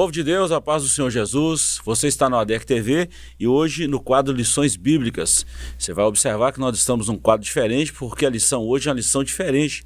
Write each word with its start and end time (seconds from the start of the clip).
Povo 0.00 0.10
de 0.10 0.24
Deus, 0.24 0.50
a 0.50 0.62
paz 0.62 0.82
do 0.82 0.88
Senhor 0.88 1.10
Jesus, 1.10 1.78
você 1.84 2.08
está 2.08 2.26
no 2.30 2.38
ADEC 2.38 2.64
TV 2.64 3.10
e 3.38 3.46
hoje 3.46 3.86
no 3.86 4.00
quadro 4.00 4.34
Lições 4.34 4.74
Bíblicas. 4.74 5.44
Você 5.78 5.92
vai 5.92 6.06
observar 6.06 6.52
que 6.52 6.58
nós 6.58 6.74
estamos 6.78 7.08
num 7.08 7.18
quadro 7.18 7.44
diferente 7.44 7.92
porque 7.92 8.24
a 8.24 8.30
lição 8.30 8.62
hoje 8.62 8.88
é 8.88 8.92
uma 8.92 8.96
lição 8.96 9.22
diferente. 9.22 9.84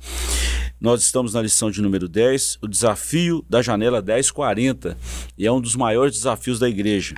Nós 0.80 1.02
estamos 1.02 1.34
na 1.34 1.42
lição 1.42 1.68
de 1.68 1.82
número 1.82 2.08
10, 2.08 2.58
o 2.62 2.68
desafio 2.68 3.44
da 3.50 3.60
janela 3.60 4.00
1040, 4.00 4.96
e 5.36 5.48
é 5.48 5.50
um 5.50 5.60
dos 5.60 5.74
maiores 5.74 6.14
desafios 6.14 6.60
da 6.60 6.68
igreja. 6.68 7.16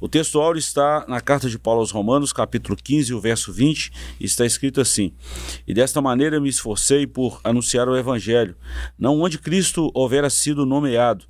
O 0.00 0.08
texto 0.08 0.40
áureo 0.40 0.58
está 0.58 1.04
na 1.06 1.20
carta 1.20 1.48
de 1.48 1.56
Paulo 1.56 1.80
aos 1.80 1.92
Romanos, 1.92 2.32
capítulo 2.32 2.76
15, 2.76 3.14
o 3.14 3.20
verso 3.20 3.52
20, 3.52 3.92
e 4.18 4.24
está 4.24 4.44
escrito 4.44 4.80
assim: 4.80 5.12
E 5.68 5.72
desta 5.72 6.00
maneira 6.00 6.40
me 6.40 6.48
esforcei 6.48 7.06
por 7.06 7.40
anunciar 7.44 7.88
o 7.88 7.96
evangelho, 7.96 8.56
não 8.98 9.20
onde 9.20 9.38
Cristo 9.38 9.90
houvera 9.94 10.28
sido 10.28 10.66
nomeado, 10.66 11.24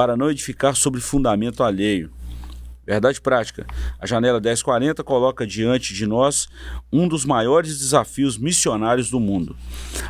para 0.00 0.16
não 0.16 0.30
edificar 0.30 0.74
sobre 0.74 0.98
fundamento 0.98 1.62
alheio. 1.62 2.10
Verdade 2.90 3.20
prática. 3.20 3.64
A 4.00 4.04
janela 4.04 4.40
1040 4.40 5.04
coloca 5.04 5.46
diante 5.46 5.94
de 5.94 6.08
nós 6.08 6.48
um 6.92 7.06
dos 7.06 7.24
maiores 7.24 7.78
desafios 7.78 8.36
missionários 8.36 9.08
do 9.08 9.20
mundo. 9.20 9.54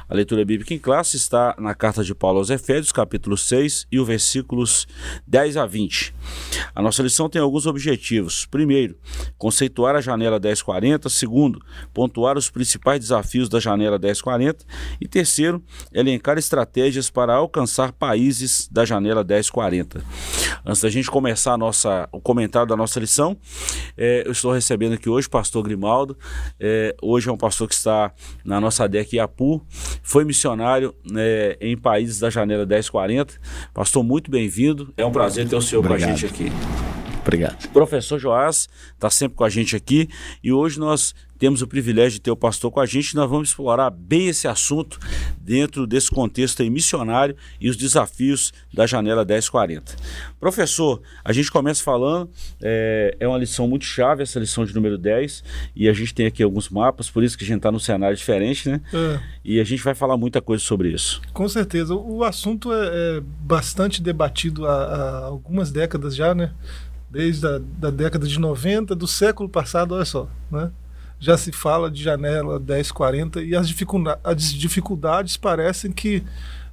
A 0.09 0.15
leitura 0.15 0.43
bíblica 0.47 0.73
em 0.73 0.79
classe 0.79 1.19
está 1.19 1.55
na 1.59 1.75
carta 1.75 2.03
de 2.03 2.15
Paulo 2.15 2.39
aos 2.39 2.49
Efésios, 2.49 2.91
capítulo 2.91 3.37
6 3.37 3.87
e 3.93 4.01
os 4.01 4.07
versículos 4.07 4.89
10 5.27 5.59
a 5.59 5.67
20. 5.67 6.15
A 6.75 6.81
nossa 6.81 7.03
lição 7.03 7.29
tem 7.29 7.43
alguns 7.43 7.67
objetivos. 7.67 8.47
Primeiro, 8.47 8.97
conceituar 9.37 9.95
a 9.95 10.01
janela 10.01 10.41
1040. 10.41 11.11
Segundo, 11.11 11.61
pontuar 11.93 12.39
os 12.39 12.49
principais 12.49 12.99
desafios 12.99 13.51
da 13.51 13.61
janela 13.61 13.99
1040. 13.99 14.65
E 14.99 15.07
terceiro, 15.07 15.63
elencar 15.93 16.39
estratégias 16.39 17.11
para 17.11 17.35
alcançar 17.35 17.93
países 17.93 18.71
da 18.73 18.87
janela 18.87 19.23
1040. 19.23 20.03
Antes 20.65 20.81
da 20.81 20.89
gente 20.89 21.11
começar 21.11 21.59
nossa, 21.59 22.09
o 22.11 22.23
comentário 22.23 22.70
da 22.71 22.77
nossa 22.77 22.99
lição. 22.99 23.37
É, 23.97 24.23
eu 24.25 24.33
estou 24.33 24.53
recebendo 24.53 24.95
aqui 24.95 25.09
hoje 25.09 25.27
o 25.27 25.31
pastor 25.31 25.63
Grimaldo. 25.63 26.17
É, 26.59 26.95
hoje 27.03 27.29
é 27.29 27.33
um 27.33 27.37
pastor 27.37 27.69
que 27.69 27.75
está 27.75 28.13
na 28.45 28.61
nossa 28.61 28.89
DEC 28.89 29.15
Iapu. 29.15 29.63
Foi 30.03 30.25
missionário 30.25 30.95
né, 31.05 31.55
em 31.61 31.77
países 31.77 32.19
da 32.19 32.31
janela 32.31 32.65
1040. 32.65 33.35
Pastor, 33.75 34.03
muito 34.03 34.31
bem-vindo. 34.31 34.93
É 34.97 35.05
um 35.05 35.13
prazer 35.13 35.49
ter 35.49 35.57
o 35.57 35.63
senhor 35.63 35.87
com 35.87 35.93
a 35.93 35.99
gente 35.99 36.27
aqui. 36.27 36.51
Obrigado. 37.21 37.69
Professor 37.69 38.19
Joás 38.19 38.69
está 38.95 39.11
sempre 39.11 39.37
com 39.37 39.45
a 39.45 39.49
gente 39.49 39.77
aqui 39.77 40.09
e 40.43 40.53
hoje 40.53 40.79
nós 40.79 41.15
temos 41.41 41.63
o 41.63 41.67
privilégio 41.67 42.19
de 42.19 42.21
ter 42.21 42.31
o 42.31 42.37
pastor 42.37 42.71
com 42.71 42.81
a 42.81 42.87
gente. 42.87 43.17
Nós 43.17 43.29
vamos 43.29 43.49
explorar 43.49 43.89
bem 43.89 44.29
esse 44.29 44.47
assunto 44.47 45.01
dentro 45.41 45.87
desse 45.87 46.11
contexto 46.11 46.61
aí 46.61 46.69
missionário 46.69 47.35
e 47.59 47.71
os 47.71 47.79
desafios 47.79 48.53
da 48.73 48.87
janela 48.87 49.25
1040. 49.25 49.97
Professor, 50.39 51.01
a 51.25 51.33
gente 51.33 51.51
começa 51.51 51.83
falando, 51.83 52.29
é, 52.63 53.17
é 53.19 53.27
uma 53.27 53.39
lição 53.39 53.67
muito 53.67 53.87
chave, 53.87 54.23
essa 54.23 54.39
lição 54.39 54.67
de 54.67 54.75
número 54.75 54.99
10, 54.99 55.43
e 55.75 55.89
a 55.89 55.95
gente 55.95 56.13
tem 56.13 56.27
aqui 56.27 56.43
alguns 56.43 56.69
mapas, 56.69 57.09
por 57.09 57.25
isso 57.25 57.39
que 57.39 57.45
a 57.45 57.47
gente 57.47 57.57
está 57.57 57.73
num 57.73 57.79
cenário 57.79 58.15
diferente, 58.15 58.69
né? 58.69 58.83
É. 58.93 59.21
E 59.43 59.61
a 59.61 59.65
gente 59.65 59.83
vai 59.83 59.95
falar 59.95 60.19
muita 60.19 60.43
coisa 60.43 60.63
sobre 60.63 60.91
isso. 60.91 61.23
Com 61.33 61.49
certeza. 61.49 61.95
O 61.95 62.23
assunto 62.23 62.71
é, 62.71 63.17
é 63.17 63.21
bastante 63.41 64.03
debatido 64.03 64.67
há, 64.67 64.75
há 64.75 65.25
algumas 65.25 65.71
décadas 65.71 66.15
já, 66.15 66.35
né? 66.35 66.53
Desde 67.11 67.47
a 67.47 67.59
da 67.59 67.91
década 67.91 68.27
de 68.27 68.39
90 68.39 68.95
do 68.95 69.07
século 69.07 69.49
passado, 69.49 69.95
olha 69.95 70.05
só, 70.05 70.29
né? 70.51 70.71
já 71.21 71.37
se 71.37 71.53
fala 71.53 71.91
de 71.91 72.03
janela 72.03 72.59
1040 72.59 73.43
e 73.43 73.55
as, 73.55 73.69
as 74.25 74.55
dificuldades 74.55 75.37
parecem 75.37 75.93
que 75.93 76.25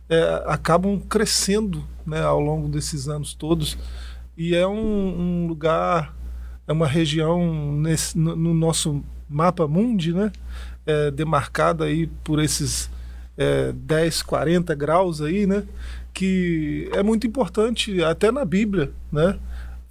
é, 0.09 0.43
acabam 0.45 0.99
crescendo 1.01 1.83
né, 2.05 2.21
ao 2.21 2.39
longo 2.39 2.69
desses 2.69 3.09
anos 3.09 3.33
todos. 3.33 3.77
E 4.37 4.55
é 4.55 4.65
um, 4.65 4.71
um 5.43 5.47
lugar, 5.47 6.15
é 6.65 6.71
uma 6.71 6.87
região 6.87 7.73
nesse, 7.73 8.17
no, 8.17 8.35
no, 8.37 8.53
nosso 8.53 9.03
mapa 9.29 9.67
mundi, 9.67 10.13
né, 10.13 10.31
é, 10.85 11.11
demarcada 11.11 11.83
aí 11.83 12.07
por 12.23 12.39
esses 12.39 12.89
é, 13.37 13.73
10, 13.73 14.21
40 14.21 14.73
graus 14.75 15.21
aí, 15.21 15.45
né, 15.45 15.63
que 16.13 16.89
é 16.93 17.03
muito 17.03 17.27
importante 17.27 18.01
até 18.01 18.31
na 18.31 18.45
Bíblia, 18.45 18.91
né? 19.11 19.37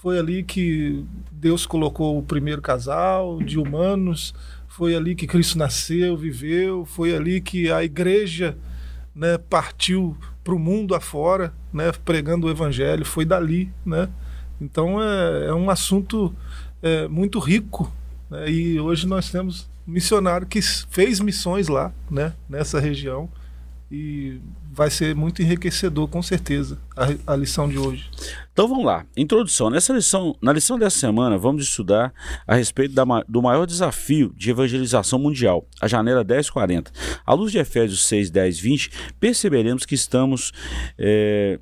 Foi 0.07 0.21
ali 0.21 0.45
que 0.45 1.05
Deus 1.33 1.67
colocou 1.67 2.17
o 2.17 2.23
primeiro 2.23 2.63
casal 2.63 3.43
de 3.43 3.59
humanos, 3.59 4.33
foi 4.69 4.95
ali 4.95 5.17
que 5.17 5.27
Cristo 5.27 5.59
nasceu, 5.59 6.17
viveu, 6.17 6.85
foi 6.87 7.13
ali 7.13 7.41
que 7.41 7.73
a 7.73 7.83
igreja 7.83 8.57
né, 9.13 9.37
partiu 9.37 10.17
para 10.45 10.55
o 10.55 10.61
mundo 10.61 10.95
afora, 10.95 11.53
né, 11.73 11.91
pregando 12.05 12.47
o 12.47 12.51
evangelho, 12.51 13.05
foi 13.05 13.25
dali. 13.25 13.69
Né? 13.85 14.09
Então 14.61 15.03
é, 15.03 15.47
é 15.47 15.53
um 15.53 15.69
assunto 15.69 16.33
é, 16.81 17.09
muito 17.09 17.41
rico. 17.41 17.93
Né? 18.31 18.49
E 18.49 18.79
hoje 18.79 19.09
nós 19.09 19.29
temos 19.29 19.69
um 19.89 19.91
missionário 19.91 20.47
que 20.47 20.63
fez 20.89 21.19
missões 21.19 21.67
lá, 21.67 21.93
né, 22.09 22.33
nessa 22.49 22.79
região 22.79 23.29
e 23.91 24.41
vai 24.73 24.91
ser 24.91 25.15
muito 25.15 25.41
enriquecedor, 25.41 26.09
com 26.09 26.21
certeza, 26.21 26.79
a, 26.97 27.33
a, 27.33 27.37
lição 27.37 27.69
de 27.69 27.79
hoje. 27.79 28.11
Então 28.53 28.67
vamos 28.67 28.85
lá. 28.85 29.07
Introdução. 29.17 29.71
Nessa 29.71 29.93
lição, 29.93 30.37
na 30.43 30.53
lição 30.53 30.79
dessa 30.79 30.99
semana, 30.99 31.39
vamos 31.39 31.63
estudar 31.63 32.13
a 32.47 32.57
respeito 32.57 32.95
da, 32.95 33.05
do 33.29 33.41
maior 33.41 33.65
desafio 33.65 34.33
de 34.37 34.51
evangelização 34.51 35.19
mundial, 35.19 35.67
a 35.81 35.87
janela 35.87 36.25
1040. 36.25 36.91
À 37.25 37.33
luz 37.33 37.53
de 37.53 37.59
Efésios 37.59 38.05
6, 38.05 38.31
10, 38.31 38.59
20, 38.59 38.91
perceberemos 39.21 39.87
que 39.87 39.95
estamos 39.95 40.53
é, 40.99 41.61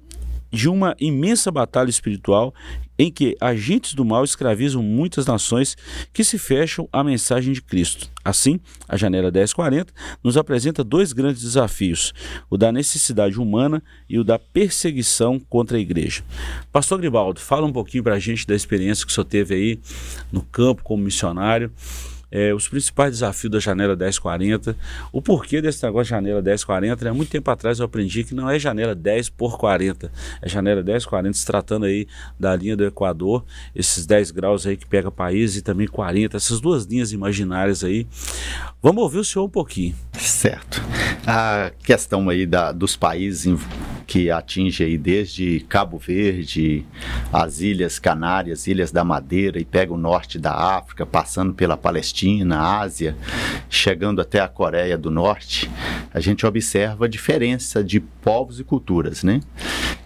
de 0.51 0.69
uma 0.69 0.95
imensa 0.99 1.51
batalha 1.51 1.91
espiritual 1.91 2.55
em 2.99 3.10
que 3.10 3.37
agentes 3.41 3.94
do 3.94 4.05
mal 4.05 4.25
escravizam 4.25 4.82
muitas 4.82 5.27
nações 5.27 5.77
que 6.12 6.25
se 6.25 6.38
fecham 6.38 6.88
à 6.93 7.03
mensagem 7.03 7.53
de 7.53 7.62
Cristo. 7.62 8.10
Assim, 8.25 8.59
a 8.88 8.97
janela 8.97 9.31
1040 9.31 9.93
nos 10.22 10.37
apresenta 10.37 10.82
dois 10.82 11.12
grandes 11.12 11.43
desafios: 11.43 12.12
o 12.49 12.56
da 12.56 12.72
necessidade 12.72 13.38
humana 13.38 13.82
e 14.09 14.19
o 14.19 14.25
da 14.25 14.38
perseguição 14.38 15.38
contra 15.38 15.77
a 15.77 15.81
igreja. 15.81 16.22
Pastor 16.72 16.99
Gribaldo, 16.99 17.41
fala 17.41 17.66
um 17.66 17.72
pouquinho 17.72 18.03
para 18.03 18.15
a 18.15 18.19
gente 18.19 18.47
da 18.47 18.55
experiência 18.55 19.05
que 19.05 19.12
o 19.12 19.15
senhor 19.15 19.25
teve 19.25 19.55
aí 19.55 19.81
no 20.32 20.43
campo 20.43 20.82
como 20.82 21.03
missionário 21.03 21.72
é, 22.34 22.53
os 22.53 22.67
principais 22.67 23.12
desafios 23.12 23.53
da 23.53 23.61
janela 23.61 23.95
1040, 23.95 24.77
o 25.12 25.22
porquê 25.22 25.62
desse 25.62 25.84
negócio 25.84 26.06
de 26.06 26.11
janela 26.11 26.43
1040. 26.43 27.05
Né? 27.05 27.12
Muito 27.12 27.31
tempo 27.31 27.49
atrás 27.49 27.78
eu 27.78 27.84
aprendi 27.84 28.25
que 28.25 28.34
não 28.34 28.50
é 28.50 28.59
janela 28.59 28.93
10 28.93 29.28
por 29.31 29.56
40, 29.56 30.11
é 30.43 30.49
janela 30.49 30.83
1040, 30.83 31.39
se 31.39 31.47
tratando 31.47 31.87
aí 31.87 32.09
da 32.39 32.56
linha 32.56 32.77
do 32.77 32.84
Equador, 32.84 33.44
esses 33.73 34.05
10 34.05 34.33
graus 34.33 34.67
aí 34.67 34.77
que 34.77 34.84
pega 34.84 35.12
país 35.12 35.56
e 35.56 35.62
também 35.62 35.87
40, 35.87 36.37
essas 36.37 36.61
duas 36.61 36.84
linhas 36.84 37.12
imaginárias 37.12 37.84
aí. 37.84 38.05
Vamos 38.83 39.05
ouvir 39.05 39.19
o 39.19 39.25
senhor 39.25 39.44
um 39.44 39.50
pouquinho. 39.50 39.94
Certo. 40.15 40.83
A 41.25 41.71
questão 41.84 42.28
aí 42.28 42.47
da, 42.47 42.73
dos 42.73 42.97
países 42.97 43.47
que 44.07 44.31
atinge 44.31 44.85
aí 44.85 44.99
desde 44.99 45.61
Cabo 45.69 45.99
Verde, 45.99 46.85
as 47.33 47.61
Ilhas 47.61 47.99
Canárias, 47.99 48.67
Ilhas 48.67 48.93
da 48.93 49.05
Madeira 49.05 49.59
e 49.59 49.65
pega 49.65 49.93
o 49.93 49.99
norte 49.99 50.39
da 50.39 50.53
África, 50.53 51.07
passando 51.07 51.55
pela 51.55 51.77
Palestina, 51.77 52.81
Ásia, 52.81 53.17
chegando 53.69 54.21
até 54.21 54.41
a 54.41 54.49
Coreia 54.49 54.97
do 54.97 55.11
Norte, 55.11 55.71
a 56.13 56.21
gente 56.21 56.47
observa 56.47 57.07
a 57.07 57.09
diferença 57.09 57.83
de 57.83 58.01
povos 58.01 58.61
e 58.61 58.65
culturas, 58.65 59.23
né? 59.23 59.41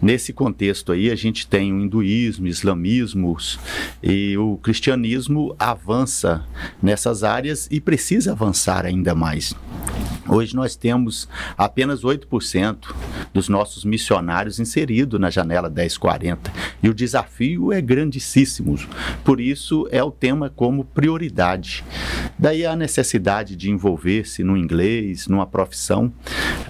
Nesse 0.00 0.32
contexto 0.32 0.92
aí 0.92 1.10
a 1.10 1.16
gente 1.16 1.46
tem 1.46 1.72
o 1.72 1.80
hinduísmo, 1.80 2.46
islamismos 2.46 3.58
e 4.02 4.36
o 4.38 4.56
cristianismo 4.58 5.56
avança 5.58 6.44
nessas 6.80 7.24
áreas 7.24 7.68
e 7.70 7.80
precisa 7.80 8.32
avançar 8.32 8.86
ainda 8.86 9.14
mais. 9.14 9.54
Hoje 10.28 10.54
nós 10.54 10.76
temos 10.76 11.28
apenas 11.56 12.02
8% 12.02 12.94
dos 13.32 13.48
nossos 13.48 13.84
missionários 13.84 14.60
inseridos 14.60 15.18
na 15.18 15.30
janela 15.30 15.70
1040 15.70 16.52
e 16.82 16.88
o 16.88 16.94
desafio 16.94 17.72
é 17.72 17.80
grandíssimo. 17.80 18.78
Por 19.24 19.40
isso 19.40 19.88
é 19.90 20.02
o 20.02 20.10
tema 20.10 20.50
como 20.54 20.84
prioridade. 20.84 21.82
Daí 22.38 22.66
a 22.66 22.76
necessidade 22.76 23.56
de 23.56 23.70
envolver-se 23.70 24.44
no 24.44 24.56
inglês, 24.56 25.26
numa 25.26 25.46
profissão, 25.46 26.12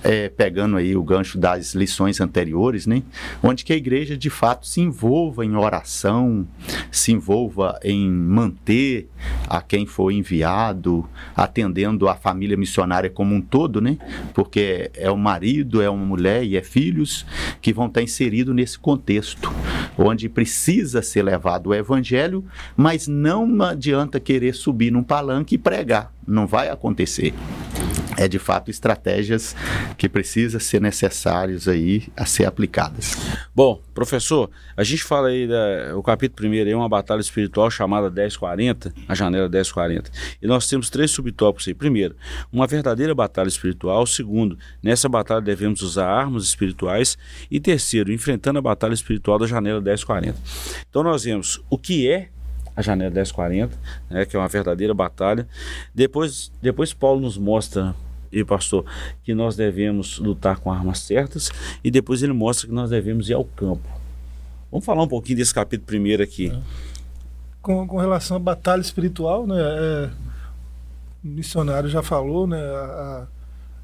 é, 0.03 0.29
pegando 0.29 0.77
aí 0.77 0.97
o 0.97 1.03
gancho 1.03 1.37
das 1.37 1.75
lições 1.75 2.21
anteriores, 2.21 2.87
né? 2.87 3.03
Onde 3.43 3.65
que 3.65 3.73
a 3.73 3.77
igreja 3.77 4.17
de 4.17 4.31
fato 4.31 4.67
se 4.67 4.81
envolva 4.81 5.45
em 5.45 5.57
oração, 5.57 6.47
se 6.91 7.13
envolva 7.13 7.79
em 7.83 8.09
manter 8.11 9.09
a 9.49 9.61
quem 9.61 9.85
foi 9.85 10.15
enviado, 10.15 11.09
atendendo 11.37 12.09
a 12.09 12.15
família 12.15 12.57
missionária 12.57 13.11
como 13.11 13.35
um 13.35 13.41
todo, 13.49 13.81
né? 13.81 13.99
Porque 14.35 14.91
é 14.95 15.11
o 15.11 15.17
marido, 15.17 15.83
é 15.83 15.89
uma 15.89 16.05
mulher 16.05 16.45
e 16.45 16.57
é 16.57 16.63
filhos 16.63 17.27
que 17.61 17.73
vão 17.73 17.87
estar 17.87 18.03
inseridos 18.03 18.55
nesse 18.55 18.79
contexto, 18.79 19.53
onde 19.97 20.29
precisa 20.29 21.03
ser 21.03 21.23
levado 21.23 21.69
o 21.69 21.75
evangelho, 21.75 22.45
mas 22.77 23.09
não 23.09 23.63
adianta 23.63 24.21
querer 24.21 24.55
subir 24.55 24.91
num 24.91 25.03
palanque 25.03 25.55
e 25.55 25.59
pregar, 25.59 26.13
não 26.27 26.47
vai 26.47 26.69
acontecer. 26.69 27.35
é 28.19 28.27
de 28.27 28.39
fato 28.39 28.69
estratégias 28.69 29.55
que 29.97 30.09
precisam 30.09 30.59
ser 30.59 30.81
necessárias 30.81 31.69
aí 31.69 32.09
a 32.17 32.27
ser 32.27 32.47
aplicadas. 32.47 33.17
Bom, 33.55 33.81
professor, 33.99 34.49
a 34.77 34.85
gente 34.85 35.03
fala 35.03 35.29
aí 35.29 35.49
da, 35.49 35.97
o 35.97 36.03
capítulo 36.05 36.37
primeiro 36.37 36.71
é 36.71 36.77
uma 36.77 36.89
batalha 36.89 37.21
espiritual 37.21 37.69
chamada 37.69 38.09
1040, 38.09 38.95
a 39.09 39.15
janela 39.15 39.49
1040. 39.49 40.09
E 40.41 40.47
nós 40.47 40.69
temos 40.69 40.89
três 40.89 41.11
subtópicos 41.11 41.67
aí. 41.67 41.75
Primeiro, 41.75 42.15
uma 42.53 42.65
verdadeira 42.69 43.13
batalha 43.13 43.49
espiritual. 43.49 44.07
Segundo, 44.07 44.57
nessa 44.81 45.09
batalha 45.09 45.41
devemos 45.41 45.83
usar 45.83 46.07
armas 46.07 46.45
espirituais. 46.45 47.19
E 47.51 47.59
terceiro, 47.59 48.13
enfrentando 48.13 48.61
a 48.61 48.63
batalha 48.63 48.95
espiritual 48.95 49.37
da 49.37 49.47
janela 49.49 49.81
1040. 49.81 50.39
Então 50.89 51.03
nós 51.03 51.25
vemos 51.25 51.61
o 51.69 51.77
que 51.77 52.09
é 52.09 52.29
a 52.77 52.83
janela 52.83 53.11
1040, 53.11 53.77
né, 54.09 54.25
que 54.25 54.37
é 54.37 54.39
uma 54.39 54.47
verdadeira 54.47 54.95
batalha. 54.95 55.49
Depois, 55.93 56.53
depois 56.63 56.93
Paulo 56.95 57.21
nos 57.21 57.37
mostra 57.37 57.97
e 58.31 58.45
pastor, 58.45 58.85
que 59.23 59.35
nós 59.35 59.57
devemos 59.57 60.19
lutar 60.19 60.59
com 60.59 60.73
armas 60.73 61.01
certas, 61.01 61.51
e 61.83 61.91
depois 61.91 62.23
ele 62.23 62.33
mostra 62.33 62.69
que 62.69 62.75
nós 62.75 62.91
devemos 62.91 63.29
ir 63.29 63.35
ao 63.35 63.45
campo. 63.45 63.89
Vamos 64.71 64.85
falar 64.85 65.03
um 65.03 65.09
pouquinho 65.09 65.39
desse 65.39 65.55
capítulo 65.55 65.87
primeiro 65.87 66.23
aqui. 66.23 66.51
É. 66.51 66.61
Com, 67.63 67.87
com, 67.87 67.99
relação 67.99 68.37
à 68.37 68.41
batalha 68.41 68.81
espiritual, 68.81 69.47
né, 69.47 69.57
é, 69.59 70.11
o 71.25 71.29
missionário 71.29 71.89
já 71.89 72.03
falou, 72.03 72.47
né, 72.47 72.61
a, 72.61 73.27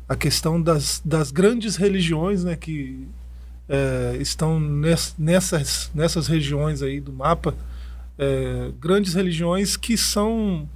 a 0.09 0.17
questão 0.17 0.61
das, 0.61 1.03
das 1.05 1.31
grandes 1.31 1.77
religiões, 1.77 2.45
né, 2.45 2.57
que 2.57 3.09
é, 3.69 4.17
estão 4.21 4.61
ness, 4.61 5.15
nessas, 5.19 5.91
nessas 5.95 6.27
regiões 6.27 6.83
aí 6.83 7.01
do 7.01 7.13
mapa, 7.13 7.55
é, 8.19 8.71
grandes 8.79 9.15
religiões 9.15 9.77
que 9.77 9.97
são 9.97 10.69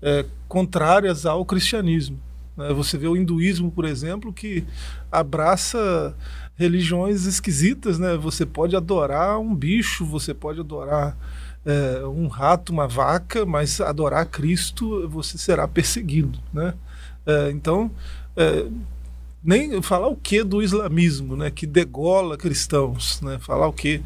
é, 0.00 0.24
contrárias 0.48 1.24
ao 1.24 1.44
cristianismo. 1.44 2.18
Né? 2.56 2.72
Você 2.72 2.98
vê 2.98 3.06
o 3.06 3.16
hinduísmo, 3.16 3.70
por 3.70 3.84
exemplo, 3.84 4.32
que 4.32 4.64
abraça 5.10 6.14
religiões 6.56 7.26
esquisitas. 7.26 7.98
Né? 7.98 8.16
Você 8.16 8.44
pode 8.46 8.76
adorar 8.76 9.38
um 9.38 9.54
bicho, 9.54 10.04
você 10.04 10.32
pode 10.34 10.60
adorar 10.60 11.16
é, 11.64 12.04
um 12.06 12.26
rato, 12.28 12.72
uma 12.72 12.86
vaca, 12.86 13.46
mas 13.46 13.80
adorar 13.80 14.26
Cristo 14.26 15.08
você 15.08 15.38
será 15.38 15.66
perseguido. 15.66 16.38
Né? 16.52 16.74
É, 17.26 17.50
então, 17.50 17.90
é, 18.36 18.66
nem 19.42 19.80
falar 19.82 20.08
o 20.08 20.16
que 20.16 20.42
do 20.44 20.62
islamismo, 20.62 21.36
né? 21.36 21.50
que 21.50 21.66
degola 21.66 22.36
cristãos, 22.36 23.20
né? 23.20 23.38
falar 23.40 23.66
o 23.68 23.72
que. 23.72 24.02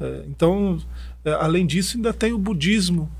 É, 0.00 0.24
então, 0.28 0.78
é, 1.24 1.32
além 1.32 1.66
disso, 1.66 1.96
ainda 1.96 2.12
tem 2.12 2.32
o 2.32 2.38
budismo, 2.38 3.10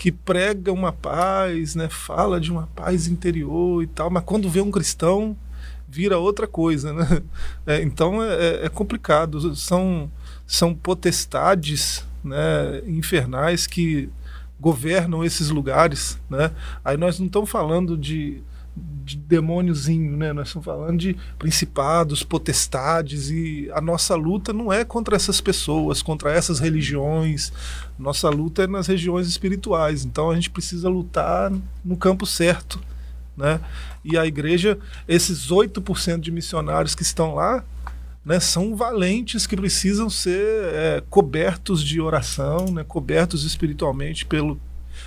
que 0.00 0.10
prega 0.10 0.72
uma 0.72 0.94
paz, 0.94 1.74
né? 1.74 1.86
Fala 1.90 2.40
de 2.40 2.50
uma 2.50 2.66
paz 2.68 3.06
interior 3.06 3.82
e 3.82 3.86
tal, 3.86 4.08
mas 4.08 4.24
quando 4.24 4.48
vê 4.48 4.62
um 4.62 4.70
cristão 4.70 5.36
vira 5.86 6.16
outra 6.16 6.46
coisa, 6.46 6.90
né? 6.94 7.20
É, 7.66 7.82
então 7.82 8.22
é, 8.22 8.34
é, 8.34 8.64
é 8.64 8.68
complicado. 8.70 9.54
São 9.54 10.10
são 10.46 10.74
potestades, 10.74 12.02
né? 12.24 12.80
Infernais 12.86 13.66
que 13.66 14.08
governam 14.58 15.22
esses 15.22 15.50
lugares, 15.50 16.18
né? 16.30 16.50
Aí 16.82 16.96
nós 16.96 17.18
não 17.18 17.26
estamos 17.26 17.50
falando 17.50 17.94
de 17.94 18.42
de 19.04 19.16
demôniozinho, 19.16 20.16
né? 20.16 20.32
Nós 20.32 20.48
estamos 20.48 20.64
falando 20.64 20.98
de 20.98 21.16
principados, 21.38 22.22
potestades 22.22 23.30
e 23.30 23.70
a 23.72 23.80
nossa 23.80 24.14
luta 24.14 24.52
não 24.52 24.72
é 24.72 24.84
contra 24.84 25.16
essas 25.16 25.40
pessoas, 25.40 26.02
contra 26.02 26.32
essas 26.32 26.60
religiões. 26.60 27.52
Nossa 27.98 28.28
luta 28.28 28.64
é 28.64 28.66
nas 28.66 28.86
regiões 28.86 29.26
espirituais. 29.26 30.04
Então 30.04 30.30
a 30.30 30.34
gente 30.34 30.50
precisa 30.50 30.88
lutar 30.88 31.52
no 31.84 31.96
campo 31.96 32.24
certo, 32.24 32.80
né? 33.36 33.60
E 34.04 34.16
a 34.16 34.26
igreja, 34.26 34.78
esses 35.08 35.48
8% 35.48 36.20
de 36.20 36.30
missionários 36.30 36.94
que 36.94 37.02
estão 37.02 37.34
lá, 37.34 37.64
né, 38.24 38.38
são 38.38 38.76
valentes 38.76 39.46
que 39.46 39.56
precisam 39.56 40.10
ser 40.10 40.64
é, 40.74 41.02
cobertos 41.08 41.82
de 41.82 42.00
oração, 42.00 42.66
né, 42.66 42.84
cobertos 42.84 43.44
espiritualmente 43.44 44.26
pelo, 44.26 44.60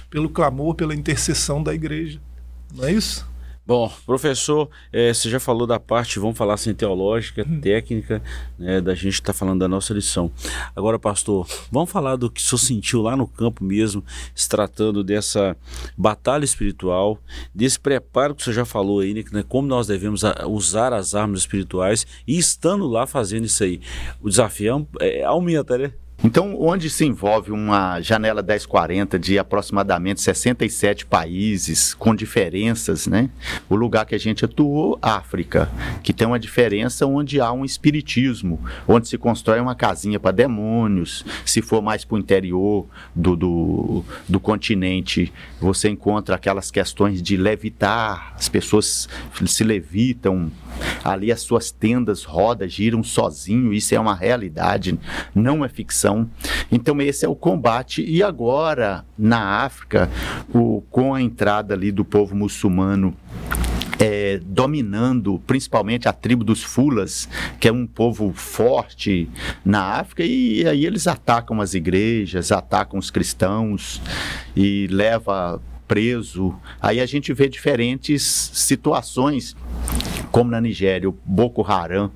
pelo 0.10 0.30
clamor, 0.30 0.76
pela 0.76 0.96
intercessão 0.96 1.62
da 1.62 1.74
igreja. 1.74 2.20
Não 2.74 2.86
é 2.86 2.92
isso? 2.92 3.33
Bom, 3.66 3.90
professor, 4.06 4.70
é, 4.92 5.14
você 5.14 5.30
já 5.30 5.40
falou 5.40 5.66
da 5.66 5.80
parte, 5.80 6.20
vamos 6.20 6.38
falar 6.38 6.56
assim, 6.56 6.74
teológica, 6.74 7.46
hum. 7.48 7.62
técnica, 7.62 8.22
né, 8.60 8.82
da 8.82 8.94
gente 8.94 9.14
estar 9.14 9.32
tá 9.32 9.34
falando 9.34 9.62
da 9.62 9.70
nossa 9.70 9.94
lição. 9.94 10.30
Agora, 10.76 11.00
pastor, 11.00 11.48
vamos 11.72 11.90
falar 11.90 12.18
do 12.18 12.30
que 12.30 12.42
o 12.42 12.44
senhor 12.44 12.60
sentiu 12.60 13.02
lá 13.02 13.16
no 13.16 13.26
campo 13.26 13.64
mesmo, 13.64 14.04
se 14.36 14.50
tratando 14.50 15.02
dessa 15.02 15.56
batalha 15.98 16.44
espiritual, 16.44 17.18
desse 17.56 17.80
preparo 17.80 18.36
que 18.36 18.42
o 18.42 18.44
senhor 18.44 18.56
já 18.56 18.66
falou 18.66 19.00
aí, 19.00 19.14
né, 19.14 19.24
né 19.32 19.46
como 19.48 19.66
nós 19.66 19.88
devemos 19.88 20.24
usar 20.50 20.92
as 20.92 21.16
armas 21.16 21.40
espirituais 21.40 22.06
e 22.28 22.38
estando 22.38 22.86
lá 22.86 23.08
fazendo 23.08 23.46
isso 23.46 23.64
aí. 23.64 23.80
O 24.22 24.28
desafio 24.28 24.86
é, 25.00 25.20
é 25.20 25.24
aumenta, 25.24 25.78
né? 25.78 25.94
Então, 26.24 26.56
onde 26.58 26.90
se 26.90 27.06
envolve 27.06 27.52
uma 27.52 28.00
janela 28.00 28.42
1040 28.42 29.20
de 29.20 29.38
aproximadamente 29.38 30.22
67 30.22 31.06
países, 31.06 31.94
com 31.94 32.16
diferenças, 32.16 33.08
né? 33.08 33.30
O 33.70 33.76
lugar 33.76 34.06
que 34.06 34.16
a 34.16 34.20
gente 34.20 34.46
atuou, 34.46 34.98
África, 35.02 35.70
que 36.02 36.14
tem 36.14 36.26
uma 36.26 36.40
diferença 36.40 37.06
onde 37.06 37.42
há 37.42 37.52
um 37.52 37.66
espiritismo, 37.66 38.62
onde 38.88 39.10
se 39.10 39.18
constrói 39.18 39.60
uma 39.60 39.76
casinha 39.76 40.18
para 40.18 40.32
demônios. 40.32 41.26
Se 41.46 41.62
for 41.62 41.82
mais 41.82 42.06
para 42.06 42.16
o 42.16 42.20
interior 42.20 42.88
do, 43.14 43.36
do, 43.36 44.06
do 44.30 44.40
continente, 44.40 45.34
você 45.60 45.90
encontra 45.90 46.36
aquelas 46.36 46.72
questões 46.72 47.22
de 47.22 47.36
levitar, 47.36 48.34
as 48.38 48.48
pessoas 48.48 49.10
se 49.46 49.64
levitam, 49.66 50.50
ali 51.04 51.34
as 51.34 51.42
suas 51.42 51.70
tendas 51.70 52.24
rodam, 52.24 52.68
giram 52.68 53.04
sozinho, 53.04 53.74
isso 53.74 53.94
é 53.94 54.00
uma 54.00 54.16
realidade, 54.16 54.98
não 55.36 55.66
é 55.66 55.68
ficção 55.68 56.13
então 56.72 57.02
esse 57.02 57.26
é 57.26 57.30
o 57.30 57.36
combate. 57.36 58.04
E 58.04 58.22
agora, 58.24 59.06
na 59.18 59.64
África, 59.64 60.10
o, 60.54 60.82
com 60.90 61.14
a 61.14 61.22
entrada 61.22 61.74
ali 61.74 61.92
do 61.92 62.06
povo 62.06 62.36
muçulmano 62.36 63.16
é, 64.00 64.40
dominando 64.44 65.42
principalmente 65.48 66.08
a 66.10 66.14
tribo 66.14 66.44
dos 66.44 66.62
Fulas, 66.64 67.30
que 67.60 67.68
é 67.68 67.72
um 67.72 67.88
povo 67.88 68.34
forte 68.34 69.30
na 69.64 70.00
África, 70.00 70.24
e 70.24 70.68
aí 70.68 70.86
eles 70.86 71.08
atacam 71.08 71.62
as 71.62 71.74
igrejas, 71.74 72.52
atacam 72.52 73.00
os 73.00 73.10
cristãos 73.10 74.02
e 74.56 74.88
leva 74.88 75.62
preso. 75.88 76.54
Aí 76.82 77.00
a 77.00 77.06
gente 77.06 77.34
vê 77.34 77.48
diferentes 77.48 78.24
situações 78.54 79.56
como 80.34 80.50
na 80.50 80.60
Nigéria, 80.60 81.08
o 81.08 81.16
Boko 81.24 81.62
Haram, 81.62 82.10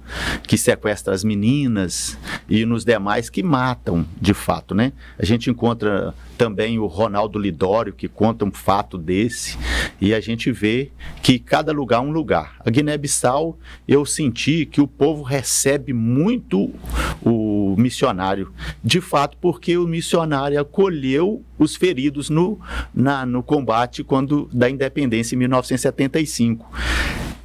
que 0.48 0.58
sequestra 0.58 1.14
as 1.14 1.24
meninas, 1.24 2.18
e 2.50 2.66
nos 2.66 2.84
demais 2.84 3.30
que 3.30 3.44
matam, 3.44 4.04
de 4.20 4.34
fato, 4.34 4.74
né? 4.74 4.92
A 5.20 5.24
gente 5.24 5.52
encontra 5.52 6.16
também 6.36 6.80
o 6.80 6.88
Ronaldo 6.88 7.38
Lidório, 7.38 7.94
que 7.94 8.08
conta 8.08 8.44
um 8.44 8.52
fato 8.52 8.98
desse, 8.98 9.56
e 10.02 10.16
a 10.16 10.20
gente 10.20 10.52
vê 10.52 10.90
que 11.22 11.38
cada 11.38 11.72
lugar 11.72 11.98
é 11.98 12.08
um 12.08 12.10
lugar. 12.10 12.56
A 12.66 12.72
Guiné-Bissau, 12.72 13.56
eu 13.88 14.04
senti 14.04 14.66
que 14.66 14.82
o 14.82 14.88
povo 14.88 15.22
recebe 15.22 15.94
muito 15.94 16.74
o 17.22 17.76
missionário, 17.78 18.52
de 18.84 19.00
fato, 19.00 19.38
porque 19.40 19.78
o 19.78 19.88
missionário 19.88 20.60
acolheu 20.60 21.44
os 21.60 21.76
feridos 21.76 22.32
no, 22.32 22.60
na, 22.96 23.28
no 23.28 23.44
combate 23.44 24.04
quando 24.04 24.50
da 24.52 24.68
independência 24.68 25.36
em 25.36 25.38
1975. 25.38 26.68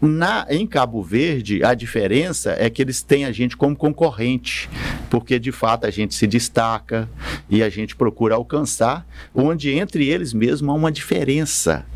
Na, 0.04 0.44
em 0.50 0.66
Cabo 0.66 1.00
Verde, 1.00 1.62
a 1.62 1.74
diferença 1.74 2.56
é 2.58 2.68
que 2.68 2.82
eles 2.82 3.02
têm 3.02 3.24
a 3.24 3.30
gente 3.30 3.56
como 3.56 3.76
concorrente, 3.76 4.68
porque 5.08 5.38
de 5.38 5.52
fato 5.52 5.86
a 5.86 5.90
gente 5.90 6.12
se 6.16 6.26
destaca 6.26 7.08
e 7.48 7.62
a 7.62 7.68
gente 7.68 7.94
procura 7.94 8.34
alcançar, 8.34 9.06
onde 9.32 9.70
entre 9.70 10.08
eles 10.08 10.32
mesmo 10.32 10.72
há 10.72 10.74
uma 10.74 10.90
diferença, 10.90 11.86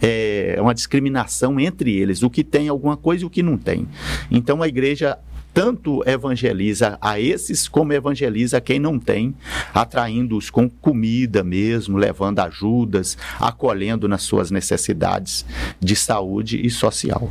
é, 0.00 0.56
uma 0.60 0.72
discriminação 0.72 1.58
entre 1.58 1.92
eles, 1.92 2.22
o 2.22 2.30
que 2.30 2.44
tem 2.44 2.68
alguma 2.68 2.96
coisa 2.96 3.24
e 3.24 3.26
o 3.26 3.30
que 3.30 3.42
não 3.42 3.58
tem. 3.58 3.88
Então 4.30 4.62
a 4.62 4.68
igreja 4.68 5.18
tanto 5.56 6.06
evangeliza 6.06 6.98
a 7.00 7.18
esses 7.18 7.66
como 7.66 7.90
evangeliza 7.94 8.60
quem 8.60 8.78
não 8.78 8.98
tem, 8.98 9.34
atraindo-os 9.72 10.50
com 10.50 10.68
comida 10.68 11.42
mesmo, 11.42 11.96
levando 11.96 12.40
ajudas, 12.40 13.16
acolhendo 13.40 14.06
nas 14.06 14.20
suas 14.22 14.50
necessidades 14.50 15.46
de 15.80 15.96
saúde 15.96 16.60
e 16.62 16.68
social. 16.68 17.26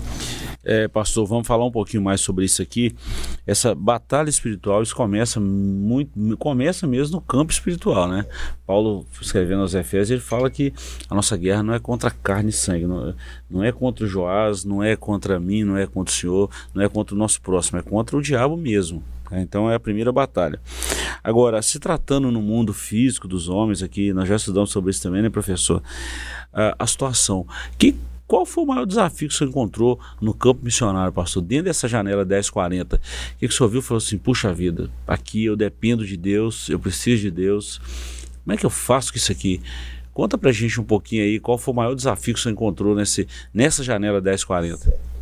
É, 0.66 0.88
pastor, 0.88 1.26
vamos 1.28 1.46
falar 1.48 1.64
um 1.64 1.72
pouquinho 1.72 2.02
mais 2.02 2.20
sobre 2.22 2.44
isso 2.44 2.62
aqui. 2.62 2.96
Essa 3.46 3.76
batalha 3.76 4.30
espiritual, 4.30 4.82
isso 4.82 4.96
começa 4.96 5.40
muito, 5.40 6.38
começa 6.38 6.88
mesmo 6.88 7.18
no 7.18 7.22
campo 7.22 7.52
espiritual, 7.52 8.08
né? 8.08 8.26
Paulo, 8.66 9.06
escrevendo 9.22 9.62
aos 9.62 9.76
Efésios, 9.76 10.12
ele 10.12 10.22
fala 10.22 10.50
que 10.50 10.74
a 11.10 11.14
nossa 11.14 11.38
guerra 11.38 11.62
não 11.62 11.74
é 11.74 11.80
contra 11.80 12.10
carne 12.10 12.50
e 12.50 12.54
sangue, 12.54 12.88
não, 12.88 13.14
não 13.50 13.64
é 13.64 13.72
contra 13.72 14.04
o 14.04 14.08
Joás, 14.08 14.66
não 14.66 14.84
é 14.84 14.96
contra 14.96 15.40
mim, 15.40 15.64
não 15.64 15.78
é 15.78 15.86
contra 15.86 16.12
o 16.12 16.16
Senhor, 16.16 16.50
não 16.74 16.84
é 16.84 16.90
contra 16.90 17.14
o 17.14 17.18
nosso 17.18 17.40
próximo, 17.42 17.78
é 17.78 17.84
contra 17.84 18.18
o 18.18 18.22
diabo 18.22 18.58
mesmo. 18.58 19.04
Tá? 19.30 19.40
Então 19.40 19.70
é 19.70 19.76
a 19.76 19.80
primeira 19.80 20.12
batalha. 20.12 20.60
Agora, 21.24 21.62
se 21.62 21.80
tratando 21.80 22.32
no 22.32 22.42
mundo 22.42 22.74
físico 22.74 23.28
dos 23.28 23.50
homens 23.50 23.84
aqui, 23.84 24.14
nós 24.14 24.28
já 24.28 24.36
estudamos 24.36 24.72
sobre 24.72 24.92
isso 24.92 25.02
também, 25.04 25.22
né, 25.22 25.30
professor? 25.30 25.82
a 26.80 26.88
situação. 26.88 27.46
Que 27.78 27.96
Qual 28.28 28.44
foi 28.44 28.64
o 28.64 28.68
maior 28.68 28.86
desafio 28.86 29.28
que 29.28 29.36
você 29.36 29.46
encontrou 29.46 30.00
no 30.20 30.34
campo 30.34 30.66
missionário, 30.66 31.14
pastor? 31.14 31.44
Dentro 31.44 31.66
dessa 31.66 31.88
janela 31.88 32.26
1040, 32.26 32.96
o 32.96 33.00
que, 33.38 33.40
que 33.40 33.46
o 33.46 33.52
senhor 33.52 33.70
viu 33.70 33.82
e 33.82 33.84
falou 33.84 34.00
assim: 34.00 34.18
puxa 34.18 34.52
vida, 34.52 34.90
aqui 35.08 35.46
eu 35.46 35.56
dependo 35.56 36.06
de 36.06 36.18
Deus, 36.18 36.68
eu 36.70 36.80
preciso 36.80 37.22
de 37.22 37.32
Deus. 37.32 37.80
Como 38.44 38.54
é 38.54 38.58
que 38.58 38.66
eu 38.66 38.70
faço 38.70 39.12
com 39.12 39.18
isso 39.18 39.32
aqui? 39.32 39.62
Conta 40.12 40.38
pra 40.38 40.52
gente 40.52 40.80
um 40.80 40.84
pouquinho 40.84 41.24
aí 41.24 41.40
qual 41.40 41.58
foi 41.58 41.74
o 41.74 41.78
maior 41.78 41.94
desafio 41.94 42.34
que 42.34 42.40
você 42.40 42.50
encontrou 42.50 42.96
nesse, 42.96 43.28
nessa 43.54 43.84
janela 43.84 44.22
1040 44.22 45.15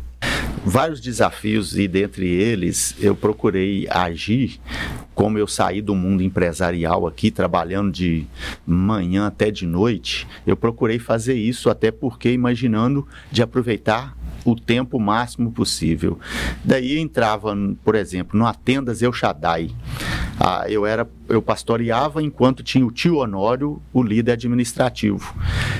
vários 0.64 1.00
desafios 1.00 1.76
e 1.76 1.86
dentre 1.86 2.26
eles 2.26 2.94
eu 3.00 3.14
procurei 3.14 3.86
agir 3.90 4.58
como 5.14 5.38
eu 5.38 5.46
saí 5.46 5.80
do 5.80 5.94
mundo 5.94 6.22
empresarial 6.22 7.06
aqui 7.06 7.30
trabalhando 7.30 7.92
de 7.92 8.26
manhã 8.66 9.26
até 9.26 9.50
de 9.50 9.64
noite. 9.64 10.26
Eu 10.46 10.56
procurei 10.56 10.98
fazer 10.98 11.34
isso 11.34 11.70
até 11.70 11.90
porque 11.90 12.32
imaginando 12.32 13.06
de 13.30 13.42
aproveitar 13.42 14.16
o 14.44 14.54
tempo 14.54 14.98
máximo 14.98 15.50
possível. 15.50 16.18
Daí 16.62 16.98
entrava, 16.98 17.54
por 17.84 17.94
exemplo, 17.94 18.38
no 18.38 18.46
Atendas 18.46 19.02
El 19.02 19.12
Shaddai. 19.12 19.70
Ah, 20.38 20.64
eu 20.68 20.84
era 20.84 21.08
eu 21.28 21.40
pastoreava 21.40 22.22
enquanto 22.22 22.62
tinha 22.62 22.84
o 22.84 22.90
tio 22.90 23.16
Honório, 23.16 23.80
o 23.92 24.02
líder 24.02 24.32
administrativo. 24.32 25.34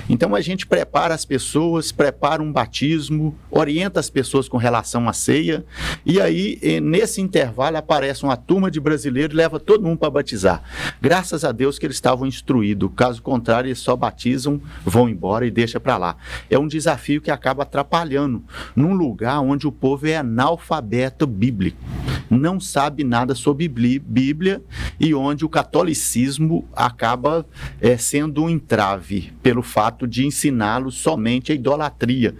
Então 0.09 0.35
a 0.35 0.40
gente 0.40 0.66
prepara 0.66 1.14
as 1.14 1.25
pessoas, 1.25 1.92
prepara 1.92 2.42
um 2.42 2.50
batismo, 2.50 3.37
orienta 3.50 4.00
as 4.00 4.09
pessoas 4.09 4.49
com 4.49 4.56
relação 4.56 5.09
à 5.09 5.12
ceia, 5.12 5.64
e 6.04 6.21
aí 6.21 6.59
nesse 6.83 7.21
intervalo 7.21 7.76
aparece 7.76 8.25
uma 8.25 8.37
turma 8.37 8.71
de 8.71 8.80
brasileiros 8.80 9.35
e 9.35 9.37
leva 9.37 9.61
todo 9.61 9.85
mundo 9.85 9.99
para 9.99 10.11
batizar. 10.11 10.62
Graças 11.00 11.44
a 11.44 11.52
Deus 11.52 11.78
que 11.78 11.87
eles 11.87 11.97
estavam 11.97 12.26
instruídos, 12.26 12.90
caso 12.97 13.23
contrário 13.23 13.68
eles 13.68 13.78
só 13.78 13.94
batizam, 13.94 14.61
vão 14.85 15.09
embora 15.09 15.47
e 15.47 15.50
deixa 15.50 15.78
para 15.78 15.97
lá. 15.97 16.16
É 16.49 16.59
um 16.59 16.66
desafio 16.66 17.21
que 17.21 17.30
acaba 17.30 17.64
atrapalhando 17.64 18.42
num 18.75 18.95
lugar 18.95 19.41
onde 19.41 19.67
o 19.67 19.73
povo 19.73 20.07
é 20.07 20.17
analfabeto 20.17 21.27
bíblico, 21.27 21.79
não 22.31 22.59
sabe 22.59 23.05
nada 23.05 23.35
sobre 23.35 23.69
Bíblia 23.69 24.63
e 24.99 25.15
onde 25.15 25.45
o 25.45 25.49
catolicismo 25.49 26.67
acaba 26.75 27.47
é, 27.81 27.97
sendo 27.97 28.45
um 28.45 28.51
entrave 28.51 29.33
pelo 29.43 29.63
fato 29.63 30.07
de 30.07 30.27
ensiná-los 30.27 30.97
somente 30.97 31.53
a 31.53 31.55
idolatria. 31.55 32.35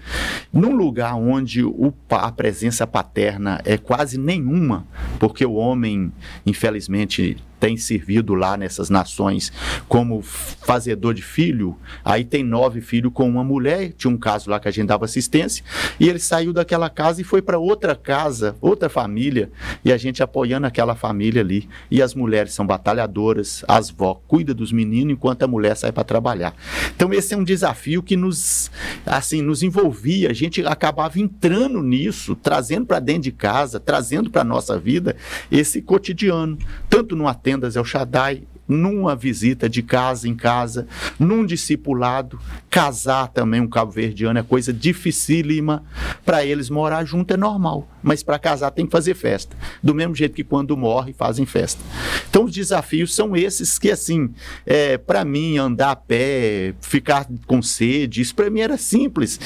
Num 0.53 0.75
lugar 0.75 1.15
onde 1.15 1.65
o, 1.65 1.93
a 2.11 2.33
presença 2.33 2.87
paterna 2.87 3.61
é 3.65 3.77
quase 3.77 4.19
nenhuma, 4.19 4.87
porque 5.19 5.45
o 5.45 5.55
homem, 5.55 6.13
infelizmente, 6.47 7.37
tem 7.65 7.79
servido 7.79 8.35
lá 8.35 8.59
nessas 8.59 8.91
nações 8.91 9.51
como 9.89 10.21
fazedor 10.21 11.15
de 11.15 11.23
filho, 11.23 11.75
aí 12.05 12.23
tem 12.23 12.45
nove 12.45 12.83
filhos 12.83 13.11
com 13.11 13.27
uma 13.27 13.43
mulher, 13.43 13.95
tinha 13.97 14.11
um 14.13 14.19
caso 14.19 14.51
lá 14.51 14.61
que 14.61 14.69
a 14.69 14.71
gente 14.71 14.89
dava 14.89 15.07
assistência, 15.07 15.65
e 15.99 16.07
ele 16.07 16.19
saiu 16.19 16.53
daquela 16.53 16.91
casa 16.91 17.23
e 17.23 17.25
foi 17.25 17.41
para 17.41 17.59
outra 17.59 17.97
casa, 17.97 18.55
outra 18.61 18.91
família, 18.91 19.51
e 19.83 19.91
a 19.91 19.97
gente 19.97 20.23
apoiando 20.23 20.67
aquela 20.67 20.95
família 20.95 21.41
ali. 21.41 21.67
E 21.91 22.03
as 22.03 22.15
mulheres 22.15 22.53
são 22.53 22.67
batalhadoras, 22.67 23.65
as 23.67 23.89
vó 23.89 24.21
cuida 24.29 24.53
dos 24.53 24.71
meninos 24.71 25.15
enquanto 25.15 25.43
a 25.45 25.49
mulher 25.49 25.75
sai 25.75 25.91
para 25.91 26.05
trabalhar. 26.05 26.55
Então 26.95 27.15
esse 27.15 27.33
é 27.33 27.37
um 27.37 27.45
desafio 27.45 28.03
que 28.03 28.15
nos 28.15 28.71
assim 29.07 29.41
nos 29.41 29.63
envolvia, 29.63 30.29
a 30.29 30.35
gente 30.35 30.67
acabava 30.67 31.19
entrando 31.19 31.83
nisso, 31.83 32.37
trazendo 32.37 32.85
para 32.85 33.01
dentro 33.01 33.23
de 33.23 33.33
casa, 33.33 33.81
trazendo 33.81 34.29
para 34.29 34.45
nossa 34.45 34.79
vida 34.79 35.17
esse 35.51 35.81
cotidiano, 35.81 36.59
tanto 36.91 37.17
no 37.17 37.27
atendimento 37.27 37.54
tendas 37.55 37.77
El 37.77 37.85
Shaddai, 37.85 38.43
numa 38.67 39.15
visita 39.15 39.69
de 39.69 39.83
casa 39.83 40.29
em 40.29 40.35
casa, 40.35 40.87
num 41.19 41.45
discipulado. 41.45 42.39
Casar 42.69 43.29
também, 43.29 43.61
um 43.61 43.69
cabo-verdiano, 43.69 44.39
é 44.39 44.43
coisa 44.43 44.73
dificílima. 44.73 45.85
Para 46.25 46.45
eles, 46.45 46.69
morar 46.69 47.05
junto 47.05 47.33
é 47.33 47.37
normal, 47.37 47.89
mas 48.03 48.23
para 48.23 48.39
casar 48.39 48.71
tem 48.71 48.87
que 48.87 48.93
fazer 48.93 49.15
festa. 49.15 49.57
Do 49.83 49.95
mesmo 49.95 50.15
jeito 50.15 50.35
que 50.35 50.43
quando 50.43 50.77
morre, 50.77 51.13
fazem 51.13 51.47
festa. 51.47 51.81
Então, 52.29 52.45
os 52.45 52.53
desafios 52.53 53.15
são 53.15 53.37
esses 53.37 53.79
que, 53.79 53.91
assim, 53.91 54.31
é, 54.67 54.99
para 54.99 55.25
mim, 55.25 55.59
andar 55.59 55.93
a 55.93 55.97
pé, 55.97 56.75
ficar 56.81 57.29
com 57.47 57.63
sede, 57.63 58.21
isso 58.21 58.35
para 58.35 58.51
mim 58.51 58.61
era 58.61 58.77
simples 58.77 59.39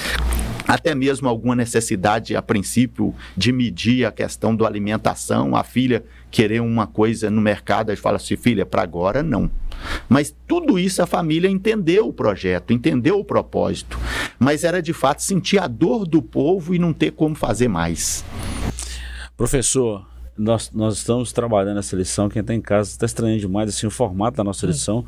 até 0.68 0.94
mesmo 0.94 1.26
alguma 1.26 1.56
necessidade, 1.56 2.36
a 2.36 2.42
princípio, 2.42 3.14
de 3.34 3.50
medir 3.50 4.04
a 4.04 4.12
questão 4.12 4.54
da 4.54 4.66
alimentação, 4.66 5.56
a 5.56 5.64
filha 5.64 6.04
querer 6.30 6.60
uma 6.60 6.86
coisa 6.86 7.30
no 7.30 7.40
mercado, 7.40 7.90
e 7.90 7.96
fala 7.96 8.16
assim, 8.16 8.36
filha, 8.36 8.66
para 8.66 8.82
agora 8.82 9.22
não. 9.22 9.50
Mas 10.08 10.34
tudo 10.46 10.78
isso 10.78 11.02
a 11.02 11.06
família 11.06 11.48
entendeu 11.48 12.08
o 12.08 12.12
projeto, 12.12 12.72
entendeu 12.74 13.18
o 13.18 13.24
propósito, 13.24 13.98
mas 14.38 14.62
era 14.62 14.82
de 14.82 14.92
fato 14.92 15.22
sentir 15.22 15.58
a 15.58 15.66
dor 15.66 16.06
do 16.06 16.20
povo 16.20 16.74
e 16.74 16.78
não 16.78 16.92
ter 16.92 17.12
como 17.12 17.34
fazer 17.34 17.68
mais. 17.68 18.22
Professor, 19.36 20.06
nós, 20.38 20.70
nós 20.72 20.98
estamos 20.98 21.32
trabalhando 21.32 21.78
essa 21.78 21.96
lição. 21.96 22.28
Quem 22.28 22.40
está 22.40 22.54
em 22.54 22.60
casa 22.60 22.90
está 22.90 23.04
estranhando 23.04 23.40
demais 23.40 23.68
assim, 23.68 23.86
o 23.86 23.90
formato 23.90 24.36
da 24.36 24.44
nossa 24.44 24.64
é. 24.64 24.68
lição, 24.68 25.04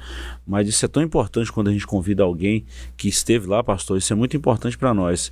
mas 0.46 0.68
isso 0.68 0.84
é 0.84 0.88
tão 0.88 1.02
importante 1.02 1.52
quando 1.52 1.68
a 1.68 1.72
gente 1.72 1.87
convida 1.87 2.22
alguém 2.22 2.64
que 2.96 3.08
esteve 3.08 3.46
lá, 3.46 3.62
pastor. 3.62 3.96
Isso 3.96 4.12
é 4.12 4.16
muito 4.16 4.37
importante 4.37 4.76
para 4.76 4.92
nós. 4.92 5.30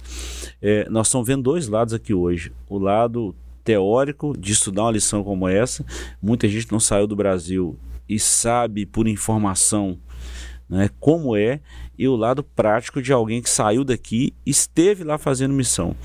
É, 0.63 0.89
nós 0.89 1.09
estamos 1.09 1.27
vendo 1.27 1.43
dois 1.43 1.69
lados 1.69 1.93
aqui 1.93 2.15
hoje: 2.15 2.53
o 2.69 2.79
lado 2.79 3.35
teórico 3.65 4.35
de 4.39 4.53
estudar 4.53 4.85
uma 4.85 4.93
lição 4.93 5.23
como 5.23 5.49
essa. 5.49 5.85
Muita 6.23 6.49
gente 6.49 6.71
não 6.73 6.81
saiu 6.81 7.07
do 7.07 7.17
Brasil 7.17 7.79
e 8.09 8.19
sabe 8.19 8.87
por 8.87 9.07
informação 9.07 9.99
né, 10.69 10.91
como 11.01 11.37
é, 11.37 11.61
e 11.99 12.07
o 12.07 12.15
lado 12.15 12.43
prático 12.43 13.01
de 13.01 13.13
alguém 13.13 13.43
que 13.43 13.49
saiu 13.51 13.83
daqui, 13.83 14.35
esteve 14.45 15.03
lá 15.03 15.19
fazendo 15.19 15.55
missão. 15.55 15.97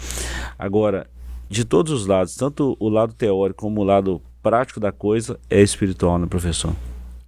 Agora, 0.57 1.07
de 1.50 1.65
todos 1.65 1.91
os 1.91 2.07
lados, 2.07 2.35
tanto 2.35 2.75
o 2.79 2.89
lado 2.89 3.13
teórico 3.13 3.62
como 3.62 3.81
o 3.81 3.83
lado 3.83 4.21
prático 4.41 4.79
da 4.79 4.91
coisa, 4.91 5.39
é 5.50 5.62
espiritual, 5.62 6.17
né, 6.17 6.27
professor? 6.27 6.73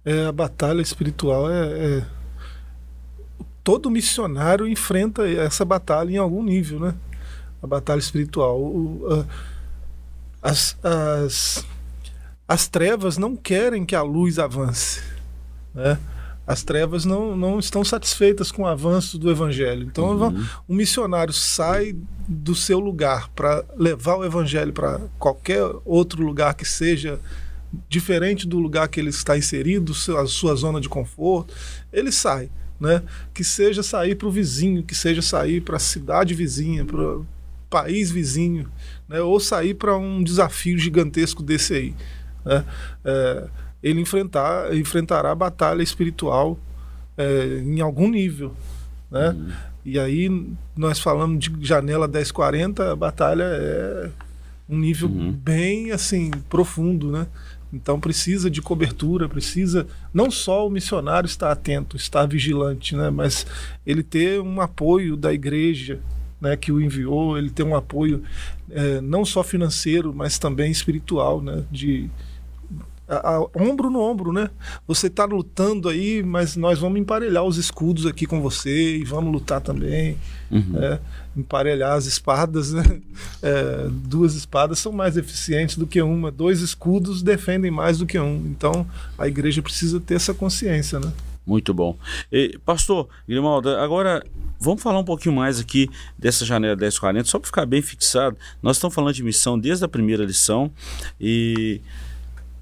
É, 0.04 0.26
a 0.26 0.32
batalha 0.32 0.80
espiritual 0.80 1.50
é, 1.50 1.98
é... 1.98 2.06
Todo 3.64 3.90
missionário 3.90 4.66
enfrenta 4.68 5.28
essa 5.28 5.64
batalha 5.64 6.10
em 6.12 6.18
algum 6.18 6.42
nível, 6.42 6.78
né? 6.78 6.94
A 7.60 7.66
batalha 7.66 7.98
espiritual. 7.98 8.60
O, 8.60 9.06
a, 9.10 10.50
as, 10.50 10.76
as, 10.84 11.66
as 12.46 12.68
trevas 12.68 13.18
não 13.18 13.34
querem 13.34 13.84
que 13.84 13.96
a 13.96 14.02
luz 14.02 14.38
avance, 14.38 15.02
né? 15.74 15.98
As 16.46 16.62
trevas 16.62 17.04
não, 17.04 17.36
não 17.36 17.58
estão 17.58 17.84
satisfeitas 17.84 18.52
com 18.52 18.62
o 18.62 18.66
avanço 18.66 19.18
do 19.18 19.30
evangelho. 19.30 19.82
Então, 19.82 20.16
uhum. 20.16 20.46
um 20.68 20.74
missionário 20.74 21.32
sai 21.32 21.96
do 22.28 22.54
seu 22.54 22.78
lugar 22.78 23.28
para 23.30 23.64
levar 23.76 24.16
o 24.16 24.24
evangelho 24.24 24.72
para 24.72 25.00
qualquer 25.18 25.62
outro 25.84 26.22
lugar 26.22 26.54
que 26.54 26.64
seja 26.64 27.18
diferente 27.88 28.46
do 28.46 28.58
lugar 28.58 28.88
que 28.88 29.00
ele 29.00 29.10
está 29.10 29.36
inserido, 29.36 29.92
a 30.16 30.26
sua 30.26 30.54
zona 30.54 30.80
de 30.80 30.88
conforto, 30.88 31.52
ele 31.92 32.12
sai. 32.12 32.48
Né? 32.78 33.02
Que 33.32 33.42
seja 33.42 33.82
sair 33.82 34.14
para 34.14 34.28
o 34.28 34.30
vizinho, 34.30 34.82
que 34.82 34.94
seja 34.94 35.22
sair 35.22 35.62
para 35.62 35.76
a 35.76 35.80
cidade 35.80 36.34
vizinha, 36.34 36.84
para 36.84 37.00
o 37.00 37.26
país 37.70 38.10
vizinho, 38.10 38.70
né? 39.08 39.20
ou 39.20 39.40
sair 39.40 39.74
para 39.74 39.96
um 39.96 40.22
desafio 40.22 40.78
gigantesco 40.78 41.42
desse 41.42 41.74
aí. 41.74 41.94
Né? 42.44 42.64
É, 43.04 43.48
ele 43.82 44.00
enfrentar, 44.00 44.74
enfrentará 44.74 45.32
a 45.32 45.34
batalha 45.34 45.82
espiritual 45.82 46.58
é, 47.16 47.62
em 47.64 47.80
algum 47.80 48.08
nível. 48.10 48.54
Né? 49.10 49.30
Uhum. 49.30 49.52
E 49.84 49.98
aí 49.98 50.28
nós 50.76 50.98
falamos 50.98 51.38
de 51.38 51.52
janela 51.60 52.08
1040, 52.08 52.92
a 52.92 52.96
batalha 52.96 53.44
é 53.44 54.10
um 54.68 54.78
nível 54.78 55.08
uhum. 55.08 55.32
bem 55.32 55.92
assim 55.92 56.30
profundo, 56.48 57.10
né? 57.10 57.26
Então 57.72 58.00
precisa 58.00 58.50
de 58.50 58.62
cobertura, 58.62 59.28
precisa 59.28 59.86
não 60.12 60.30
só 60.30 60.66
o 60.66 60.70
missionário 60.70 61.26
estar 61.26 61.52
atento, 61.52 61.96
estar 61.96 62.26
vigilante, 62.26 62.96
né? 62.96 63.10
Mas 63.10 63.46
ele 63.86 64.02
ter 64.02 64.40
um 64.40 64.60
apoio 64.60 65.16
da 65.16 65.32
igreja, 65.32 66.00
né? 66.40 66.56
Que 66.56 66.72
o 66.72 66.80
enviou, 66.80 67.36
ele 67.36 67.50
ter 67.50 67.62
um 67.62 67.76
apoio 67.76 68.22
é, 68.70 69.00
não 69.00 69.24
só 69.24 69.42
financeiro, 69.42 70.12
mas 70.14 70.38
também 70.38 70.70
espiritual, 70.70 71.42
né? 71.42 71.64
De 71.70 72.08
a, 73.08 73.36
a, 73.36 73.40
ombro 73.54 73.90
no 73.90 74.00
ombro, 74.00 74.32
né? 74.32 74.50
Você 74.86 75.06
está 75.06 75.24
lutando 75.24 75.88
aí, 75.88 76.22
mas 76.22 76.56
nós 76.56 76.78
vamos 76.78 77.00
emparelhar 77.00 77.44
os 77.44 77.56
escudos 77.56 78.06
aqui 78.06 78.26
com 78.26 78.40
você 78.40 78.98
e 78.98 79.04
vamos 79.04 79.32
lutar 79.32 79.60
também. 79.60 80.16
Uhum. 80.50 80.74
É, 80.76 81.00
emparelhar 81.36 81.92
as 81.92 82.06
espadas, 82.06 82.72
né? 82.72 83.00
É, 83.42 83.88
duas 83.90 84.34
espadas 84.34 84.78
são 84.78 84.92
mais 84.92 85.16
eficientes 85.16 85.76
do 85.76 85.86
que 85.86 86.00
uma. 86.02 86.30
Dois 86.30 86.60
escudos 86.60 87.22
defendem 87.22 87.70
mais 87.70 87.98
do 87.98 88.06
que 88.06 88.18
um. 88.18 88.36
Então 88.46 88.86
a 89.16 89.28
igreja 89.28 89.62
precisa 89.62 90.00
ter 90.00 90.14
essa 90.14 90.34
consciência, 90.34 90.98
né? 90.98 91.12
Muito 91.46 91.72
bom. 91.72 91.96
E, 92.32 92.58
pastor 92.64 93.08
Grimaldo, 93.28 93.70
agora 93.70 94.24
vamos 94.58 94.82
falar 94.82 94.98
um 94.98 95.04
pouquinho 95.04 95.34
mais 95.34 95.60
aqui 95.60 95.88
dessa 96.18 96.44
janela 96.44 96.74
1040, 96.74 97.24
só 97.28 97.38
para 97.38 97.46
ficar 97.46 97.66
bem 97.66 97.80
fixado. 97.80 98.36
Nós 98.60 98.76
estamos 98.76 98.94
falando 98.94 99.14
de 99.14 99.22
missão 99.22 99.56
desde 99.56 99.84
a 99.84 99.88
primeira 99.88 100.24
lição 100.24 100.72
e 101.20 101.80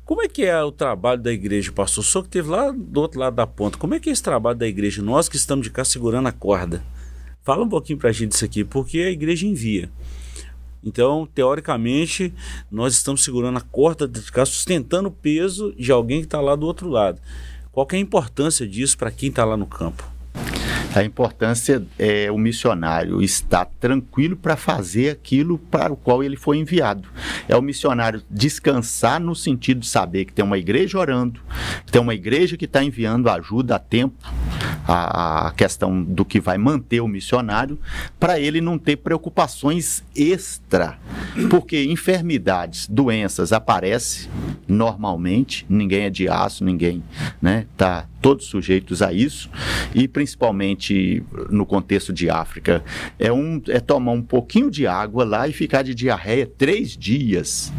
como 0.05 0.23
é 0.23 0.29
que 0.29 0.43
é 0.43 0.63
o 0.63 0.71
trabalho 0.71 1.23
da 1.23 1.33
igreja, 1.33 1.73
pastor? 1.73 2.05
O 2.05 2.07
senhor 2.07 2.23
que 2.23 2.29
esteve 2.29 2.51
lá 2.51 2.71
do 2.71 3.01
outro 3.01 3.19
lado 3.19 3.37
da 3.37 3.47
ponta, 3.47 3.79
como 3.79 3.95
é 3.95 4.01
que 4.01 4.11
é 4.11 4.13
esse 4.13 4.23
trabalho 4.23 4.59
da 4.59 4.67
igreja? 4.67 5.03
Nós 5.03 5.29
que 5.29 5.37
estamos 5.37 5.65
de 5.65 5.71
cá 5.71 5.85
segurando 5.85 6.29
a 6.29 6.33
corda. 6.33 6.85
Fala 7.43 7.65
um 7.65 7.69
pouquinho 7.69 7.99
para 7.99 8.11
a 8.11 8.13
gente 8.13 8.33
disso 8.33 8.45
aqui, 8.45 8.65
porque 8.65 8.99
a 8.99 9.11
igreja 9.11 9.47
envia. 9.47 9.91
Então, 10.83 11.27
teoricamente, 11.35 12.35
nós 12.71 12.95
estamos 12.95 13.25
segurando 13.25 13.57
a 13.57 13.63
corda 13.63 14.07
de 14.07 14.21
cá, 14.31 14.45
sustentando 14.45 15.09
o 15.09 15.13
peso 15.13 15.75
de 15.75 15.91
alguém 15.91 16.21
que 16.21 16.27
está 16.27 16.41
lá 16.41 16.55
do 16.55 16.67
outro 16.67 16.89
lado. 16.89 17.21
Qual 17.73 17.89
é 17.91 17.97
a 17.97 17.99
importância 17.99 18.69
disso 18.69 18.99
para 18.99 19.11
quem 19.11 19.31
está 19.31 19.45
lá 19.45 19.57
no 19.57 19.67
campo? 19.67 20.14
A 20.95 21.03
importância 21.03 21.85
é 21.99 22.31
o 22.31 22.39
missionário 22.39 23.21
estar 23.21 23.65
tranquilo 23.81 24.37
para 24.37 24.57
fazer 24.57 25.11
aquilo 25.11 25.59
para 25.59 25.93
o 25.93 25.97
qual 25.97 26.23
ele 26.23 26.37
foi 26.37 26.59
enviado. 26.59 27.09
É 27.49 27.57
o 27.57 27.63
missionário 27.63 28.23
descansar 28.31 29.19
no 29.19 29.35
sentido 29.35 29.81
de 29.81 29.89
saber 29.89 30.25
que 30.25 30.33
tem 30.33 30.45
uma 30.45 30.57
igreja 30.57 30.97
orando, 30.97 31.41
tem 31.91 32.01
uma 32.01 32.15
igreja 32.15 32.57
que 32.57 32.65
está 32.65 32.83
enviando 32.83 33.29
ajuda 33.29 33.75
a 33.75 33.79
tempo, 33.79 34.15
a, 34.87 35.49
a 35.49 35.51
questão 35.53 36.03
do 36.03 36.25
que 36.25 36.39
vai 36.39 36.59
manter 36.59 37.01
o 37.01 37.09
missionário, 37.09 37.79
para 38.21 38.39
ele 38.39 38.61
não 38.61 38.79
ter 38.79 38.97
preocupações 38.97 40.05
extra, 40.15 40.99
porque 41.51 41.85
enfermidades, 41.85 42.87
doenças 42.87 43.53
aparecem 43.53 44.31
normalmente, 44.69 45.67
ninguém 45.69 46.05
é 46.05 46.11
de 46.11 46.29
aço, 46.29 46.65
ninguém 46.65 47.03
né, 47.43 47.67
tá 47.77 48.07
todos 48.25 48.47
sujeitos 48.47 49.03
a 49.03 49.13
isso, 49.13 49.51
e 49.95 50.09
principalmente 50.09 51.23
no 51.51 51.67
contexto 51.67 52.11
de 52.11 52.31
África, 52.31 52.83
é, 53.19 53.31
um, 53.31 53.61
é 53.69 53.79
tomar 53.79 54.13
um 54.13 54.23
pouquinho 54.23 54.71
de 54.71 54.87
água 54.87 55.27
lá 55.27 55.47
e 55.47 55.53
ficar 55.53 55.83
de 55.83 55.95
diarreia 55.95 56.47
três 56.47 56.97
dias. 56.97 57.71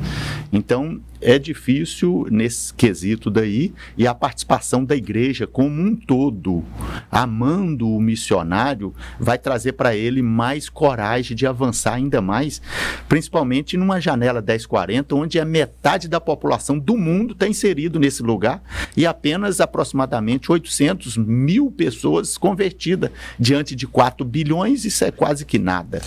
Então, 0.54 1.02
é 1.26 1.40
difícil 1.40 2.28
nesse 2.30 2.72
quesito 2.72 3.32
daí 3.32 3.74
e 3.98 4.06
a 4.06 4.14
participação 4.14 4.86
da 4.86 4.96
igreja 4.96 5.48
como 5.48 5.82
um 5.82 5.96
todo, 5.96 6.64
amando 7.12 7.90
o 7.90 8.00
missionário, 8.00 8.94
vai 9.20 9.40
trazer 9.40 9.74
para 9.74 9.96
ele 9.96 10.22
mais 10.22 10.70
coragem 10.70 11.36
de 11.36 11.48
avançar 11.48 11.96
ainda 11.96 12.22
mais, 12.22 12.62
principalmente 13.10 13.76
numa 13.76 14.00
janela 14.00 14.40
1040, 14.40 15.16
onde 15.16 15.40
a 15.40 15.46
metade 15.46 16.08
da 16.08 16.22
população 16.22 16.78
do 16.78 16.96
mundo 16.96 17.34
está 17.34 17.48
inserido 17.48 18.00
nesse 18.00 18.22
lugar 18.22 18.62
e 18.96 19.04
apenas 19.04 19.60
aproximadamente 19.60 20.52
800 20.52 21.18
mil 21.18 21.72
pessoas 21.72 22.38
convertidas 22.38 23.10
diante 23.40 23.76
de 23.76 23.88
4 23.88 24.24
bilhões, 24.24 24.86
isso 24.86 25.04
é 25.04 25.10
quase 25.10 25.44
que 25.44 25.58
nada. 25.58 26.04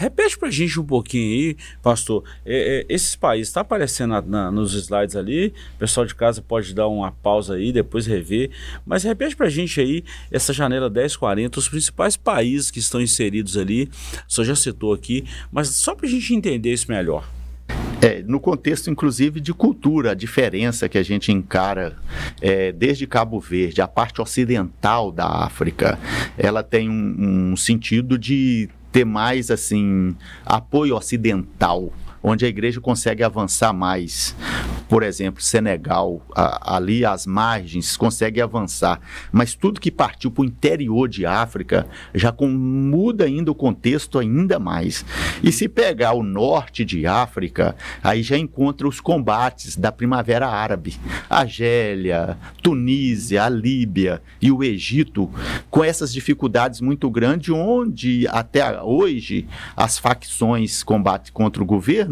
Repete 0.00 0.38
para 0.38 0.48
a 0.48 0.50
gente 0.50 0.80
um 0.80 0.84
pouquinho 0.84 1.30
aí, 1.30 1.56
pastor. 1.82 2.24
É, 2.42 2.78
é, 2.78 2.86
esses 2.88 3.14
países, 3.14 3.48
está 3.48 3.60
aparecendo 3.60 4.12
na, 4.12 4.22
na, 4.22 4.50
nos 4.50 4.72
slides 4.72 5.14
ali, 5.14 5.52
o 5.76 5.78
pessoal 5.78 6.06
de 6.06 6.14
casa 6.14 6.40
pode 6.40 6.74
dar 6.74 6.88
uma 6.88 7.12
pausa 7.12 7.56
aí, 7.56 7.70
depois 7.70 8.06
rever. 8.06 8.50
Mas 8.86 9.04
repete 9.04 9.36
para 9.36 9.48
a 9.48 9.50
gente 9.50 9.78
aí 9.78 10.02
essa 10.32 10.54
janela 10.54 10.88
1040, 10.88 11.58
os 11.58 11.68
principais 11.68 12.16
países 12.16 12.70
que 12.70 12.78
estão 12.78 12.98
inseridos 12.98 13.58
ali. 13.58 13.90
O 14.26 14.32
senhor 14.32 14.46
já 14.46 14.56
citou 14.56 14.94
aqui, 14.94 15.26
mas 15.52 15.68
só 15.68 15.94
para 15.94 16.06
a 16.06 16.10
gente 16.10 16.34
entender 16.34 16.72
isso 16.72 16.90
melhor. 16.90 17.28
É, 18.00 18.22
no 18.22 18.40
contexto, 18.40 18.88
inclusive, 18.88 19.38
de 19.38 19.52
cultura, 19.52 20.12
a 20.12 20.14
diferença 20.14 20.88
que 20.88 20.96
a 20.96 21.02
gente 21.02 21.30
encara 21.30 21.94
é, 22.40 22.72
desde 22.72 23.06
Cabo 23.06 23.38
Verde, 23.38 23.82
a 23.82 23.86
parte 23.86 24.22
ocidental 24.22 25.12
da 25.12 25.26
África, 25.26 25.98
ela 26.38 26.62
tem 26.62 26.88
um, 26.88 27.52
um 27.52 27.56
sentido 27.56 28.18
de 28.18 28.70
ter 28.92 29.04
mais 29.04 29.50
assim 29.50 30.14
apoio 30.44 30.96
ocidental, 30.96 31.92
onde 32.22 32.44
a 32.44 32.48
igreja 32.48 32.80
consegue 32.80 33.22
avançar 33.22 33.72
mais 33.72 34.34
por 34.90 35.04
exemplo, 35.04 35.40
Senegal, 35.40 36.20
a, 36.34 36.74
ali 36.74 37.04
as 37.04 37.24
margens, 37.24 37.96
consegue 37.96 38.40
avançar. 38.40 39.00
Mas 39.30 39.54
tudo 39.54 39.80
que 39.80 39.88
partiu 39.88 40.32
para 40.32 40.42
o 40.42 40.44
interior 40.44 41.08
de 41.08 41.24
África 41.24 41.86
já 42.12 42.32
com, 42.32 42.48
muda 42.48 43.24
ainda 43.24 43.52
o 43.52 43.54
contexto 43.54 44.18
ainda 44.18 44.58
mais. 44.58 45.04
E 45.44 45.52
se 45.52 45.68
pegar 45.68 46.14
o 46.14 46.24
norte 46.24 46.84
de 46.84 47.06
África, 47.06 47.76
aí 48.02 48.20
já 48.20 48.36
encontra 48.36 48.88
os 48.88 49.00
combates 49.00 49.76
da 49.76 49.92
Primavera 49.92 50.48
Árabe. 50.48 50.96
Argélia, 51.30 52.36
Tunísia, 52.60 53.44
a 53.44 53.48
Líbia 53.48 54.20
e 54.42 54.50
o 54.50 54.64
Egito, 54.64 55.30
com 55.70 55.84
essas 55.84 56.12
dificuldades 56.12 56.80
muito 56.80 57.08
grandes, 57.08 57.54
onde 57.54 58.26
até 58.26 58.82
hoje 58.82 59.46
as 59.76 60.00
facções 60.00 60.82
combatem 60.82 61.32
contra 61.32 61.62
o 61.62 61.66
governo, 61.66 62.09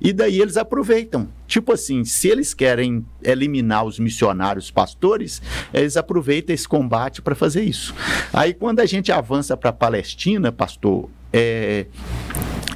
e 0.00 0.12
daí 0.12 0.40
eles 0.40 0.56
aproveitam 0.56 1.28
Tipo 1.50 1.72
assim, 1.72 2.04
se 2.04 2.28
eles 2.28 2.54
querem 2.54 3.04
eliminar 3.20 3.84
os 3.84 3.98
missionários 3.98 4.70
pastores, 4.70 5.42
eles 5.74 5.96
aproveitam 5.96 6.54
esse 6.54 6.68
combate 6.68 7.20
para 7.20 7.34
fazer 7.34 7.64
isso. 7.64 7.92
Aí 8.32 8.54
quando 8.54 8.78
a 8.78 8.86
gente 8.86 9.10
avança 9.10 9.56
para 9.56 9.70
a 9.70 9.72
Palestina, 9.72 10.52
pastor, 10.52 11.10
é, 11.32 11.86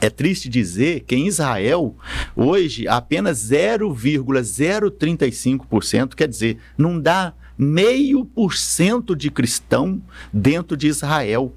é 0.00 0.10
triste 0.10 0.48
dizer 0.48 1.04
que 1.06 1.14
em 1.14 1.28
Israel, 1.28 1.94
hoje, 2.34 2.88
apenas 2.88 3.48
0,035%, 3.48 6.16
quer 6.16 6.26
dizer, 6.26 6.58
não 6.76 6.98
dá 6.98 7.32
meio 7.56 8.24
por 8.24 8.56
cento 8.56 9.14
de 9.14 9.30
cristão 9.30 10.02
dentro 10.32 10.76
de 10.76 10.88
Israel. 10.88 11.54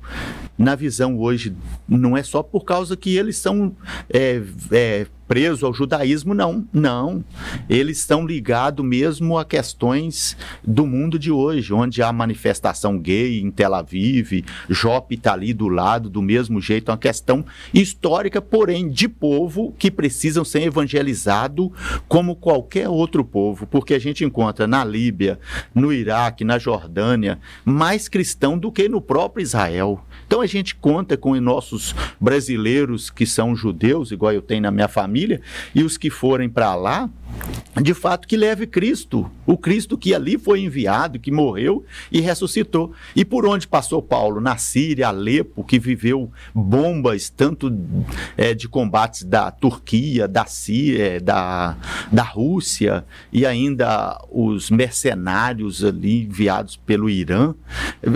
Na 0.58 0.76
visão 0.76 1.18
hoje, 1.20 1.56
não 1.88 2.18
é 2.18 2.24
só 2.24 2.42
por 2.42 2.66
causa 2.66 2.98
que 2.98 3.16
eles 3.16 3.38
são 3.38 3.76
é, 4.10 4.42
é, 4.72 5.06
preso 5.28 5.66
ao 5.66 5.74
judaísmo, 5.74 6.34
não, 6.34 6.66
não. 6.72 7.24
Eles 7.70 8.00
estão 8.00 8.26
ligados 8.26 8.86
mesmo 8.86 9.38
a 9.38 9.44
questões 9.44 10.38
do 10.64 10.88
mundo 10.88 11.20
de 11.20 11.30
hoje, 11.30 11.74
onde 11.74 12.02
há 12.02 12.12
manifestação 12.14 12.98
gay 12.98 13.40
em 13.42 13.52
Tel 13.52 13.76
Aviv, 13.76 14.46
Jope 14.70 15.16
está 15.16 15.34
ali 15.34 15.54
do 15.54 15.68
lado, 15.68 16.10
do 16.10 16.22
mesmo 16.22 16.62
jeito, 16.62 16.90
é 16.90 16.94
uma 16.94 16.98
questão 16.98 17.46
histórica, 17.74 18.42
porém 18.42 18.90
de 18.90 19.10
povo 19.10 19.74
que 19.78 19.92
precisam 19.92 20.46
ser 20.46 20.62
evangelizado 20.62 21.72
como 22.08 22.36
qualquer 22.36 22.88
outro 22.88 23.24
povo, 23.26 23.68
porque 23.68 23.94
a 23.94 24.00
gente 24.00 24.24
encontra 24.24 24.66
na 24.66 24.84
Líbia, 24.86 25.40
no 25.76 25.92
Iraque, 25.92 26.46
na 26.46 26.58
Jordânia, 26.58 27.40
mais 27.66 28.08
cristão 28.08 28.58
do 28.58 28.72
que 28.72 28.88
no 28.88 29.02
próprio 29.02 29.44
Israel. 29.44 30.04
Então 30.26 30.42
gente 30.48 30.76
conta 30.76 31.18
com 31.18 31.32
os 31.32 31.42
nossos 31.42 31.96
brasileiros 32.20 33.10
que 33.10 33.26
são 33.26 33.56
judeus, 33.56 34.12
igual 34.12 34.32
eu 34.32 34.42
tenho 34.42 34.62
na 34.62 34.72
minha 34.72 34.88
família, 34.88 35.42
e 35.76 35.84
os 35.84 35.98
que 35.98 36.10
forem 36.10 36.50
para 36.50 36.74
lá, 36.76 37.10
de 37.82 37.94
fato 37.94 38.28
que 38.28 38.36
leve 38.36 38.66
Cristo, 38.66 39.30
o 39.46 39.58
Cristo 39.58 39.98
que 39.98 40.14
ali 40.14 40.38
foi 40.38 40.62
enviado, 40.62 41.20
que 41.20 41.32
morreu 41.32 41.86
e 42.12 42.20
ressuscitou. 42.20 42.92
E 43.16 43.24
por 43.24 43.46
onde 43.46 43.68
passou 43.68 44.02
Paulo? 44.02 44.42
Na 44.42 44.58
Síria, 44.58 45.10
Alepo, 45.10 45.64
que 45.64 45.78
viveu 45.78 46.32
bombas 46.54 47.30
tanto 47.30 47.72
é, 48.36 48.54
de 48.54 48.68
combates 48.68 49.24
da 49.24 49.52
Turquia, 49.52 50.28
da 50.28 50.46
Síria, 50.46 51.22
da, 51.22 51.78
da 52.12 52.24
Rússia 52.24 53.06
e 53.32 53.46
ainda 53.46 54.20
os 54.32 54.72
mercenários 54.72 55.84
ali 55.84 56.24
enviados 56.24 56.76
pelo 56.78 57.10
Irã. 57.10 57.54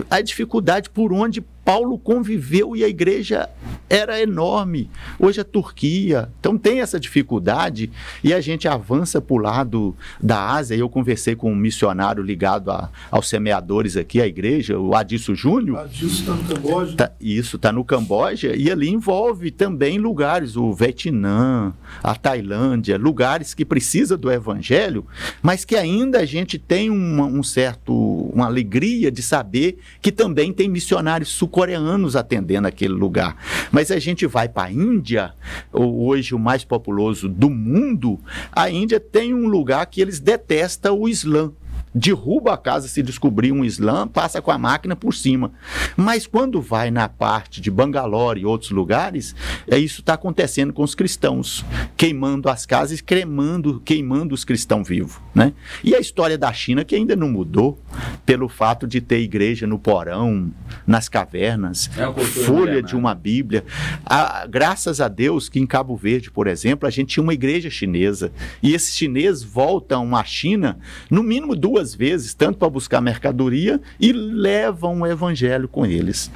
A 0.09 0.21
dificuldade 0.21 0.89
por 0.89 1.13
onde 1.13 1.43
Paulo 1.71 1.97
conviveu 1.97 2.75
e 2.75 2.83
a 2.83 2.87
igreja 2.89 3.49
era 3.91 4.21
enorme. 4.21 4.89
Hoje 5.19 5.41
a 5.41 5.43
Turquia. 5.43 6.29
Então 6.39 6.57
tem 6.57 6.79
essa 6.79 6.97
dificuldade 6.97 7.91
e 8.23 8.33
a 8.33 8.39
gente 8.39 8.65
avança 8.65 9.19
para 9.19 9.33
o 9.33 9.37
lado 9.37 9.93
da 10.21 10.51
Ásia. 10.51 10.75
Eu 10.75 10.87
conversei 10.87 11.35
com 11.35 11.51
um 11.51 11.55
missionário 11.55 12.23
ligado 12.23 12.71
a, 12.71 12.89
aos 13.11 13.27
semeadores 13.27 13.97
aqui, 13.97 14.21
a 14.21 14.25
igreja, 14.25 14.79
o 14.79 14.95
Adisso 14.95 15.35
Júnior. 15.35 15.79
Adisso 15.79 16.21
está 16.21 16.33
no 16.33 16.43
Camboja. 16.45 16.95
Tá, 16.95 17.11
isso, 17.19 17.55
está 17.57 17.71
no 17.73 17.83
Camboja. 17.83 18.55
E 18.55 18.71
ali 18.71 18.87
envolve 18.87 19.51
também 19.51 19.97
lugares, 19.97 20.55
o 20.55 20.71
Vietnã, 20.71 21.73
a 22.01 22.15
Tailândia, 22.15 22.97
lugares 22.97 23.53
que 23.53 23.65
precisam 23.65 24.17
do 24.17 24.31
evangelho, 24.31 25.05
mas 25.41 25.65
que 25.65 25.75
ainda 25.75 26.19
a 26.19 26.25
gente 26.25 26.57
tem 26.57 26.89
uma, 26.89 27.25
um 27.25 27.43
certo, 27.43 27.93
uma 28.33 28.45
alegria 28.45 29.11
de 29.11 29.21
saber 29.21 29.79
que 30.01 30.13
também 30.13 30.53
tem 30.53 30.69
missionários 30.69 31.29
sul-coreanos 31.29 32.15
atendendo 32.15 32.69
aquele 32.69 32.93
lugar. 32.93 33.35
Mas 33.69 33.80
a 33.89 33.97
gente 33.97 34.27
vai 34.27 34.49
para 34.49 34.67
a 34.67 34.71
Índia, 34.71 35.33
hoje 35.71 36.35
o 36.35 36.39
mais 36.39 36.63
populoso 36.63 37.29
do 37.29 37.49
mundo, 37.49 38.19
a 38.51 38.69
Índia 38.69 38.99
tem 38.99 39.33
um 39.33 39.47
lugar 39.47 39.85
que 39.85 40.01
eles 40.01 40.19
detestam 40.19 40.99
o 40.99 41.07
Islã 41.07 41.51
derruba 41.93 42.53
a 42.53 42.57
casa 42.57 42.87
se 42.87 43.03
descobrir 43.03 43.51
um 43.51 43.63
Islã, 43.63 44.07
passa 44.07 44.41
com 44.41 44.51
a 44.51 44.57
máquina 44.57 44.95
por 44.95 45.13
cima. 45.13 45.51
Mas 45.95 46.25
quando 46.25 46.61
vai 46.61 46.89
na 46.89 47.09
parte 47.09 47.59
de 47.59 47.69
Bangalore 47.69 48.41
e 48.41 48.45
outros 48.45 48.71
lugares, 48.71 49.35
é 49.67 49.77
isso 49.77 50.01
está 50.01 50.13
acontecendo 50.13 50.73
com 50.73 50.83
os 50.83 50.95
cristãos, 50.95 51.65
queimando 51.97 52.49
as 52.49 52.65
casas, 52.65 53.01
cremando, 53.01 53.81
queimando 53.83 54.33
os 54.33 54.43
cristãos 54.43 54.87
vivos, 54.87 55.19
né? 55.35 55.53
E 55.83 55.93
a 55.95 55.99
história 55.99 56.37
da 56.37 56.51
China 56.53 56.83
que 56.83 56.95
ainda 56.95 57.15
não 57.15 57.29
mudou 57.29 57.79
pelo 58.25 58.47
fato 58.47 58.87
de 58.87 59.01
ter 59.01 59.19
igreja 59.19 59.67
no 59.67 59.77
porão, 59.77 60.51
nas 60.87 61.09
cavernas, 61.09 61.89
é 61.97 62.23
folha 62.23 62.81
de 62.81 62.95
uma 62.95 63.13
Bíblia. 63.13 63.65
A, 64.05 64.45
graças 64.47 65.01
a 65.01 65.07
Deus 65.07 65.49
que 65.49 65.59
em 65.59 65.67
Cabo 65.67 65.95
Verde, 65.95 66.31
por 66.31 66.47
exemplo, 66.47 66.87
a 66.87 66.91
gente 66.91 67.09
tinha 67.09 67.23
uma 67.23 67.33
igreja 67.33 67.69
chinesa 67.69 68.31
e 68.63 68.73
esses 68.73 68.95
chineses 68.95 69.43
voltam 69.43 70.15
à 70.15 70.23
China 70.23 70.79
no 71.09 71.23
mínimo 71.23 71.55
duas 71.55 71.80
duas 71.81 71.95
vezes, 71.95 72.33
tanto 72.33 72.59
para 72.59 72.69
buscar 72.69 73.01
mercadoria 73.01 73.81
e 73.99 74.13
levam 74.13 75.01
o 75.01 75.07
evangelho 75.07 75.67
com 75.67 75.85
eles. 75.85 76.31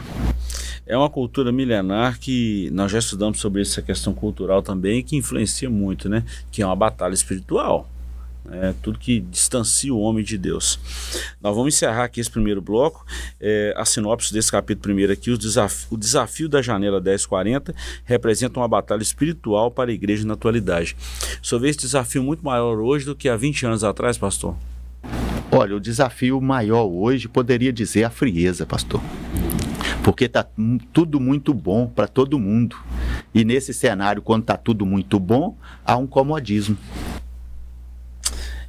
é 0.87 0.97
uma 0.97 1.09
cultura 1.09 1.51
milenar 1.51 2.19
que 2.19 2.69
nós 2.71 2.91
já 2.91 2.99
estudamos 2.99 3.39
sobre 3.39 3.61
essa 3.61 3.81
questão 3.81 4.13
cultural 4.13 4.61
também, 4.61 5.03
que 5.03 5.15
influencia 5.15 5.69
muito, 5.69 6.09
né? 6.09 6.23
Que 6.51 6.61
é 6.61 6.65
uma 6.65 6.75
batalha 6.75 7.13
espiritual. 7.13 7.89
É, 8.51 8.75
tudo 8.79 8.99
que 8.99 9.19
distancia 9.19 9.91
o 9.91 9.99
homem 9.99 10.23
de 10.23 10.37
Deus. 10.37 10.79
Nós 11.41 11.55
vamos 11.55 11.73
encerrar 11.73 12.03
aqui 12.03 12.21
esse 12.21 12.29
primeiro 12.29 12.61
bloco. 12.61 13.03
É, 13.41 13.73
a 13.75 13.83
sinopse 13.83 14.31
desse 14.31 14.51
capítulo 14.51 14.83
primeiro 14.83 15.11
aqui, 15.11 15.31
o 15.31 15.37
desafio, 15.37 15.87
o 15.89 15.97
desafio 15.97 16.47
da 16.47 16.61
janela 16.61 17.01
1040 17.01 17.73
representa 18.03 18.59
uma 18.59 18.67
batalha 18.67 19.01
espiritual 19.01 19.71
para 19.71 19.89
a 19.89 19.93
igreja 19.93 20.27
na 20.27 20.35
atualidade. 20.35 20.95
Senhor 21.41 21.59
vê 21.59 21.69
esse 21.69 21.79
desafio 21.79 22.21
muito 22.21 22.45
maior 22.45 22.79
hoje 22.79 23.03
do 23.03 23.15
que 23.15 23.27
há 23.27 23.35
20 23.35 23.65
anos 23.65 23.83
atrás, 23.83 24.15
pastor? 24.15 24.55
Olha, 25.57 25.75
o 25.75 25.79
desafio 25.79 26.41
maior 26.41 26.83
hoje 26.85 27.29
poderia 27.29 27.71
dizer 27.71 28.03
a 28.03 28.09
frieza, 28.09 28.65
pastor 28.65 29.01
porque 30.03 30.25
está 30.25 30.45
tudo 30.93 31.19
muito 31.19 31.51
bom 31.51 31.87
para 31.87 32.07
todo 32.07 32.37
mundo. 32.37 32.77
E 33.33 33.43
nesse 33.43 33.73
cenário, 33.73 34.21
quando 34.21 34.43
está 34.43 34.55
tudo 34.55 34.85
muito 34.85 35.19
bom, 35.19 35.57
há 35.83 35.97
um 35.97 36.05
comodismo. 36.05 36.77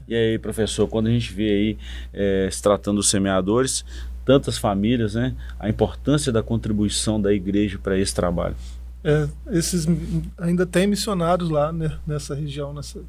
E 0.08 0.14
aí, 0.14 0.38
professor, 0.38 0.88
quando 0.88 1.08
a 1.08 1.10
gente 1.10 1.34
vê 1.34 1.50
aí, 1.50 1.78
é, 2.14 2.48
se 2.50 2.62
tratando 2.62 2.96
dos 2.96 3.10
semeadores, 3.10 3.84
tantas 4.24 4.56
famílias, 4.56 5.14
né, 5.14 5.36
a 5.60 5.68
importância 5.68 6.32
da 6.32 6.42
contribuição 6.42 7.20
da 7.20 7.34
igreja 7.34 7.78
para 7.78 7.98
esse 7.98 8.14
trabalho? 8.14 8.56
É, 9.04 9.28
esses 9.50 9.86
ainda 10.38 10.64
tem 10.64 10.86
missionários 10.86 11.50
lá 11.50 11.70
né, 11.70 11.98
nessa 12.06 12.34
região, 12.34 12.72
nessa 12.72 13.02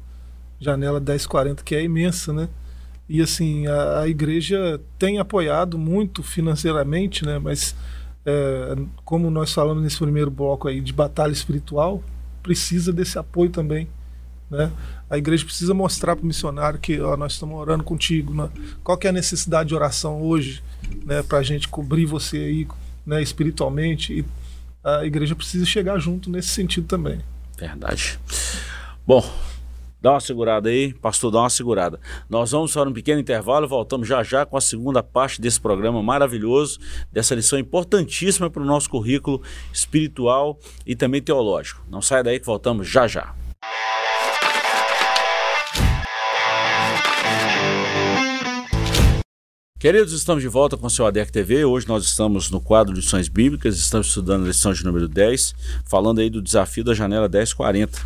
janela 0.60 1.00
1040, 1.00 1.62
que 1.62 1.74
é 1.74 1.82
imensa, 1.82 2.30
né? 2.30 2.46
E 3.08 3.22
assim, 3.22 3.66
a, 3.66 4.00
a 4.00 4.08
igreja 4.08 4.80
tem 4.98 5.18
apoiado 5.18 5.78
muito 5.78 6.22
financeiramente, 6.22 7.24
né? 7.24 7.38
Mas 7.38 7.74
é, 8.26 8.76
como 9.04 9.30
nós 9.30 9.52
falamos 9.52 9.82
nesse 9.82 9.98
primeiro 9.98 10.30
bloco 10.30 10.68
aí 10.68 10.80
de 10.80 10.92
batalha 10.92 11.32
espiritual, 11.32 12.02
precisa 12.42 12.92
desse 12.92 13.18
apoio 13.18 13.50
também. 13.50 13.88
Né? 14.50 14.70
A 15.08 15.16
igreja 15.16 15.44
precisa 15.44 15.72
mostrar 15.74 16.16
para 16.16 16.22
o 16.22 16.26
missionário 16.26 16.78
que 16.78 17.00
ó, 17.00 17.16
nós 17.16 17.32
estamos 17.32 17.58
orando 17.58 17.84
contigo. 17.84 18.34
Né? 18.34 18.50
Qual 18.84 18.98
é 19.02 19.08
a 19.08 19.12
necessidade 19.12 19.70
de 19.70 19.74
oração 19.74 20.20
hoje 20.20 20.62
né, 21.04 21.22
para 21.22 21.38
a 21.38 21.42
gente 21.42 21.68
cobrir 21.68 22.06
você 22.06 22.36
aí 22.36 22.68
né, 23.06 23.22
espiritualmente? 23.22 24.12
E 24.12 24.24
a 24.84 25.04
igreja 25.04 25.34
precisa 25.34 25.64
chegar 25.64 25.98
junto 25.98 26.30
nesse 26.30 26.48
sentido 26.48 26.86
também. 26.86 27.20
Verdade. 27.58 28.18
Bom, 29.06 29.24
Dá 30.00 30.12
uma 30.12 30.20
segurada 30.20 30.68
aí, 30.68 30.94
pastor, 30.94 31.30
dá 31.30 31.40
uma 31.40 31.50
segurada. 31.50 32.00
Nós 32.28 32.52
vamos 32.52 32.72
para 32.72 32.88
um 32.88 32.92
pequeno 32.92 33.20
intervalo 33.20 33.66
e 33.66 33.68
voltamos 33.68 34.06
já 34.06 34.22
já 34.22 34.46
com 34.46 34.56
a 34.56 34.60
segunda 34.60 35.02
parte 35.02 35.40
desse 35.40 35.60
programa 35.60 36.02
maravilhoso, 36.02 36.78
dessa 37.12 37.34
lição 37.34 37.58
importantíssima 37.58 38.48
para 38.48 38.62
o 38.62 38.66
nosso 38.66 38.88
currículo 38.88 39.42
espiritual 39.72 40.58
e 40.86 40.94
também 40.94 41.20
teológico. 41.20 41.82
Não 41.90 42.00
saia 42.00 42.22
daí 42.22 42.38
que 42.38 42.46
voltamos 42.46 42.88
já 42.88 43.06
já. 43.06 43.37
Queridos, 49.78 50.12
estamos 50.12 50.42
de 50.42 50.48
volta 50.48 50.76
com 50.76 50.88
o 50.88 50.90
seu 50.90 51.06
ADEC 51.06 51.30
TV. 51.30 51.64
Hoje 51.64 51.86
nós 51.86 52.04
estamos 52.04 52.50
no 52.50 52.60
quadro 52.60 52.92
de 52.92 52.98
lições 52.98 53.28
bíblicas, 53.28 53.76
estamos 53.76 54.08
estudando 54.08 54.42
a 54.42 54.48
lição 54.48 54.72
de 54.72 54.84
número 54.84 55.06
10, 55.06 55.54
falando 55.84 56.18
aí 56.18 56.28
do 56.28 56.42
desafio 56.42 56.82
da 56.82 56.94
janela 56.94 57.28
1040. 57.28 57.96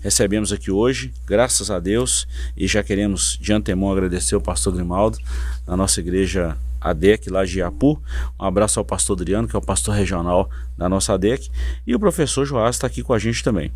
Recebemos 0.00 0.52
aqui 0.52 0.72
hoje, 0.72 1.14
graças 1.24 1.70
a 1.70 1.78
Deus, 1.78 2.26
e 2.56 2.66
já 2.66 2.82
queremos 2.82 3.38
de 3.40 3.52
antemão 3.52 3.92
agradecer 3.92 4.34
o 4.34 4.40
pastor 4.40 4.74
Grimaldo, 4.74 5.18
na 5.68 5.76
nossa 5.76 6.00
igreja 6.00 6.58
ADEC 6.80 7.28
lá 7.30 7.44
de 7.44 7.58
Iapu. 7.58 8.00
Um 8.38 8.44
abraço 8.44 8.78
ao 8.78 8.84
pastor 8.84 9.16
Adriano, 9.16 9.46
que 9.46 9.54
é 9.54 9.58
o 9.58 9.62
pastor 9.62 9.94
regional 9.94 10.48
da 10.80 10.88
nossa 10.88 11.12
ADEC, 11.12 11.50
e 11.86 11.94
o 11.94 12.00
professor 12.00 12.46
Joás 12.46 12.76
está 12.76 12.86
aqui 12.86 13.02
com 13.02 13.12
a 13.12 13.18
gente 13.18 13.44
também. 13.44 13.70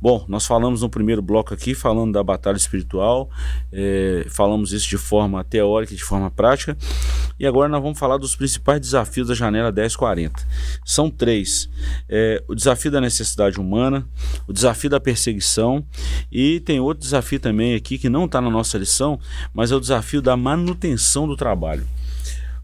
Bom, 0.00 0.24
nós 0.26 0.44
falamos 0.44 0.82
no 0.82 0.90
primeiro 0.90 1.22
bloco 1.22 1.54
aqui, 1.54 1.72
falando 1.72 2.12
da 2.12 2.22
batalha 2.22 2.56
espiritual, 2.56 3.30
é, 3.72 4.26
falamos 4.28 4.72
isso 4.72 4.88
de 4.88 4.98
forma 4.98 5.44
teórica 5.44 5.94
e 5.94 5.96
de 5.96 6.02
forma 6.02 6.30
prática, 6.32 6.76
e 7.38 7.46
agora 7.46 7.68
nós 7.68 7.80
vamos 7.80 7.96
falar 7.96 8.16
dos 8.16 8.34
principais 8.34 8.80
desafios 8.80 9.28
da 9.28 9.34
janela 9.34 9.70
1040. 9.70 10.44
São 10.84 11.08
três: 11.08 11.70
é, 12.08 12.42
o 12.48 12.56
desafio 12.56 12.90
da 12.90 13.00
necessidade 13.00 13.60
humana, 13.60 14.04
o 14.48 14.52
desafio 14.52 14.90
da 14.90 14.98
perseguição, 14.98 15.84
e 16.32 16.58
tem 16.60 16.80
outro 16.80 17.04
desafio 17.04 17.38
também 17.38 17.76
aqui 17.76 17.98
que 17.98 18.08
não 18.08 18.24
está 18.24 18.40
na 18.40 18.50
nossa 18.50 18.76
lição, 18.76 19.20
mas 19.54 19.70
é 19.70 19.76
o 19.76 19.80
desafio 19.80 20.20
da 20.20 20.36
manutenção 20.36 21.28
do 21.28 21.36
trabalho. 21.36 21.86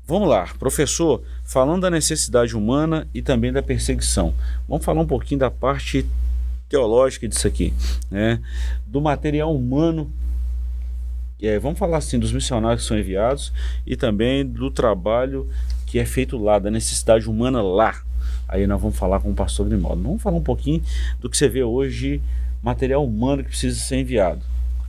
Vamos 0.06 0.28
lá, 0.28 0.46
professor, 0.58 1.22
falando 1.44 1.82
da 1.82 1.90
necessidade 1.90 2.54
humana 2.54 3.08
e 3.14 3.22
também 3.22 3.50
da 3.50 3.62
perseguição, 3.62 4.34
vamos 4.68 4.84
falar 4.84 5.00
um 5.00 5.06
pouquinho 5.06 5.40
da 5.40 5.50
parte 5.50 6.06
teológica 6.68 7.26
disso 7.26 7.46
aqui, 7.46 7.72
né? 8.10 8.38
do 8.86 9.00
material 9.00 9.54
humano. 9.54 10.12
É, 11.40 11.58
vamos 11.58 11.78
falar 11.78 11.98
assim 11.98 12.18
dos 12.18 12.32
missionários 12.32 12.82
que 12.82 12.88
são 12.88 12.98
enviados 12.98 13.52
e 13.86 13.96
também 13.96 14.46
do 14.46 14.70
trabalho 14.70 15.48
que 15.86 15.98
é 15.98 16.04
feito 16.04 16.36
lá, 16.36 16.58
da 16.58 16.70
necessidade 16.70 17.28
humana 17.28 17.62
lá. 17.62 18.02
Aí 18.46 18.66
nós 18.66 18.80
vamos 18.80 18.98
falar 18.98 19.20
com 19.20 19.30
o 19.30 19.34
pastor 19.34 19.66
Grimaldo. 19.66 20.02
Vamos 20.02 20.22
falar 20.22 20.36
um 20.36 20.42
pouquinho 20.42 20.82
do 21.18 21.30
que 21.30 21.36
você 21.36 21.48
vê 21.48 21.62
hoje, 21.62 22.20
material 22.62 23.04
humano 23.06 23.42
que 23.42 23.48
precisa 23.48 23.78
ser 23.78 24.00
enviado. 24.00 24.42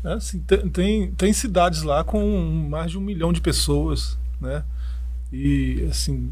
É, 0.04 0.14
assim, 0.14 0.40
tem, 0.40 0.70
tem, 0.70 1.12
tem 1.12 1.34
cidades 1.34 1.84
lá 1.84 2.04
com 2.04 2.68
mais 2.70 2.92
de 2.92 2.98
um 2.98 3.02
milhão 3.02 3.32
de 3.32 3.40
pessoas, 3.40 4.18
né? 4.42 4.64
E, 5.36 5.88
assim, 5.90 6.32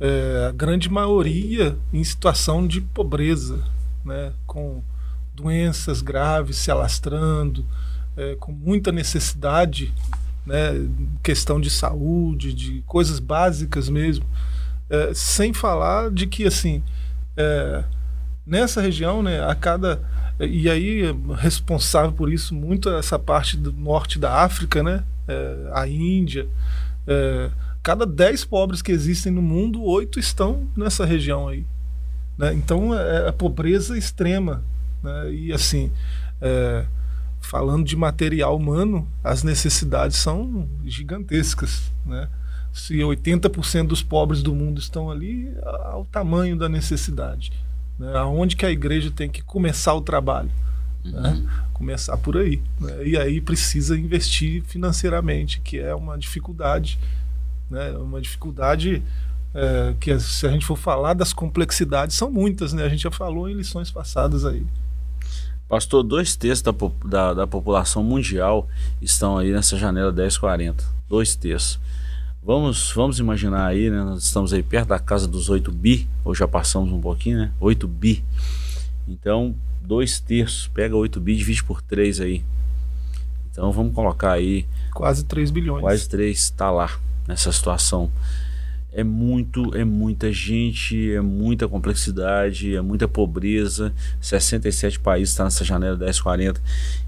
é, 0.00 0.46
a 0.48 0.52
grande 0.52 0.90
maioria 0.90 1.76
em 1.92 2.02
situação 2.02 2.66
de 2.66 2.80
pobreza, 2.80 3.62
né? 4.04 4.32
com 4.46 4.82
doenças 5.34 6.02
graves 6.02 6.56
se 6.56 6.70
alastrando, 6.70 7.64
é, 8.16 8.34
com 8.36 8.50
muita 8.50 8.90
necessidade, 8.90 9.94
né? 10.44 10.88
questão 11.22 11.60
de 11.60 11.70
saúde, 11.70 12.52
de 12.52 12.82
coisas 12.86 13.18
básicas 13.20 13.88
mesmo. 13.88 14.24
É, 14.90 15.12
sem 15.14 15.52
falar 15.52 16.10
de 16.10 16.26
que, 16.26 16.46
assim, 16.46 16.82
é, 17.36 17.84
nessa 18.46 18.80
região, 18.80 19.22
né, 19.22 19.44
a 19.44 19.54
cada. 19.54 20.00
E 20.38 20.68
aí, 20.70 21.02
responsável 21.38 22.12
por 22.12 22.32
isso, 22.32 22.54
muito 22.54 22.88
essa 22.90 23.18
parte 23.18 23.56
do 23.56 23.72
norte 23.72 24.18
da 24.18 24.42
África, 24.42 24.82
né, 24.82 25.02
é, 25.26 25.70
a 25.72 25.88
Índia. 25.88 26.46
É, 27.86 27.96
cada 27.96 28.04
10 28.04 28.44
pobres 28.44 28.82
que 28.82 28.90
existem 28.90 29.30
no 29.30 29.40
mundo, 29.40 29.82
oito 29.82 30.18
estão 30.18 30.68
nessa 30.76 31.04
região 31.04 31.46
aí. 31.46 31.64
Né? 32.36 32.52
Então 32.54 32.92
é, 32.92 33.24
é 33.24 33.28
a 33.28 33.32
pobreza 33.32 33.96
extrema. 33.96 34.62
Né? 35.02 35.32
E 35.32 35.52
assim, 35.52 35.92
é, 36.40 36.84
falando 37.40 37.84
de 37.84 37.96
material 37.96 38.56
humano, 38.56 39.06
as 39.22 39.44
necessidades 39.44 40.16
são 40.16 40.68
gigantescas. 40.84 41.92
Né? 42.04 42.28
Se 42.72 42.94
80% 42.96 43.86
dos 43.86 44.02
pobres 44.02 44.42
do 44.42 44.54
mundo 44.54 44.80
estão 44.80 45.10
ali, 45.10 45.54
ao 45.84 46.04
tamanho 46.04 46.56
da 46.56 46.68
necessidade. 46.68 47.52
Né? 47.98 48.14
Aonde 48.16 48.56
que 48.56 48.66
a 48.66 48.70
igreja 48.70 49.10
tem 49.10 49.30
que 49.30 49.42
começar 49.42 49.94
o 49.94 50.00
trabalho? 50.00 50.50
Né? 51.04 51.30
Uhum. 51.30 51.46
Começar 51.72 52.16
por 52.16 52.36
aí. 52.36 52.60
Né? 52.80 53.06
E 53.06 53.16
aí 53.16 53.40
precisa 53.40 53.96
investir 53.96 54.62
financeiramente, 54.64 55.60
que 55.60 55.78
é 55.78 55.94
uma 55.94 56.18
dificuldade 56.18 56.98
né? 57.70 57.90
Uma 57.92 58.20
dificuldade 58.20 59.02
é, 59.54 59.94
que, 59.98 60.18
se 60.20 60.46
a 60.46 60.50
gente 60.50 60.66
for 60.66 60.76
falar 60.76 61.14
das 61.14 61.32
complexidades, 61.32 62.14
são 62.14 62.30
muitas, 62.30 62.72
né? 62.72 62.84
A 62.84 62.88
gente 62.88 63.02
já 63.02 63.10
falou 63.10 63.48
em 63.48 63.54
lições 63.54 63.90
passadas 63.90 64.44
aí. 64.44 64.64
Pastor, 65.68 66.02
dois 66.02 66.36
terços 66.36 66.62
da, 66.62 66.72
da, 67.04 67.34
da 67.34 67.46
população 67.46 68.02
mundial 68.04 68.68
estão 69.00 69.36
aí 69.36 69.50
nessa 69.50 69.76
janela 69.76 70.12
1040. 70.12 70.84
Dois 71.08 71.34
terços. 71.34 71.80
Vamos, 72.42 72.92
vamos 72.94 73.18
imaginar 73.18 73.66
aí, 73.66 73.90
né? 73.90 74.04
Nós 74.04 74.22
estamos 74.22 74.52
aí 74.52 74.62
perto 74.62 74.88
da 74.88 74.98
casa 74.98 75.26
dos 75.26 75.48
8 75.48 75.72
bi, 75.72 76.08
ou 76.24 76.34
já 76.34 76.46
passamos 76.46 76.92
um 76.92 77.00
pouquinho, 77.00 77.38
né? 77.38 77.52
8 77.58 77.88
bi. 77.88 78.22
Então, 79.08 79.54
dois 79.82 80.20
terços, 80.20 80.68
pega 80.68 80.94
8 80.94 81.18
bi 81.18 81.32
e 81.32 81.36
divide 81.36 81.64
por 81.64 81.82
3 81.82 82.20
aí. 82.20 82.44
Então 83.50 83.72
vamos 83.72 83.94
colocar 83.94 84.32
aí. 84.32 84.66
Quase 84.92 85.24
3 85.24 85.50
bilhões. 85.50 85.80
Quase 85.80 86.08
3, 86.08 86.38
está 86.38 86.70
lá 86.70 86.90
nessa 87.26 87.50
situação. 87.52 88.10
É 88.92 89.04
muito, 89.04 89.76
é 89.76 89.84
muita 89.84 90.32
gente, 90.32 91.12
é 91.12 91.20
muita 91.20 91.68
complexidade, 91.68 92.74
é 92.74 92.80
muita 92.80 93.06
pobreza. 93.06 93.92
67 94.20 94.98
países 95.00 95.30
estão 95.30 95.44
nessa 95.44 95.64
janela 95.64 95.96
1040. 95.96 96.62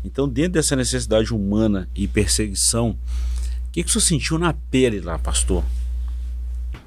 Então, 0.05 0.29
dentro 0.29 0.53
dessa 0.53 0.77
necessidade 0.77 1.33
humana 1.33 1.89
e 1.95 2.07
perseguição, 2.07 2.91
o 2.91 3.71
que, 3.73 3.83
que 3.83 3.91
você 3.91 4.01
sentiu 4.01 4.39
na 4.39 4.53
pele 4.53 5.01
lá, 5.01 5.19
pastor? 5.19 5.65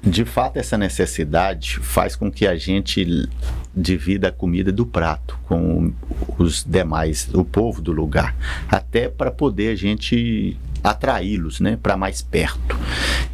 De 0.04 0.24
fato, 0.24 0.56
essa 0.56 0.76
necessidade 0.76 1.78
faz 1.78 2.16
com 2.16 2.30
que 2.30 2.44
a 2.44 2.56
gente 2.56 3.28
divida 3.74 4.28
a 4.28 4.32
comida 4.32 4.72
do 4.72 4.84
prato 4.84 5.38
com 5.44 5.92
os 6.38 6.64
demais, 6.64 7.28
o 7.32 7.44
povo 7.44 7.80
do 7.80 7.92
lugar, 7.92 8.36
até 8.68 9.08
para 9.08 9.30
poder 9.30 9.68
a 9.68 9.76
gente 9.76 10.56
atraí-los 10.82 11.60
né, 11.60 11.78
para 11.80 11.96
mais 11.96 12.22
perto. 12.22 12.76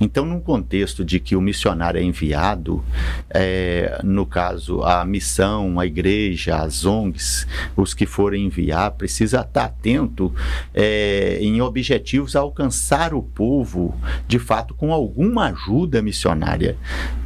Então, 0.01 0.25
num 0.25 0.41
contexto 0.41 1.05
de 1.05 1.19
que 1.19 1.35
o 1.35 1.41
missionário 1.41 2.01
é 2.01 2.03
enviado, 2.03 2.85
é, 3.31 4.01
no 4.05 4.27
caso, 4.27 4.83
a 4.83 5.05
missão, 5.05 5.81
a 5.81 5.87
igreja, 5.87 6.57
as 6.57 6.85
ONGs, 6.85 7.47
os 7.77 7.95
que 7.95 8.07
forem 8.07 8.47
enviar, 8.47 8.93
precisa 8.93 9.41
estar 9.41 9.65
atento 9.65 10.33
é, 10.75 11.39
em 11.41 11.61
objetivos 11.61 12.37
a 12.37 12.41
alcançar 12.41 13.15
o 13.15 13.23
povo, 13.23 13.95
de 14.27 14.39
fato, 14.39 14.75
com 14.75 14.93
alguma 14.93 15.47
ajuda 15.47 16.03
missionária. 16.03 16.77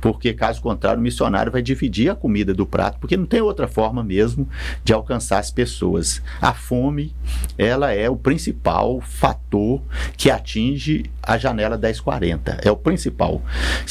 Porque, 0.00 0.32
caso 0.32 0.60
contrário, 0.60 0.98
o 0.98 1.02
missionário 1.02 1.52
vai 1.52 1.62
dividir 1.62 2.10
a 2.10 2.14
comida 2.14 2.52
do 2.54 2.66
prato, 2.66 2.98
porque 2.98 3.16
não 3.16 3.26
tem 3.26 3.40
outra 3.40 3.68
forma 3.68 4.02
mesmo 4.02 4.48
de 4.84 4.92
alcançar 4.92 5.38
as 5.38 5.50
pessoas. 5.50 6.22
A 6.40 6.52
fome, 6.52 7.14
ela 7.56 7.92
é 7.92 8.08
o 8.08 8.16
principal 8.16 9.00
fator 9.00 9.82
que 10.16 10.30
atinge 10.30 11.04
a 11.22 11.38
janela 11.38 11.76
1040. 11.76 12.60
É 12.62 12.70
o 12.70 12.76
principal. 12.76 13.42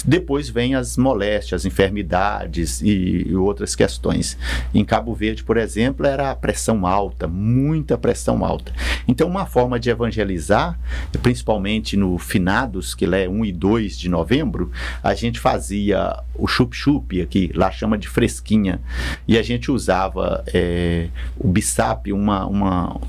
Depois 0.06 0.50
vem 0.50 0.76
as 0.76 0.98
moléstias, 0.98 1.66
enfermidades 1.66 2.82
e, 2.82 3.28
e 3.30 3.36
outras 3.36 3.76
questões. 3.76 4.38
Em 4.74 4.84
Cabo 4.84 5.14
Verde, 5.14 5.44
por 5.44 5.58
exemplo, 5.58 6.06
era 6.06 6.32
a 6.32 6.36
pressão 6.36 6.86
alta, 6.86 7.28
muita 7.28 7.98
pressão 7.98 8.44
alta. 8.46 8.74
Então, 9.08 9.28
uma 9.28 9.46
forma 9.46 9.80
de 9.80 9.90
evangelizar, 9.90 10.80
principalmente 11.22 11.96
no 11.98 12.18
finados, 12.18 12.94
que 12.94 13.06
é 13.06 13.28
1 13.28 13.46
e 13.46 13.52
2 13.52 13.98
de 13.98 14.10
novembro, 14.10 14.72
a 15.04 15.14
gente 15.14 15.40
fazia 15.40 16.22
o 16.42 16.48
chup-chup 16.48 17.22
aqui, 17.22 17.52
lá 17.54 17.70
chama 17.70 17.98
de 17.98 18.10
fresquinha, 18.10 18.82
e 19.28 19.38
a 19.38 19.44
gente 19.44 19.70
usava 19.70 20.44
é, 20.52 21.08
o 21.38 21.48
bissap, 21.48 22.12
uma, 22.12 22.48
uma, 22.48 23.00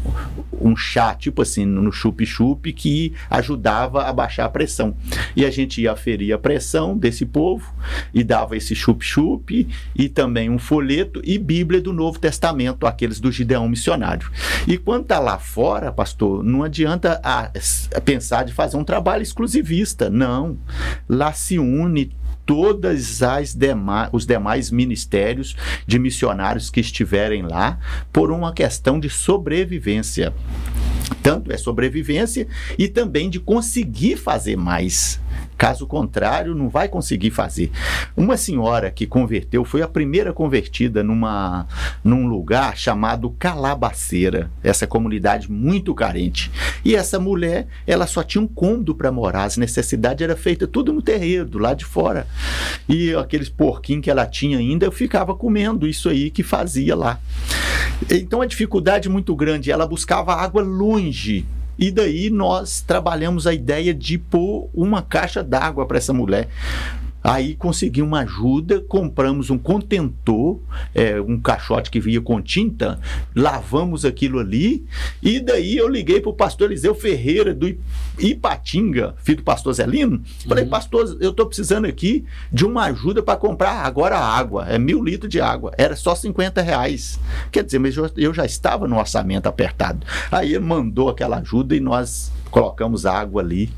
um 0.60 0.76
chá, 0.76 1.14
tipo 1.14 1.40
assim, 1.40 1.64
no 1.64 1.90
chup-chup, 1.90 2.70
que 2.74 3.14
ajudava 3.30 4.04
a 4.04 4.12
baixar 4.12 4.44
a 4.44 4.50
pressão. 4.50 4.94
E 5.34 5.46
a 5.46 5.50
gente 5.50 5.80
ia 5.80 5.92
aferir 5.92 6.34
a 6.34 6.38
pressão 6.38 6.96
desse 6.96 7.24
povo 7.24 7.72
e 8.12 8.22
dava 8.22 8.54
esse 8.54 8.74
chup-chup 8.74 9.66
e 9.96 10.08
também 10.10 10.50
um 10.50 10.58
folheto 10.58 11.22
e 11.24 11.38
Bíblia 11.38 11.80
do 11.80 11.92
Novo 11.92 12.18
Testamento, 12.18 12.86
aqueles 12.86 13.18
do 13.18 13.32
Gideão 13.32 13.66
missionário. 13.66 14.30
E 14.68 14.76
quando 14.76 15.04
está 15.04 15.18
lá 15.18 15.38
fora, 15.38 15.90
pastor, 15.90 16.44
não 16.44 16.62
adianta 16.62 17.18
a, 17.24 17.50
a 17.94 18.00
pensar 18.02 18.44
de 18.44 18.52
fazer 18.52 18.76
um 18.76 18.84
trabalho 18.84 19.22
exclusivista, 19.22 20.10
não. 20.10 20.58
Lá 21.08 21.32
se 21.32 21.58
une 21.58 22.12
todas 22.44 23.22
as 23.22 23.54
demais, 23.54 24.10
os 24.12 24.26
demais 24.26 24.70
ministérios 24.70 25.56
de 25.86 25.98
missionários 25.98 26.70
que 26.70 26.80
estiverem 26.80 27.42
lá 27.42 27.78
por 28.12 28.30
uma 28.30 28.52
questão 28.52 28.98
de 28.98 29.08
sobrevivência. 29.08 30.32
Tanto 31.22 31.52
é 31.52 31.56
sobrevivência 31.56 32.46
e 32.78 32.88
também 32.88 33.30
de 33.30 33.38
conseguir 33.38 34.16
fazer 34.16 34.56
mais. 34.56 35.20
Caso 35.62 35.86
contrário, 35.86 36.56
não 36.56 36.68
vai 36.68 36.88
conseguir 36.88 37.30
fazer. 37.30 37.70
Uma 38.16 38.36
senhora 38.36 38.90
que 38.90 39.06
converteu 39.06 39.64
foi 39.64 39.80
a 39.80 39.86
primeira 39.86 40.32
convertida 40.32 41.04
numa, 41.04 41.68
num 42.02 42.26
lugar 42.26 42.76
chamado 42.76 43.30
Calabaceira, 43.38 44.50
essa 44.60 44.88
comunidade 44.88 45.48
muito 45.48 45.94
carente. 45.94 46.50
E 46.84 46.96
essa 46.96 47.20
mulher, 47.20 47.68
ela 47.86 48.08
só 48.08 48.24
tinha 48.24 48.42
um 48.42 48.48
cômodo 48.48 48.92
para 48.92 49.12
morar, 49.12 49.44
as 49.44 49.56
necessidades 49.56 50.24
era 50.24 50.34
feita 50.34 50.66
tudo 50.66 50.92
no 50.92 51.00
terreiro, 51.00 51.56
lá 51.60 51.74
de 51.74 51.84
fora. 51.84 52.26
E 52.88 53.14
aqueles 53.14 53.48
porquinhos 53.48 54.02
que 54.02 54.10
ela 54.10 54.26
tinha 54.26 54.58
ainda, 54.58 54.84
eu 54.84 54.90
ficava 54.90 55.32
comendo 55.32 55.86
isso 55.86 56.08
aí 56.08 56.28
que 56.28 56.42
fazia 56.42 56.96
lá. 56.96 57.20
Então 58.10 58.40
a 58.40 58.46
dificuldade 58.46 59.08
muito 59.08 59.36
grande, 59.36 59.70
ela 59.70 59.86
buscava 59.86 60.34
água 60.34 60.60
longe 60.60 61.46
e 61.78 61.90
daí 61.90 62.30
nós 62.30 62.80
trabalhamos 62.80 63.46
a 63.46 63.54
ideia 63.54 63.94
de 63.94 64.18
pôr 64.18 64.68
uma 64.74 65.02
caixa 65.02 65.42
d'água 65.42 65.86
para 65.86 65.98
essa 65.98 66.12
mulher. 66.12 66.48
Aí 67.22 67.54
consegui 67.54 68.02
uma 68.02 68.20
ajuda, 68.20 68.80
compramos 68.80 69.48
um 69.50 69.58
contentor, 69.58 70.58
é, 70.94 71.20
um 71.20 71.38
caixote 71.38 71.90
que 71.90 72.00
vinha 72.00 72.20
com 72.20 72.42
tinta, 72.42 72.98
lavamos 73.34 74.04
aquilo 74.04 74.40
ali, 74.40 74.84
e 75.22 75.38
daí 75.38 75.76
eu 75.76 75.88
liguei 75.88 76.20
para 76.20 76.30
o 76.30 76.34
pastor 76.34 76.70
Eliseu 76.70 76.94
Ferreira 76.94 77.54
do 77.54 77.72
Ipatinga, 78.18 79.14
filho 79.22 79.38
do 79.38 79.44
pastor 79.44 79.72
Zelino. 79.72 80.22
Falei, 80.48 80.64
uhum. 80.64 80.70
pastor, 80.70 81.16
eu 81.20 81.30
estou 81.30 81.46
precisando 81.46 81.86
aqui 81.86 82.24
de 82.52 82.64
uma 82.64 82.84
ajuda 82.86 83.22
para 83.22 83.38
comprar 83.38 83.86
agora 83.86 84.18
água, 84.18 84.66
é 84.68 84.78
mil 84.78 85.02
litros 85.02 85.30
de 85.30 85.40
água. 85.40 85.72
Era 85.78 85.94
só 85.94 86.14
50 86.14 86.60
reais. 86.60 87.20
Quer 87.50 87.64
dizer, 87.64 87.78
mas 87.78 87.96
eu, 87.96 88.10
eu 88.16 88.34
já 88.34 88.44
estava 88.44 88.88
no 88.88 88.98
orçamento 88.98 89.46
apertado. 89.46 90.04
Aí 90.30 90.54
ele 90.54 90.64
mandou 90.64 91.08
aquela 91.08 91.38
ajuda 91.38 91.76
e 91.76 91.80
nós 91.80 92.32
colocamos 92.50 93.06
água 93.06 93.40
ali 93.40 93.70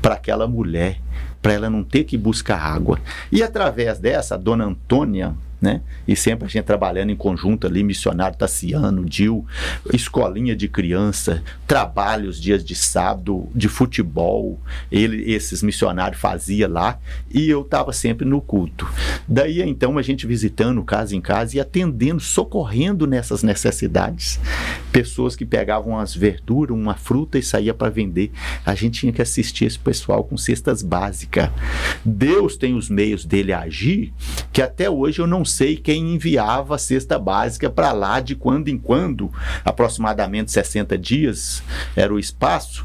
para 0.00 0.14
aquela 0.14 0.46
mulher 0.46 1.00
para 1.40 1.52
ela 1.52 1.70
não 1.70 1.82
ter 1.82 2.04
que 2.04 2.16
buscar 2.16 2.58
água. 2.58 2.98
E 3.30 3.42
através 3.42 3.98
dessa, 3.98 4.34
a 4.34 4.38
dona 4.38 4.64
Antônia, 4.64 5.34
né? 5.60 5.82
E 6.08 6.16
sempre 6.16 6.46
a 6.46 6.48
gente 6.48 6.64
trabalhando 6.64 7.10
em 7.10 7.16
conjunto 7.16 7.66
ali, 7.66 7.82
missionário 7.82 8.36
Tassiano, 8.36 9.04
Dil, 9.04 9.44
escolinha 9.92 10.56
de 10.56 10.68
criança, 10.68 11.42
trabalhos 11.66 12.40
dias 12.40 12.64
de 12.64 12.74
sábado, 12.74 13.48
de 13.54 13.68
futebol, 13.68 14.58
ele, 14.90 15.30
esses 15.30 15.62
missionários 15.62 16.20
fazia 16.20 16.68
lá, 16.68 16.98
e 17.30 17.48
eu 17.48 17.62
estava 17.62 17.92
sempre 17.92 18.26
no 18.26 18.40
culto. 18.40 18.88
Daí 19.28 19.60
então 19.62 19.98
a 19.98 20.02
gente 20.02 20.26
visitando 20.26 20.82
casa 20.82 21.14
em 21.14 21.20
casa 21.20 21.56
e 21.56 21.60
atendendo, 21.60 22.20
socorrendo 22.20 23.06
nessas 23.06 23.42
necessidades. 23.42 24.40
Pessoas 24.92 25.36
que 25.36 25.44
pegavam 25.44 25.98
as 25.98 26.14
verduras, 26.14 26.76
uma 26.76 26.94
fruta 26.94 27.38
e 27.38 27.42
saía 27.42 27.74
para 27.74 27.90
vender. 27.90 28.32
A 28.64 28.74
gente 28.74 29.00
tinha 29.00 29.12
que 29.12 29.22
assistir 29.22 29.66
esse 29.66 29.78
pessoal 29.78 30.24
com 30.24 30.36
cestas 30.36 30.82
básicas. 30.82 31.50
Deus 32.04 32.56
tem 32.56 32.74
os 32.74 32.88
meios 32.88 33.24
dele 33.24 33.52
agir, 33.52 34.12
que 34.52 34.62
até 34.62 34.88
hoje 34.90 35.20
eu 35.20 35.26
não 35.26 35.44
sei 35.50 35.76
quem 35.76 36.14
enviava 36.14 36.76
a 36.76 36.78
cesta 36.78 37.18
básica 37.18 37.68
para 37.68 37.92
lá 37.92 38.20
de 38.20 38.34
quando 38.34 38.68
em 38.68 38.78
quando, 38.78 39.30
aproximadamente 39.64 40.50
60 40.50 40.96
dias 40.96 41.62
era 41.94 42.12
o 42.12 42.18
espaço, 42.18 42.84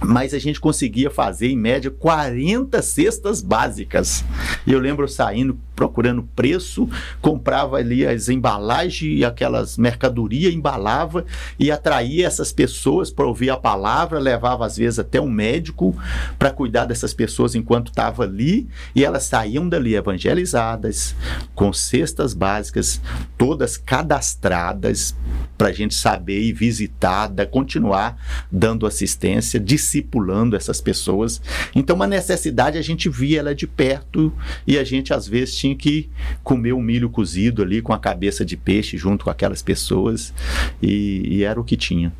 mas 0.00 0.34
a 0.34 0.38
gente 0.38 0.60
conseguia 0.60 1.10
fazer 1.10 1.48
em 1.48 1.56
média 1.56 1.90
40 1.90 2.80
cestas 2.82 3.40
básicas. 3.40 4.24
E 4.66 4.72
eu 4.72 4.78
lembro 4.78 5.08
saindo 5.08 5.58
procurando 5.74 6.22
preço, 6.36 6.88
comprava 7.20 7.78
ali 7.78 8.06
as 8.06 8.28
embalagens 8.28 9.24
aquelas 9.24 9.76
mercadorias, 9.76 10.54
embalava 10.54 11.24
e 11.58 11.70
atraía 11.70 12.26
essas 12.26 12.52
pessoas 12.52 13.10
para 13.10 13.26
ouvir 13.26 13.50
a 13.50 13.56
palavra, 13.56 14.18
levava 14.18 14.66
às 14.66 14.76
vezes 14.76 14.98
até 14.98 15.20
um 15.20 15.30
médico 15.30 15.96
para 16.38 16.50
cuidar 16.50 16.84
dessas 16.84 17.12
pessoas 17.12 17.54
enquanto 17.54 17.88
estava 17.88 18.22
ali 18.22 18.68
e 18.94 19.04
elas 19.04 19.24
saíam 19.24 19.68
dali 19.68 19.94
evangelizadas, 19.94 21.16
com 21.54 21.72
cestas 21.72 22.34
básicas, 22.34 23.00
todas 23.36 23.76
cadastradas 23.76 25.16
para 25.56 25.68
a 25.68 25.72
gente 25.72 25.94
saber 25.94 26.42
e 26.42 26.52
visitar, 26.52 27.30
continuar 27.50 28.16
dando 28.50 28.86
assistência, 28.86 29.60
discipulando 29.60 30.56
essas 30.56 30.80
pessoas. 30.80 31.40
Então, 31.74 31.96
uma 31.96 32.06
necessidade 32.06 32.78
a 32.78 32.82
gente 32.82 33.08
via 33.08 33.40
ela 33.40 33.54
de 33.54 33.66
perto 33.66 34.32
e 34.66 34.78
a 34.78 34.84
gente 34.84 35.12
às 35.12 35.26
vezes 35.26 35.56
tinha 35.56 35.74
que 35.74 36.10
comer 36.42 36.72
um 36.72 36.82
milho 36.82 37.10
cozido 37.10 37.62
ali 37.62 37.82
com 37.82 37.92
a 37.92 37.98
cabeça 37.98 38.44
de 38.44 38.56
peixe 38.56 38.96
junto 38.96 39.24
com 39.24 39.30
aquelas 39.30 39.62
pessoas 39.62 40.32
e, 40.80 41.22
e 41.26 41.44
era 41.44 41.60
o 41.60 41.64
que 41.64 41.76
tinha. 41.76 42.12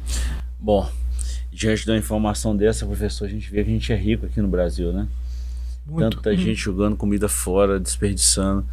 Bom, 0.58 0.88
diante 1.52 1.86
da 1.86 1.96
informação 1.96 2.56
dessa, 2.56 2.86
professor, 2.86 3.26
a 3.26 3.28
gente 3.28 3.50
vê 3.50 3.62
que 3.62 3.70
a 3.70 3.72
gente 3.72 3.92
é 3.92 3.96
rico 3.96 4.26
aqui 4.26 4.40
no 4.40 4.48
Brasil, 4.48 4.92
né? 4.92 5.06
Muito. 5.86 6.16
Tanta 6.16 6.30
hum. 6.30 6.36
gente 6.36 6.56
jogando 6.56 6.96
comida 6.96 7.28
fora, 7.28 7.78
desperdiçando. 7.78 8.64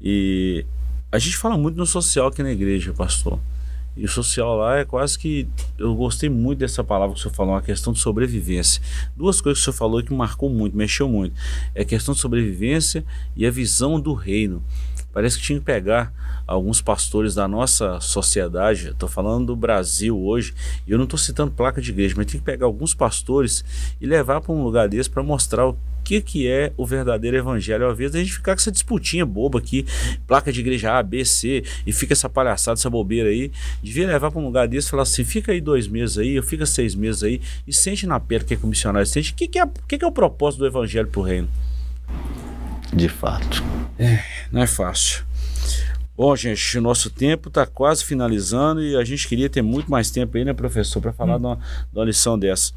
E 0.00 0.64
a 1.10 1.18
gente 1.18 1.36
fala 1.36 1.56
muito 1.56 1.76
no 1.76 1.86
social 1.86 2.28
aqui 2.28 2.42
na 2.42 2.50
igreja, 2.50 2.92
pastor. 2.92 3.38
E 3.96 4.04
o 4.04 4.08
social 4.08 4.56
lá 4.56 4.78
é 4.78 4.84
quase 4.84 5.18
que. 5.18 5.46
Eu 5.78 5.94
gostei 5.94 6.28
muito 6.28 6.60
dessa 6.60 6.82
palavra 6.82 7.14
que 7.14 7.20
o 7.20 7.22
senhor 7.22 7.34
falou, 7.34 7.54
uma 7.54 7.62
questão 7.62 7.92
de 7.92 7.98
sobrevivência. 7.98 8.82
Duas 9.16 9.40
coisas 9.40 9.58
que 9.58 9.68
o 9.68 9.72
senhor 9.72 9.78
falou 9.78 10.02
que 10.02 10.14
marcou 10.14 10.48
muito, 10.48 10.76
mexeu 10.76 11.08
muito. 11.08 11.34
É 11.74 11.82
a 11.82 11.84
questão 11.84 12.14
de 12.14 12.20
sobrevivência 12.20 13.04
e 13.36 13.46
a 13.46 13.50
visão 13.50 14.00
do 14.00 14.14
reino. 14.14 14.62
Parece 15.12 15.38
que 15.38 15.44
tinha 15.44 15.58
que 15.58 15.64
pegar 15.64 16.12
alguns 16.46 16.80
pastores 16.80 17.34
da 17.34 17.46
nossa 17.46 18.00
sociedade, 18.00 18.88
estou 18.88 19.08
falando 19.08 19.46
do 19.46 19.56
Brasil 19.56 20.18
hoje, 20.18 20.54
e 20.86 20.92
eu 20.92 20.98
não 20.98 21.04
estou 21.04 21.18
citando 21.18 21.52
placa 21.52 21.80
de 21.80 21.90
igreja, 21.90 22.14
mas 22.16 22.26
tem 22.26 22.40
que 22.40 22.44
pegar 22.44 22.66
alguns 22.66 22.94
pastores 22.94 23.64
e 24.00 24.06
levar 24.06 24.40
para 24.40 24.52
um 24.52 24.62
lugar 24.62 24.88
desse 24.88 25.08
para 25.08 25.22
mostrar 25.22 25.66
o 25.66 25.76
que, 26.04 26.20
que 26.20 26.48
é 26.48 26.72
o 26.76 26.84
verdadeiro 26.84 27.36
evangelho. 27.36 27.86
Ao 27.86 27.92
invés 27.92 28.14
a 28.14 28.18
gente 28.18 28.32
ficar 28.32 28.54
com 28.54 28.60
essa 28.60 28.72
disputinha 28.72 29.24
boba 29.24 29.58
aqui, 29.58 29.86
placa 30.26 30.52
de 30.52 30.60
igreja 30.60 30.98
A, 30.98 31.02
B, 31.02 31.24
C, 31.24 31.62
e 31.86 31.92
fica 31.92 32.12
essa 32.12 32.28
palhaçada, 32.28 32.78
essa 32.78 32.90
bobeira 32.90 33.28
aí, 33.28 33.52
devia 33.82 34.06
levar 34.06 34.30
para 34.30 34.40
um 34.40 34.44
lugar 34.44 34.66
desse 34.66 34.88
e 34.88 34.90
falar 34.90 35.04
assim: 35.04 35.24
fica 35.24 35.52
aí 35.52 35.60
dois 35.60 35.86
meses 35.86 36.18
aí, 36.18 36.34
eu 36.34 36.42
fica 36.42 36.66
seis 36.66 36.94
meses 36.94 37.22
aí, 37.22 37.40
e 37.66 37.72
sente 37.72 38.06
na 38.06 38.18
pele 38.18 38.44
que, 38.44 38.54
é 38.54 38.56
que 38.56 38.64
o 38.64 38.68
missionário 38.68 39.06
sente. 39.06 39.32
O 39.32 39.34
que, 39.34 39.46
que, 39.46 39.58
é, 39.58 39.66
que, 39.88 39.98
que 39.98 40.04
é 40.04 40.08
o 40.08 40.12
propósito 40.12 40.60
do 40.60 40.66
evangelho 40.66 41.08
para 41.08 41.20
o 41.20 41.22
reino? 41.22 41.48
De 42.92 43.08
fato. 43.08 43.62
É, 43.98 44.22
não 44.50 44.62
é 44.62 44.66
fácil. 44.66 45.24
Bom, 46.14 46.36
gente, 46.36 46.76
o 46.76 46.82
nosso 46.82 47.08
tempo 47.08 47.48
está 47.48 47.64
quase 47.64 48.04
finalizando 48.04 48.82
e 48.82 48.94
a 48.96 49.04
gente 49.04 49.26
queria 49.26 49.48
ter 49.48 49.62
muito 49.62 49.90
mais 49.90 50.10
tempo 50.10 50.36
aí, 50.36 50.44
né, 50.44 50.52
professor, 50.52 51.00
para 51.00 51.12
falar 51.12 51.36
hum. 51.36 51.40
de, 51.40 51.46
uma, 51.46 51.56
de 51.56 51.98
uma 51.98 52.04
lição 52.04 52.38
dessa. 52.38 52.72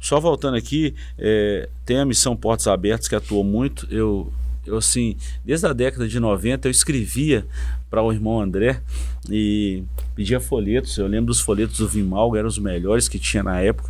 Só 0.00 0.18
voltando 0.18 0.56
aqui, 0.56 0.94
é, 1.16 1.68
tem 1.86 1.98
a 1.98 2.04
missão 2.04 2.36
Portas 2.36 2.66
Abertas 2.66 3.06
que 3.06 3.14
atuou 3.14 3.44
muito. 3.44 3.86
Eu, 3.90 4.30
eu 4.66 4.76
assim, 4.76 5.16
desde 5.44 5.66
a 5.66 5.72
década 5.72 6.08
de 6.08 6.18
90 6.18 6.66
eu 6.66 6.70
escrevia 6.70 7.46
para 7.88 8.02
o 8.02 8.12
irmão 8.12 8.40
André 8.40 8.82
e 9.30 9.84
pedia 10.16 10.40
folhetos. 10.40 10.98
Eu 10.98 11.06
lembro 11.06 11.26
dos 11.26 11.40
folhetos 11.40 11.78
do 11.78 11.88
Vimal, 11.88 12.34
eram 12.34 12.48
os 12.48 12.58
melhores 12.58 13.08
que 13.08 13.20
tinha 13.20 13.42
na 13.42 13.60
época. 13.60 13.88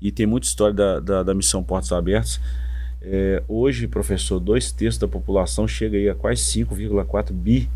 E 0.00 0.10
tem 0.12 0.26
muita 0.26 0.46
história 0.46 0.74
da, 0.74 1.00
da, 1.00 1.22
da 1.22 1.34
missão 1.34 1.62
Portas 1.62 1.92
Abertas. 1.92 2.40
É, 3.04 3.42
hoje, 3.48 3.88
professor, 3.88 4.38
dois 4.38 4.70
terços 4.70 4.98
da 4.98 5.08
população 5.08 5.66
chega 5.66 5.96
aí 5.96 6.08
a 6.08 6.14
quase 6.14 6.40
5,4 6.42 7.32
bi 7.32 7.68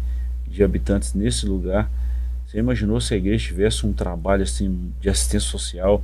de 0.46 0.62
habitantes 0.62 1.14
nesse 1.14 1.46
lugar. 1.46 1.90
Você 2.46 2.58
imaginou 2.58 3.00
se 3.00 3.12
a 3.12 3.16
igreja 3.16 3.48
tivesse 3.48 3.84
um 3.84 3.92
trabalho 3.92 4.44
assim 4.44 4.92
de 5.00 5.08
assistência 5.08 5.48
social 5.50 6.00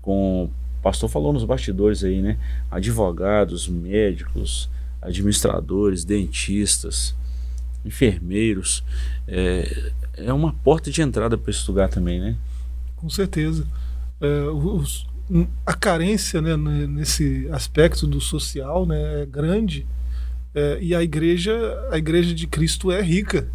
com 0.00 0.48
pastor 0.80 1.08
falou 1.08 1.32
nos 1.32 1.44
bastidores 1.44 2.02
aí, 2.04 2.20
né? 2.20 2.36
Advogados, 2.70 3.68
médicos, 3.68 4.68
administradores, 5.00 6.04
dentistas, 6.04 7.14
enfermeiros. 7.84 8.84
É, 9.26 9.92
é 10.16 10.32
uma 10.32 10.52
porta 10.52 10.90
de 10.90 11.00
entrada 11.02 11.38
para 11.38 11.50
esse 11.50 11.68
lugar 11.68 11.88
também, 11.88 12.20
né? 12.20 12.36
Com 12.96 13.08
certeza. 13.08 13.66
É, 14.20 14.42
os, 14.44 15.06
a 15.64 15.72
carência 15.74 16.42
né, 16.42 16.56
nesse 16.56 17.48
aspecto 17.50 18.06
do 18.06 18.20
social 18.20 18.84
né, 18.86 19.22
é 19.22 19.26
grande 19.26 19.86
é, 20.54 20.78
e 20.80 20.94
a 20.94 21.02
igreja, 21.02 21.52
a 21.90 21.96
igreja 21.96 22.34
de 22.34 22.46
Cristo 22.46 22.90
é 22.92 23.00
rica. 23.00 23.48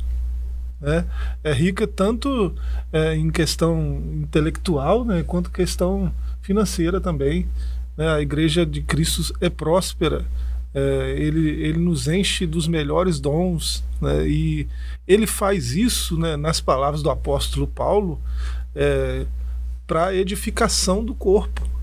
Né? 0.82 1.06
É 1.43 1.53
rica 1.53 1.88
tanto 1.88 2.53
é, 2.91 3.15
em 3.15 3.30
questão 3.30 4.01
intelectual 4.13 5.06
né, 5.06 5.23
quanto 5.23 5.51
questão 5.51 6.12
financeira 6.41 6.99
também. 6.99 7.47
Né? 7.95 8.08
A 8.10 8.21
igreja 8.21 8.65
de 8.65 8.82
Cristo 8.82 9.34
é 9.39 9.49
próspera. 9.49 10.25
É, 10.73 11.15
ele, 11.17 11.49
ele 11.49 11.80
nos 11.80 12.08
enche 12.08 12.45
dos 12.45 12.67
melhores 12.67 13.19
dons 13.19 13.84
né? 14.01 14.27
e 14.27 14.67
ele 15.08 15.25
faz 15.25 15.71
isso 15.71 16.17
né, 16.19 16.36
nas 16.36 16.60
palavras 16.60 17.01
do 17.01 17.10
apóstolo 17.10 17.65
Paulo 17.65 18.19
é, 18.75 19.25
para 19.88 20.13
edificação 20.13 21.04
do 21.04 21.15
corpo 21.15 21.78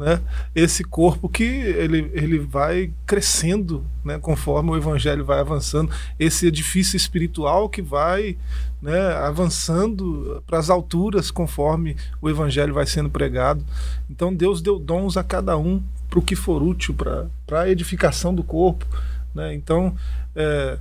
né? 0.00 0.18
Esse 0.54 0.82
corpo 0.82 1.28
que 1.28 1.44
ele, 1.44 2.10
ele 2.14 2.38
vai 2.38 2.90
crescendo, 3.04 3.84
né? 4.02 4.18
Conforme 4.18 4.70
o 4.70 4.76
evangelho 4.76 5.26
vai 5.26 5.40
avançando, 5.40 5.92
esse 6.18 6.46
edifício 6.46 6.96
espiritual 6.96 7.68
que 7.68 7.82
vai 7.82 8.38
né, 8.80 8.98
avançando 9.16 10.42
para 10.46 10.58
as 10.58 10.70
alturas 10.70 11.30
conforme 11.30 11.96
o 12.18 12.30
evangelho 12.30 12.72
vai 12.72 12.86
sendo 12.86 13.10
pregado. 13.10 13.62
Então 14.08 14.34
Deus 14.34 14.62
deu 14.62 14.78
dons 14.78 15.18
a 15.18 15.22
cada 15.22 15.58
um 15.58 15.82
para 16.08 16.18
o 16.18 16.22
que 16.22 16.34
for 16.34 16.62
útil, 16.62 16.94
para 16.94 17.60
a 17.60 17.68
edificação 17.68 18.34
do 18.34 18.42
corpo. 18.42 18.86
Né? 19.34 19.54
Então, 19.54 19.94
é, 20.34 20.78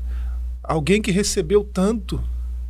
alguém 0.64 1.02
que 1.02 1.12
recebeu 1.12 1.62
tanto 1.62 2.24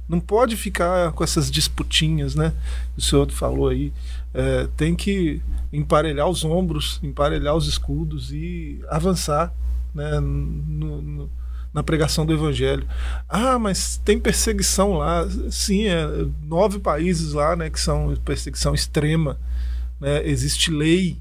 não 0.09 0.19
pode 0.19 0.57
ficar 0.57 1.11
com 1.11 1.23
essas 1.23 1.51
disputinhas, 1.51 2.33
né? 2.33 2.51
O 2.97 3.01
senhor 3.01 3.31
falou 3.31 3.69
aí. 3.69 3.93
É, 4.33 4.67
tem 4.75 4.95
que 4.95 5.39
emparelhar 5.71 6.27
os 6.27 6.43
ombros, 6.43 6.99
emparelhar 7.03 7.55
os 7.55 7.67
escudos 7.67 8.31
e 8.31 8.81
avançar 8.89 9.53
né, 9.93 10.19
no, 10.19 11.01
no, 11.01 11.29
na 11.71 11.83
pregação 11.83 12.25
do 12.25 12.33
evangelho. 12.33 12.87
Ah, 13.29 13.59
mas 13.59 13.97
tem 14.03 14.19
perseguição 14.19 14.93
lá. 14.93 15.27
Sim, 15.51 15.85
é 15.85 16.07
nove 16.43 16.79
países 16.79 17.33
lá 17.33 17.55
né, 17.55 17.69
que 17.69 17.79
são 17.79 18.15
perseguição 18.25 18.73
extrema. 18.73 19.37
Né, 19.99 20.27
existe 20.27 20.71
lei 20.71 21.19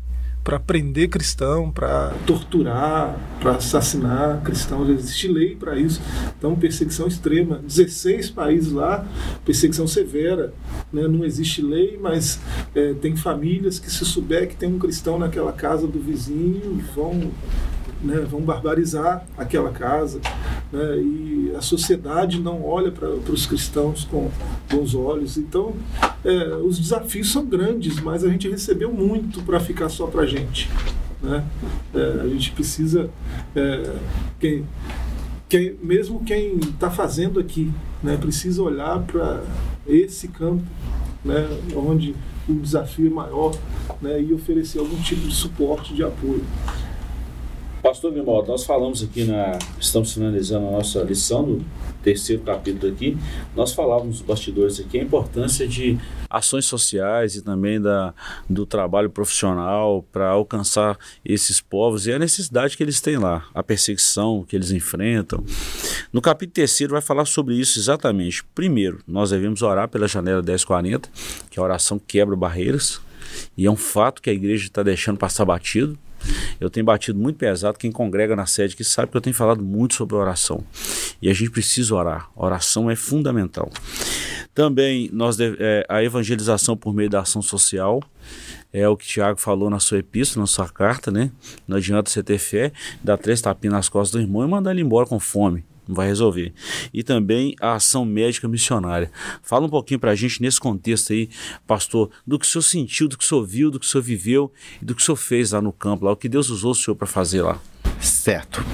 para 0.48 0.58
prender 0.58 1.11
cristão, 1.11 1.70
para 1.70 2.08
torturar, 2.26 3.20
para 3.38 3.56
assassinar 3.56 4.40
cristãos. 4.40 4.88
Existe 4.88 5.28
lei 5.28 5.54
para 5.54 5.78
isso. 5.78 6.00
Então, 6.38 6.56
perseguição 6.56 7.06
extrema. 7.06 7.58
16 7.58 8.30
países 8.30 8.72
lá, 8.72 9.06
perseguição 9.44 9.87
severa. 9.87 10.54
Né? 10.90 11.06
Não 11.06 11.22
existe 11.22 11.61
lei, 11.61 11.98
mas 12.00 12.40
é, 12.74 12.94
tem 12.94 13.14
famílias 13.14 13.78
que, 13.78 13.90
se 13.90 14.02
souber 14.06 14.48
que 14.48 14.56
tem 14.56 14.72
um 14.72 14.78
cristão 14.78 15.18
naquela 15.18 15.52
casa 15.52 15.87
do 15.87 16.00
vizinho, 16.00 16.82
vão 16.94 17.30
né, 18.00 18.20
vão 18.20 18.40
barbarizar 18.40 19.26
aquela 19.37 19.70
casa. 19.70 20.18
Né, 20.70 20.98
e 20.98 21.52
a 21.57 21.62
sociedade 21.62 22.40
não 22.40 22.64
olha 22.64 22.92
para 22.92 23.09
os 23.09 23.46
cristãos 23.46 24.04
com 24.04 24.31
bons 24.70 24.94
olhos. 24.94 25.38
Então, 25.38 25.74
é, 26.24 26.54
os 26.57 26.78
desafios 26.78 27.33
são 27.33 27.44
grandes, 27.44 28.00
mas 28.00 28.22
a 28.22 28.28
gente 28.28 28.48
recebeu 28.48 28.92
muito 28.92 29.42
para 29.42 29.59
ficar 29.61 29.88
só 29.88 30.07
para 30.07 30.22
a 30.22 30.26
gente. 30.26 30.68
Né? 31.22 31.44
É, 31.94 32.20
a 32.22 32.28
gente 32.28 32.52
precisa. 32.52 33.11
É, 33.57 33.94
quem, 34.38 34.64
quem, 35.48 35.74
mesmo 35.83 36.22
quem 36.24 36.57
está 36.59 36.90
fazendo 36.90 37.40
aqui, 37.40 37.72
né, 38.02 38.16
precisa 38.16 38.62
olhar 38.62 39.00
para 39.00 39.42
esse 39.87 40.28
campo, 40.28 40.62
né, 41.24 41.48
onde 41.74 42.14
o 42.46 42.54
desafio 42.54 43.07
é 43.07 43.11
maior, 43.11 43.54
né, 44.00 44.20
e 44.20 44.33
oferecer 44.33 44.78
algum 44.78 45.00
tipo 45.00 45.26
de 45.26 45.35
suporte, 45.35 45.94
de 45.94 46.02
apoio. 46.04 46.44
Pastor 47.88 48.12
Grimaldo, 48.12 48.48
nós 48.48 48.66
falamos 48.66 49.03
aqui 49.03 49.24
na. 49.24 49.59
Estamos 49.81 50.12
finalizando 50.12 50.66
a 50.66 50.72
nossa 50.72 51.01
lição 51.01 51.42
do 51.42 51.64
terceiro 52.03 52.42
capítulo 52.42 52.92
aqui. 52.92 53.16
Nós 53.57 53.72
falávamos 53.72 54.20
bastidores 54.20 54.79
aqui 54.79 55.01
a 55.01 55.03
importância 55.03 55.66
de 55.66 55.98
ações 56.29 56.66
sociais 56.66 57.35
e 57.37 57.40
também 57.40 57.81
da, 57.81 58.12
do 58.46 58.66
trabalho 58.66 59.09
profissional 59.09 60.05
para 60.12 60.29
alcançar 60.29 60.98
esses 61.24 61.62
povos 61.62 62.07
e 62.07 62.12
a 62.12 62.18
necessidade 62.18 62.77
que 62.77 62.83
eles 62.83 63.01
têm 63.01 63.16
lá, 63.16 63.46
a 63.55 63.62
perseguição 63.62 64.44
que 64.46 64.55
eles 64.55 64.70
enfrentam. 64.70 65.42
No 66.12 66.20
capítulo 66.20 66.57
terceiro 66.57 66.92
vai 66.92 67.01
falar 67.01 67.24
sobre 67.24 67.55
isso 67.55 67.79
exatamente. 67.79 68.44
Primeiro, 68.55 69.01
nós 69.09 69.31
devemos 69.31 69.62
orar 69.62 69.88
pela 69.88 70.07
janela 70.07 70.42
1040, 70.42 71.09
que 71.48 71.59
a 71.59 71.62
oração 71.62 71.98
quebra 71.98 72.37
barreiras. 72.37 73.01
E 73.57 73.64
é 73.64 73.70
um 73.70 73.77
fato 73.77 74.20
que 74.20 74.29
a 74.29 74.33
igreja 74.33 74.66
está 74.66 74.83
deixando 74.83 75.16
passar 75.16 75.46
batido. 75.46 75.98
Eu 76.61 76.68
tenho 76.68 76.85
batido 76.85 77.18
muito 77.18 77.37
pesado. 77.37 77.78
Quem 77.78 77.90
congrega 77.90 78.35
na 78.35 78.46
sede 78.46 78.76
que 78.76 78.85
sabe 78.85 79.11
que 79.11 79.16
eu 79.16 79.20
tenho 79.20 79.35
falado 79.35 79.62
muito 79.62 79.94
sobre 79.94 80.16
oração. 80.16 80.64
E 81.20 81.28
a 81.28 81.35
gente 81.35 81.50
precisa 81.50 81.94
orar. 81.94 82.31
Oração 82.37 82.90
é 82.90 82.96
fundamental. 82.96 83.70
Também 84.54 85.09
nós 85.12 85.37
deve, 85.37 85.57
é, 85.61 85.87
a 85.88 86.02
evangelização 86.02 86.76
por 86.76 86.92
meio 86.92 87.09
da 87.09 87.20
ação 87.20 87.40
social 87.40 88.02
é 88.72 88.88
o 88.88 88.96
que 88.96 89.07
Tiago 89.07 89.40
falou 89.40 89.70
na 89.70 89.81
sua 89.81 89.98
epístola, 89.98 90.42
na 90.42 90.46
sua 90.46 90.68
carta, 90.68 91.11
né? 91.11 91.31
Não 91.66 91.76
adianta 91.76 92.11
você 92.11 92.22
ter 92.22 92.38
fé, 92.38 92.72
dar 93.02 93.16
três 93.16 93.40
tapinhas 93.40 93.74
nas 93.74 93.88
costas 93.88 94.20
do 94.20 94.20
irmão 94.20 94.44
e 94.44 94.48
mandar 94.48 94.72
ele 94.72 94.83
embora 94.83 95.07
com 95.07 95.18
fome 95.18 95.64
vai 95.88 96.07
resolver. 96.07 96.53
E 96.92 97.03
também 97.03 97.55
a 97.61 97.74
ação 97.74 98.05
médica 98.05 98.46
missionária. 98.46 99.11
Fala 99.42 99.66
um 99.66 99.70
pouquinho 99.70 99.98
para 99.98 100.11
a 100.11 100.14
gente 100.14 100.42
nesse 100.42 100.61
contexto 100.61 101.12
aí, 101.12 101.29
pastor, 101.66 102.11
do 102.27 102.38
que 102.38 102.46
o 102.46 102.48
senhor 102.48 102.62
sentiu, 102.62 103.09
do 103.09 103.16
que 103.16 103.24
o 103.24 103.27
senhor 103.27 103.44
viu, 103.44 103.70
do 103.70 103.81
que 103.81 103.87
o 103.87 103.88
senhor 103.88 104.03
viveu 104.03 104.53
e 104.81 104.85
do 104.85 104.94
que 104.94 105.03
o 105.03 105.05
senhor 105.05 105.16
fez 105.16 105.53
lá 105.53 105.62
no 105.62 105.72
campo, 105.72 106.05
lá, 106.05 106.12
o 106.12 106.16
que 106.16 106.29
Deus 106.29 106.51
usou 106.51 106.72
o 106.72 106.74
senhor 106.74 106.94
para 106.94 107.07
fazer 107.07 107.42
lá. 107.42 107.61
Certo. 108.01 108.64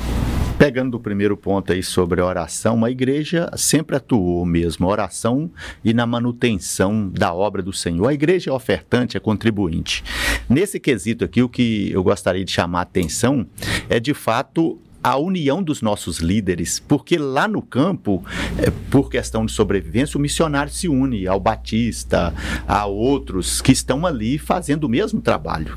Pegando 0.56 0.92
do 0.92 1.00
primeiro 1.00 1.36
ponto 1.36 1.72
aí 1.72 1.82
sobre 1.82 2.20
a 2.20 2.24
oração, 2.24 2.84
a 2.84 2.90
igreja 2.90 3.50
sempre 3.56 3.96
atuou 3.96 4.46
mesmo, 4.46 4.86
oração 4.86 5.50
e 5.84 5.92
na 5.92 6.06
manutenção 6.06 7.08
da 7.08 7.34
obra 7.34 7.60
do 7.60 7.72
Senhor. 7.72 8.06
A 8.06 8.14
igreja 8.14 8.50
é 8.50 8.52
ofertante, 8.52 9.16
é 9.16 9.20
contribuinte. 9.20 10.04
Nesse 10.48 10.78
quesito 10.78 11.24
aqui, 11.24 11.42
o 11.42 11.48
que 11.48 11.90
eu 11.90 12.02
gostaria 12.04 12.44
de 12.44 12.52
chamar 12.52 12.78
a 12.78 12.82
atenção 12.82 13.44
é 13.88 13.98
de 13.98 14.14
fato 14.14 14.78
a 15.04 15.18
união 15.18 15.62
dos 15.62 15.82
nossos 15.82 16.20
líderes, 16.20 16.80
porque 16.80 17.18
lá 17.18 17.46
no 17.46 17.60
campo, 17.60 18.24
é, 18.56 18.70
por 18.90 19.10
questão 19.10 19.44
de 19.44 19.52
sobrevivência, 19.52 20.16
o 20.16 20.20
missionário 20.20 20.72
se 20.72 20.88
une 20.88 21.26
ao 21.26 21.38
Batista, 21.38 22.32
a 22.66 22.86
outros 22.86 23.60
que 23.60 23.70
estão 23.70 24.06
ali 24.06 24.38
fazendo 24.38 24.84
o 24.84 24.88
mesmo 24.88 25.20
trabalho. 25.20 25.76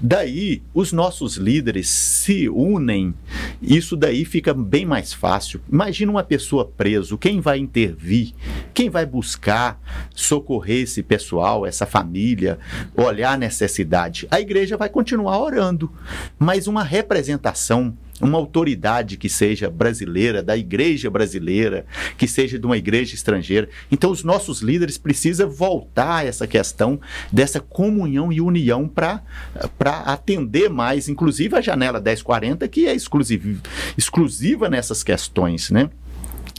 Daí, 0.00 0.60
os 0.74 0.92
nossos 0.92 1.36
líderes 1.36 1.88
se 1.88 2.48
unem, 2.48 3.14
isso 3.62 3.96
daí 3.96 4.24
fica 4.24 4.52
bem 4.52 4.84
mais 4.84 5.12
fácil. 5.12 5.60
Imagina 5.70 6.10
uma 6.10 6.24
pessoa 6.24 6.64
preso, 6.64 7.16
quem 7.16 7.40
vai 7.40 7.58
intervir? 7.58 8.32
Quem 8.74 8.90
vai 8.90 9.06
buscar 9.06 9.80
socorrer 10.12 10.82
esse 10.82 11.00
pessoal, 11.00 11.64
essa 11.64 11.86
família, 11.86 12.58
olhar 12.96 13.34
a 13.34 13.38
necessidade? 13.38 14.26
A 14.32 14.40
igreja 14.40 14.76
vai 14.76 14.88
continuar 14.88 15.38
orando, 15.38 15.92
mas 16.40 16.66
uma 16.66 16.82
representação 16.82 17.96
uma 18.20 18.38
autoridade 18.38 19.16
que 19.16 19.28
seja 19.28 19.68
brasileira, 19.68 20.42
da 20.42 20.56
igreja 20.56 21.10
brasileira, 21.10 21.84
que 22.16 22.28
seja 22.28 22.58
de 22.58 22.64
uma 22.64 22.76
igreja 22.76 23.14
estrangeira. 23.14 23.68
Então, 23.90 24.10
os 24.10 24.22
nossos 24.22 24.60
líderes 24.60 24.96
precisam 24.96 25.50
voltar 25.50 26.18
a 26.18 26.24
essa 26.24 26.46
questão 26.46 27.00
dessa 27.32 27.60
comunhão 27.60 28.32
e 28.32 28.40
união 28.40 28.88
para 28.88 29.22
atender 30.04 30.70
mais, 30.70 31.08
inclusive 31.08 31.56
a 31.56 31.60
janela 31.60 32.00
1040, 32.00 32.68
que 32.68 32.86
é 32.86 32.94
exclusiva, 32.94 33.60
exclusiva 33.98 34.68
nessas 34.70 35.02
questões, 35.02 35.70
né? 35.70 35.90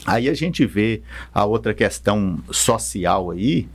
Aí 0.06 0.30
a 0.30 0.34
gente 0.36 0.66
vê 0.66 1.02
a 1.34 1.46
outra 1.46 1.74
questão 1.74 2.40
social 2.52 3.32
aí, 3.32 3.68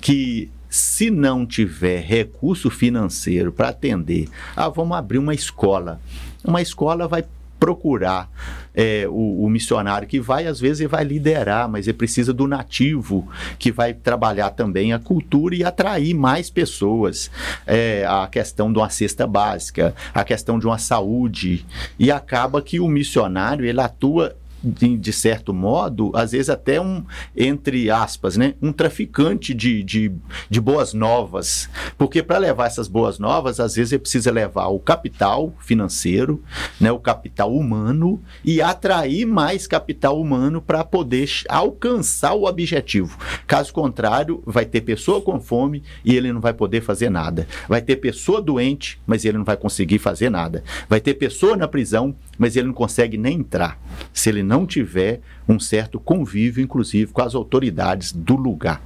que 0.00 0.50
Se 0.78 1.10
não 1.10 1.44
tiver 1.44 1.98
recurso 1.98 2.70
financeiro 2.70 3.50
para 3.50 3.70
atender, 3.70 4.28
ah, 4.54 4.68
vamos 4.68 4.96
abrir 4.96 5.18
uma 5.18 5.34
escola. 5.34 6.00
Uma 6.44 6.62
escola 6.62 7.08
vai 7.08 7.24
procurar 7.58 8.30
é, 8.72 9.04
o, 9.08 9.44
o, 9.44 9.50
missionário 9.50 10.06
que 10.06 10.20
vai, 10.20 10.46
às 10.46 10.60
vezes, 10.60 10.78
ele 10.78 10.88
vai 10.88 11.02
liderar, 11.02 11.68
mas 11.68 11.88
ele 11.88 11.98
precisa 11.98 12.32
do 12.32 12.46
nativo 12.46 13.28
que 13.58 13.72
vai 13.72 13.92
trabalhar 13.92 14.50
também 14.50 14.92
a 14.92 15.00
cultura 15.00 15.56
e 15.56 15.64
atrair 15.64 16.14
mais 16.14 16.48
pessoas. 16.48 17.28
É, 17.66 18.06
a 18.06 18.28
questão 18.28 18.72
de 18.72 18.78
uma 18.78 18.88
cesta 18.88 19.26
básica, 19.26 19.92
a 20.14 20.22
questão 20.22 20.60
de 20.60 20.66
uma 20.66 20.78
saúde. 20.78 21.66
E 21.98 22.12
acaba 22.12 22.62
que 22.62 22.78
o 22.78 22.86
missionário 22.86 23.66
ele 23.66 23.80
atua 23.80 24.36
de, 24.62 24.96
de, 24.96 25.12
certo 25.12 25.54
modo, 25.54 26.10
às 26.14 26.32
vezes 26.32 26.50
até 26.50 26.80
um, 26.80 27.04
entre 27.36 27.90
aspas, 27.90 28.36
né, 28.36 28.54
um 28.60 28.72
traficante 28.72 29.54
de, 29.54 29.82
de, 29.82 30.12
de 30.48 30.60
boas 30.60 30.92
novas. 30.92 31.68
Porque 31.96 32.22
para 32.22 32.38
levar 32.38 32.66
essas 32.66 32.88
boas 32.88 33.18
novas, 33.18 33.60
às 33.60 33.74
vezes 33.76 33.92
ele 33.92 34.00
precisa 34.00 34.30
levar 34.30 34.68
o 34.68 34.78
capital 34.78 35.52
financeiro, 35.60 36.42
né, 36.80 36.90
o 36.90 36.98
capital 36.98 37.54
humano 37.54 38.20
e 38.44 38.60
atrair 38.60 39.26
mais 39.26 39.66
capital 39.66 40.20
humano 40.20 40.60
para 40.60 40.84
poder 40.84 41.28
alcançar 41.48 42.34
o 42.34 42.44
objetivo. 42.44 43.18
Caso 43.46 43.72
contrário, 43.72 44.42
vai 44.46 44.64
ter 44.64 44.80
pessoa 44.80 45.20
com 45.20 45.40
fome 45.40 45.82
e 46.04 46.16
ele 46.16 46.32
não 46.32 46.40
vai 46.40 46.52
poder 46.52 46.80
fazer 46.80 47.10
nada. 47.10 47.46
Vai 47.68 47.80
ter 47.80 47.96
pessoa 47.96 48.40
doente, 48.40 49.00
mas 49.06 49.24
ele 49.24 49.38
não 49.38 49.44
vai 49.44 49.56
conseguir 49.56 49.98
fazer 49.98 50.30
nada. 50.30 50.62
Vai 50.88 51.00
ter 51.00 51.14
pessoa 51.14 51.56
na 51.56 51.68
prisão, 51.68 52.14
mas 52.38 52.56
ele 52.56 52.68
não 52.68 52.74
consegue 52.74 53.16
nem 53.16 53.38
entrar. 53.38 53.78
Se 54.12 54.28
ele 54.28 54.42
não 54.48 54.66
tiver 54.66 55.20
um 55.48 55.58
certo 55.58 55.98
convívio, 55.98 56.62
inclusive, 56.62 57.10
com 57.10 57.22
as 57.22 57.34
autoridades 57.34 58.12
do 58.12 58.36
lugar. 58.36 58.82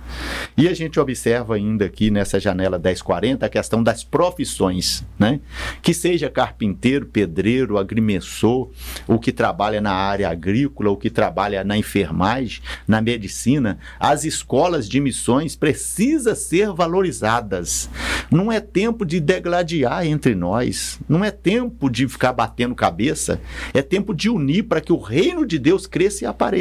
E 0.57 0.69
a 0.69 0.75
gente 0.75 1.01
observa 1.01 1.57
ainda 1.57 1.87
aqui 1.87 2.11
nessa 2.11 2.39
janela 2.39 2.79
1040 2.79 3.45
a 3.45 3.49
questão 3.49 3.83
das 3.83 4.05
profissões, 4.05 5.05
né? 5.19 5.41
Que 5.83 5.93
seja 5.93 6.31
carpinteiro, 6.31 7.07
pedreiro, 7.07 7.79
agrimensor, 7.79 8.71
o 9.09 9.19
que 9.19 9.33
trabalha 9.33 9.81
na 9.81 9.93
área 9.93 10.29
agrícola, 10.29 10.91
o 10.91 10.97
que 10.97 11.11
trabalha 11.11 11.65
na 11.65 11.77
enfermagem, 11.77 12.63
na 12.87 13.01
medicina, 13.01 13.79
as 13.99 14.25
escolas 14.25 14.89
de 14.89 15.01
missões 15.01 15.57
precisam 15.57 16.35
ser 16.35 16.73
valorizadas. 16.73 17.91
Não 18.31 18.53
é 18.53 18.61
tempo 18.61 19.05
de 19.05 19.19
degladiar 19.19 20.07
entre 20.07 20.35
nós, 20.35 21.01
não 21.09 21.25
é 21.25 21.31
tempo 21.31 21.91
de 21.91 22.07
ficar 22.07 22.33
batendo 22.33 22.75
cabeça, 22.75 23.41
é 23.75 23.83
tempo 23.83 24.15
de 24.15 24.31
unir 24.31 24.65
para 24.65 24.81
que 24.81 24.93
o 24.93 24.99
reino 24.99 25.45
de 25.45 25.59
Deus 25.59 25.87
cresça 25.87 26.25
e 26.25 26.27
apareça. 26.27 26.52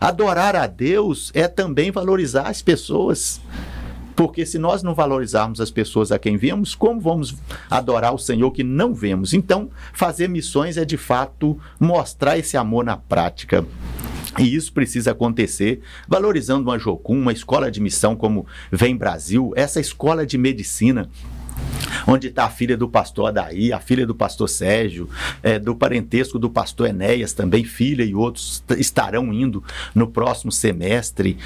Adorar 0.00 0.56
a 0.56 0.66
Deus 0.66 1.30
é 1.34 1.48
também 1.48 1.90
valorizar 1.90 2.48
as 2.48 2.62
pessoas. 2.62 3.40
Porque 4.16 4.46
se 4.46 4.58
nós 4.58 4.82
não 4.82 4.94
valorizarmos 4.94 5.60
as 5.60 5.70
pessoas 5.70 6.12
a 6.12 6.18
quem 6.18 6.36
vemos, 6.36 6.74
como 6.74 7.00
vamos 7.00 7.34
adorar 7.68 8.14
o 8.14 8.18
Senhor 8.18 8.50
que 8.52 8.62
não 8.62 8.94
vemos? 8.94 9.34
Então, 9.34 9.70
fazer 9.92 10.28
missões 10.28 10.76
é 10.76 10.84
de 10.84 10.96
fato 10.96 11.58
mostrar 11.80 12.38
esse 12.38 12.56
amor 12.56 12.84
na 12.84 12.96
prática. 12.96 13.66
E 14.38 14.54
isso 14.54 14.72
precisa 14.72 15.12
acontecer 15.12 15.80
valorizando 16.08 16.68
uma 16.68 16.78
Jocum, 16.78 17.20
uma 17.20 17.32
escola 17.32 17.70
de 17.70 17.80
missão 17.80 18.16
como 18.16 18.46
Vem 18.70 18.96
Brasil, 18.96 19.52
essa 19.54 19.80
escola 19.80 20.26
de 20.26 20.36
medicina 20.36 21.08
onde 22.06 22.28
está 22.28 22.44
a 22.44 22.50
filha 22.50 22.76
do 22.76 22.88
pastor 22.88 23.28
Adaí, 23.28 23.72
a 23.72 23.80
filha 23.80 24.06
do 24.06 24.14
pastor 24.14 24.48
Sérgio, 24.48 25.08
é, 25.42 25.58
do 25.58 25.74
parentesco 25.74 26.38
do 26.38 26.50
pastor 26.50 26.88
Enéas, 26.88 27.32
também 27.32 27.64
filha 27.64 28.04
e 28.04 28.14
outros 28.14 28.62
estarão 28.76 29.32
indo 29.32 29.62
no 29.94 30.06
próximo 30.06 30.52
semestre. 30.52 31.36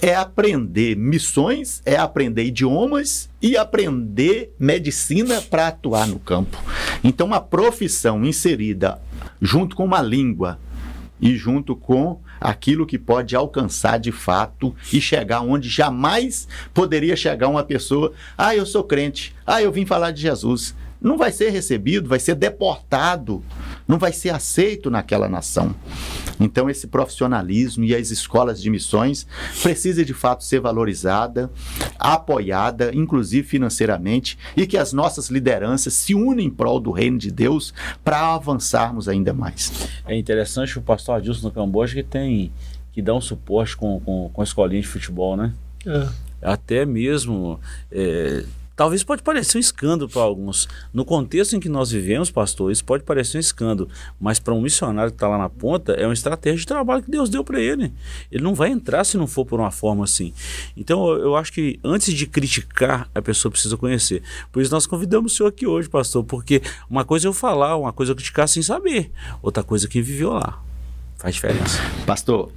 É 0.00 0.14
aprender 0.14 0.96
missões, 0.96 1.82
é 1.84 1.96
aprender 1.96 2.44
idiomas 2.44 3.28
e 3.42 3.56
aprender 3.56 4.54
medicina 4.58 5.40
para 5.40 5.68
atuar 5.68 6.06
no 6.06 6.18
campo. 6.18 6.58
Então, 7.02 7.26
uma 7.26 7.40
profissão 7.40 8.24
inserida 8.24 9.00
junto 9.40 9.74
com 9.74 9.84
uma 9.84 10.02
língua 10.02 10.58
e 11.20 11.36
junto 11.36 11.76
com 11.76 12.20
aquilo 12.40 12.86
que 12.86 12.98
pode 12.98 13.36
alcançar 13.36 13.98
de 13.98 14.10
fato 14.10 14.74
e 14.92 15.00
chegar 15.00 15.40
onde 15.42 15.68
jamais 15.68 16.48
poderia 16.72 17.14
chegar 17.14 17.48
uma 17.48 17.62
pessoa. 17.62 18.12
Ah, 18.38 18.54
eu 18.56 18.64
sou 18.64 18.82
crente. 18.82 19.34
Ah, 19.46 19.62
eu 19.62 19.70
vim 19.70 19.84
falar 19.84 20.10
de 20.10 20.22
Jesus. 20.22 20.74
Não 21.00 21.16
vai 21.16 21.32
ser 21.32 21.50
recebido, 21.50 22.08
vai 22.08 22.18
ser 22.18 22.34
deportado, 22.34 23.42
não 23.90 23.98
vai 23.98 24.12
ser 24.12 24.30
aceito 24.30 24.88
naquela 24.88 25.28
nação. 25.28 25.74
Então, 26.38 26.70
esse 26.70 26.86
profissionalismo 26.86 27.84
e 27.84 27.94
as 27.94 28.10
escolas 28.10 28.62
de 28.62 28.70
missões 28.70 29.26
precisa 29.62 30.04
de 30.04 30.14
fato 30.14 30.44
ser 30.44 30.60
valorizada, 30.60 31.50
apoiada, 31.98 32.92
inclusive 32.94 33.46
financeiramente, 33.46 34.38
e 34.56 34.66
que 34.66 34.78
as 34.78 34.92
nossas 34.92 35.28
lideranças 35.28 35.92
se 35.94 36.14
unem 36.14 36.46
em 36.46 36.50
prol 36.50 36.78
do 36.78 36.92
reino 36.92 37.18
de 37.18 37.32
Deus 37.32 37.74
para 38.04 38.34
avançarmos 38.34 39.08
ainda 39.08 39.32
mais. 39.32 39.88
É 40.06 40.16
interessante 40.16 40.78
o 40.78 40.82
pastor 40.82 41.16
Adilson 41.16 41.48
no 41.48 41.52
Camboja 41.52 41.94
que 41.94 42.02
tem 42.04 42.52
que 42.92 43.00
dá 43.02 43.14
um 43.14 43.20
suporte 43.20 43.76
com, 43.76 44.00
com, 44.00 44.30
com 44.32 44.40
a 44.40 44.44
escolinha 44.44 44.82
de 44.82 44.88
futebol, 44.88 45.36
né? 45.36 45.52
É. 45.86 46.08
Até 46.42 46.84
mesmo 46.84 47.60
é, 47.90 48.44
Talvez 48.80 49.04
pode 49.04 49.22
parecer 49.22 49.58
um 49.58 49.60
escândalo 49.60 50.10
para 50.10 50.22
alguns. 50.22 50.66
No 50.90 51.04
contexto 51.04 51.54
em 51.54 51.60
que 51.60 51.68
nós 51.68 51.90
vivemos, 51.90 52.30
pastor, 52.30 52.72
isso 52.72 52.82
pode 52.82 53.04
parecer 53.04 53.36
um 53.36 53.40
escândalo, 53.40 53.90
mas 54.18 54.38
para 54.38 54.54
um 54.54 54.62
missionário 54.62 55.10
que 55.10 55.16
está 55.16 55.28
lá 55.28 55.36
na 55.36 55.50
ponta, 55.50 55.92
é 55.92 56.06
uma 56.06 56.14
estratégia 56.14 56.60
de 56.60 56.66
trabalho 56.66 57.02
que 57.02 57.10
Deus 57.10 57.28
deu 57.28 57.44
para 57.44 57.60
ele. 57.60 57.92
Ele 58.32 58.42
não 58.42 58.54
vai 58.54 58.70
entrar 58.70 59.04
se 59.04 59.18
não 59.18 59.26
for 59.26 59.44
por 59.44 59.60
uma 59.60 59.70
forma 59.70 60.04
assim. 60.04 60.32
Então, 60.74 61.12
eu 61.12 61.36
acho 61.36 61.52
que 61.52 61.78
antes 61.84 62.14
de 62.14 62.26
criticar, 62.26 63.06
a 63.14 63.20
pessoa 63.20 63.52
precisa 63.52 63.76
conhecer. 63.76 64.22
Por 64.50 64.62
isso 64.62 64.72
nós 64.72 64.86
convidamos 64.86 65.34
o 65.34 65.36
senhor 65.36 65.50
aqui 65.50 65.66
hoje, 65.66 65.86
pastor, 65.86 66.24
porque 66.24 66.62
uma 66.88 67.04
coisa 67.04 67.26
é 67.26 67.28
eu 67.28 67.34
falar, 67.34 67.76
uma 67.76 67.92
coisa 67.92 68.12
é 68.12 68.14
eu 68.14 68.16
criticar 68.16 68.48
sem 68.48 68.62
saber, 68.62 69.12
outra 69.42 69.62
coisa 69.62 69.84
é 69.84 69.90
quem 69.90 70.00
viveu 70.00 70.32
lá. 70.32 70.58
Faz 71.18 71.34
diferença. 71.34 71.78
Pastor, 72.06 72.50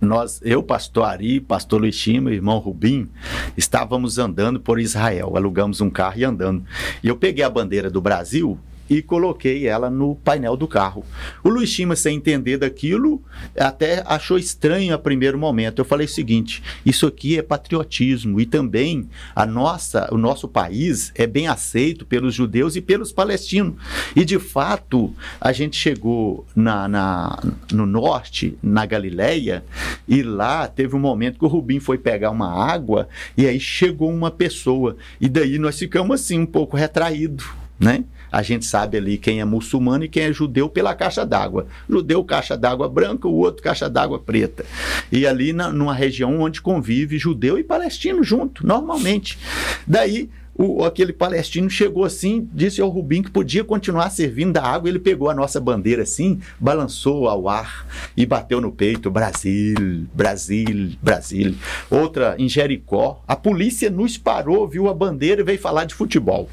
nós, 0.00 0.40
eu, 0.44 0.62
pastor 0.62 1.04
Ari, 1.04 1.40
pastor 1.40 1.80
Luiz 1.80 1.94
Chima, 1.94 2.30
irmão 2.30 2.58
Rubim, 2.58 3.08
estávamos 3.56 4.18
andando 4.18 4.60
por 4.60 4.78
Israel, 4.78 5.36
alugamos 5.36 5.80
um 5.80 5.90
carro 5.90 6.18
e 6.18 6.24
andando. 6.24 6.64
E 7.02 7.08
eu 7.08 7.16
peguei 7.16 7.44
a 7.44 7.50
bandeira 7.50 7.90
do 7.90 8.00
Brasil 8.00 8.58
e 8.88 9.02
coloquei 9.02 9.66
ela 9.66 9.90
no 9.90 10.14
painel 10.16 10.56
do 10.56 10.66
carro. 10.66 11.04
O 11.42 11.48
Luiz 11.48 11.68
Chima, 11.68 11.94
sem 11.96 12.16
entender 12.16 12.58
daquilo, 12.58 13.22
até 13.56 14.02
achou 14.06 14.38
estranho 14.38 14.94
a 14.94 14.98
primeiro 14.98 15.38
momento. 15.38 15.80
Eu 15.80 15.84
falei 15.84 16.06
o 16.06 16.10
seguinte: 16.10 16.62
isso 16.84 17.06
aqui 17.06 17.38
é 17.38 17.42
patriotismo 17.42 18.40
e 18.40 18.46
também 18.46 19.08
a 19.34 19.44
nossa, 19.44 20.08
o 20.12 20.18
nosso 20.18 20.48
país 20.48 21.12
é 21.14 21.26
bem 21.26 21.48
aceito 21.48 22.06
pelos 22.06 22.34
judeus 22.34 22.76
e 22.76 22.80
pelos 22.80 23.12
palestinos. 23.12 23.74
E 24.14 24.24
de 24.24 24.38
fato, 24.38 25.14
a 25.40 25.52
gente 25.52 25.76
chegou 25.76 26.46
na, 26.54 26.88
na 26.88 27.42
no 27.72 27.86
norte, 27.86 28.56
na 28.62 28.86
Galileia, 28.86 29.64
e 30.06 30.22
lá 30.22 30.66
teve 30.66 30.96
um 30.96 31.00
momento 31.00 31.38
que 31.38 31.44
o 31.44 31.48
Rubim 31.48 31.80
foi 31.80 31.98
pegar 31.98 32.30
uma 32.30 32.48
água 32.48 33.08
e 33.36 33.46
aí 33.46 33.60
chegou 33.60 34.10
uma 34.10 34.30
pessoa. 34.30 34.96
E 35.20 35.28
daí 35.28 35.58
nós 35.58 35.78
ficamos 35.78 36.20
assim, 36.20 36.40
um 36.40 36.46
pouco 36.46 36.76
retraídos, 36.76 37.46
né? 37.78 38.04
A 38.30 38.42
gente 38.42 38.66
sabe 38.66 38.96
ali 38.96 39.18
quem 39.18 39.40
é 39.40 39.44
muçulmano 39.44 40.04
e 40.04 40.08
quem 40.08 40.24
é 40.24 40.32
judeu 40.32 40.68
pela 40.68 40.94
caixa 40.94 41.24
d'água. 41.24 41.66
Judeu, 41.88 42.22
caixa 42.24 42.56
d'água 42.56 42.88
branca, 42.88 43.26
o 43.26 43.34
outro, 43.34 43.62
caixa 43.62 43.88
d'água 43.88 44.18
preta. 44.18 44.64
E 45.10 45.26
ali 45.26 45.52
na, 45.52 45.70
numa 45.70 45.94
região 45.94 46.40
onde 46.40 46.60
convive 46.60 47.18
judeu 47.18 47.58
e 47.58 47.64
palestino 47.64 48.22
junto, 48.22 48.66
normalmente. 48.66 49.38
Daí 49.86 50.30
o, 50.58 50.84
aquele 50.84 51.12
palestino 51.12 51.70
chegou 51.70 52.04
assim, 52.04 52.48
disse 52.52 52.80
ao 52.80 52.88
Rubim 52.88 53.22
que 53.22 53.30
podia 53.30 53.62
continuar 53.62 54.10
servindo 54.10 54.54
da 54.54 54.64
água. 54.64 54.88
Ele 54.88 54.98
pegou 54.98 55.30
a 55.30 55.34
nossa 55.34 55.60
bandeira 55.60 56.02
assim, 56.02 56.40
balançou 56.58 57.28
ao 57.28 57.48
ar 57.48 57.86
e 58.16 58.26
bateu 58.26 58.60
no 58.60 58.72
peito: 58.72 59.08
Brasil, 59.08 60.06
Brasil, 60.12 60.90
Brasil. 61.00 61.54
Outra 61.88 62.34
em 62.38 62.48
Jericó, 62.48 63.22
a 63.28 63.36
polícia 63.36 63.88
nos 63.88 64.18
parou, 64.18 64.66
viu 64.66 64.88
a 64.88 64.94
bandeira 64.94 65.42
e 65.42 65.44
veio 65.44 65.60
falar 65.60 65.84
de 65.84 65.94
futebol. 65.94 66.50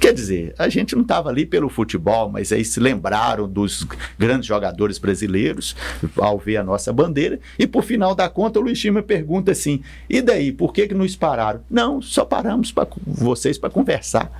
Quer 0.00 0.14
dizer, 0.14 0.54
a 0.58 0.68
gente 0.70 0.94
não 0.94 1.02
estava 1.02 1.28
ali 1.28 1.44
pelo 1.44 1.68
futebol, 1.68 2.30
mas 2.30 2.50
aí 2.50 2.64
se 2.64 2.80
lembraram 2.80 3.46
dos 3.46 3.86
grandes 4.18 4.46
jogadores 4.46 4.98
brasileiros 4.98 5.76
ao 6.16 6.38
ver 6.38 6.56
a 6.56 6.64
nossa 6.64 6.92
bandeira. 6.92 7.38
E 7.58 7.66
por 7.66 7.84
final 7.84 8.14
da 8.14 8.28
conta, 8.28 8.58
o 8.58 8.62
Luiz 8.62 8.78
Chima 8.78 9.02
pergunta 9.02 9.52
assim: 9.52 9.82
e 10.08 10.22
daí, 10.22 10.50
por 10.50 10.72
que, 10.72 10.88
que 10.88 10.94
nos 10.94 11.14
pararam? 11.14 11.60
Não, 11.70 12.00
só 12.00 12.24
paramos 12.24 12.72
para 12.72 12.86
vocês 13.34 13.58
para 13.58 13.70
conversar. 13.70 14.30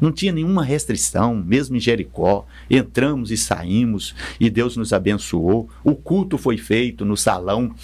Não 0.00 0.12
tinha 0.12 0.32
nenhuma 0.32 0.64
restrição, 0.64 1.34
mesmo 1.34 1.76
em 1.76 1.80
Jericó. 1.80 2.46
Entramos 2.70 3.30
e 3.30 3.36
saímos 3.36 4.14
e 4.38 4.48
Deus 4.48 4.76
nos 4.76 4.92
abençoou. 4.92 5.68
O 5.82 5.94
culto 5.94 6.38
foi 6.38 6.56
feito 6.56 7.04
no 7.04 7.16
salão 7.16 7.74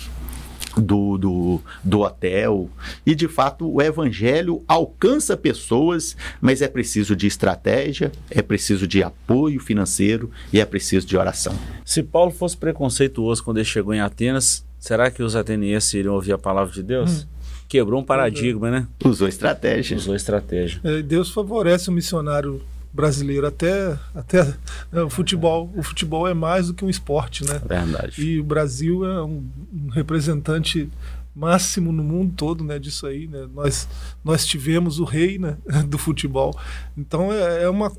do, 0.77 1.19
do, 1.19 1.61
do 1.83 2.01
hotel. 2.01 2.69
E 3.05 3.15
de 3.15 3.27
fato 3.27 3.69
o 3.69 3.83
evangelho 3.83 4.63
alcança 4.69 5.37
pessoas, 5.37 6.17
mas 6.41 6.63
é 6.63 6.69
preciso 6.69 7.17
de 7.17 7.27
estratégia, 7.27 8.13
é 8.31 8.43
preciso 8.43 8.87
de 8.87 9.03
apoio 9.03 9.59
financeiro 9.59 10.31
e 10.53 10.61
é 10.61 10.65
preciso 10.65 11.07
de 11.07 11.17
oração. 11.17 11.59
Se 11.85 12.03
Paulo 12.03 12.31
fosse 12.31 12.57
preconceituoso 12.57 13.43
quando 13.43 13.59
ele 13.59 13.65
chegou 13.65 13.93
em 13.93 14.01
Atenas, 14.01 14.65
será 14.79 15.11
que 15.11 15.23
os 15.23 15.35
atenienses 15.35 15.93
iriam 15.95 16.15
ouvir 16.15 16.33
a 16.33 16.39
palavra 16.39 16.73
de 16.73 16.83
Deus? 16.83 17.25
Hum. 17.25 17.40
Quebrou 17.71 18.01
um 18.01 18.05
paradigma, 18.05 18.69
né? 18.69 18.89
Usou 19.05 19.29
estratégia. 19.29 19.97
Usou 19.97 20.17
estratégia. 20.17 20.81
É, 20.83 21.03
Deus 21.03 21.31
favorece 21.31 21.89
o 21.89 21.93
missionário 21.93 22.61
brasileiro 22.93 23.47
até 23.47 23.97
até 24.13 24.43
né, 24.91 25.03
o 25.03 25.09
futebol 25.09 25.71
o 25.77 25.81
futebol 25.81 26.27
é 26.27 26.35
mais 26.35 26.67
do 26.67 26.75
que 26.75 26.85
um 26.85 26.91
esporte 26.91 27.45
né 27.45 27.63
Verdade. 27.65 28.21
e 28.21 28.41
o 28.41 28.43
Brasil 28.43 29.05
é 29.05 29.23
um, 29.23 29.45
um 29.73 29.89
representante 29.91 30.91
máximo 31.33 31.93
no 31.93 32.03
mundo 32.03 32.33
todo 32.37 32.65
né 32.65 32.81
disso 32.81 33.07
aí 33.07 33.29
né 33.29 33.47
nós 33.55 33.89
nós 34.25 34.45
tivemos 34.45 34.99
o 34.99 35.05
rei 35.05 35.39
né, 35.39 35.57
do 35.87 35.97
futebol 35.97 36.59
então 36.99 37.33
é, 37.33 37.63
é 37.63 37.71
uma 37.71 37.93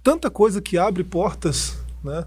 tanta 0.00 0.30
coisa 0.30 0.62
que 0.62 0.78
abre 0.78 1.02
portas 1.02 1.76
né 2.04 2.24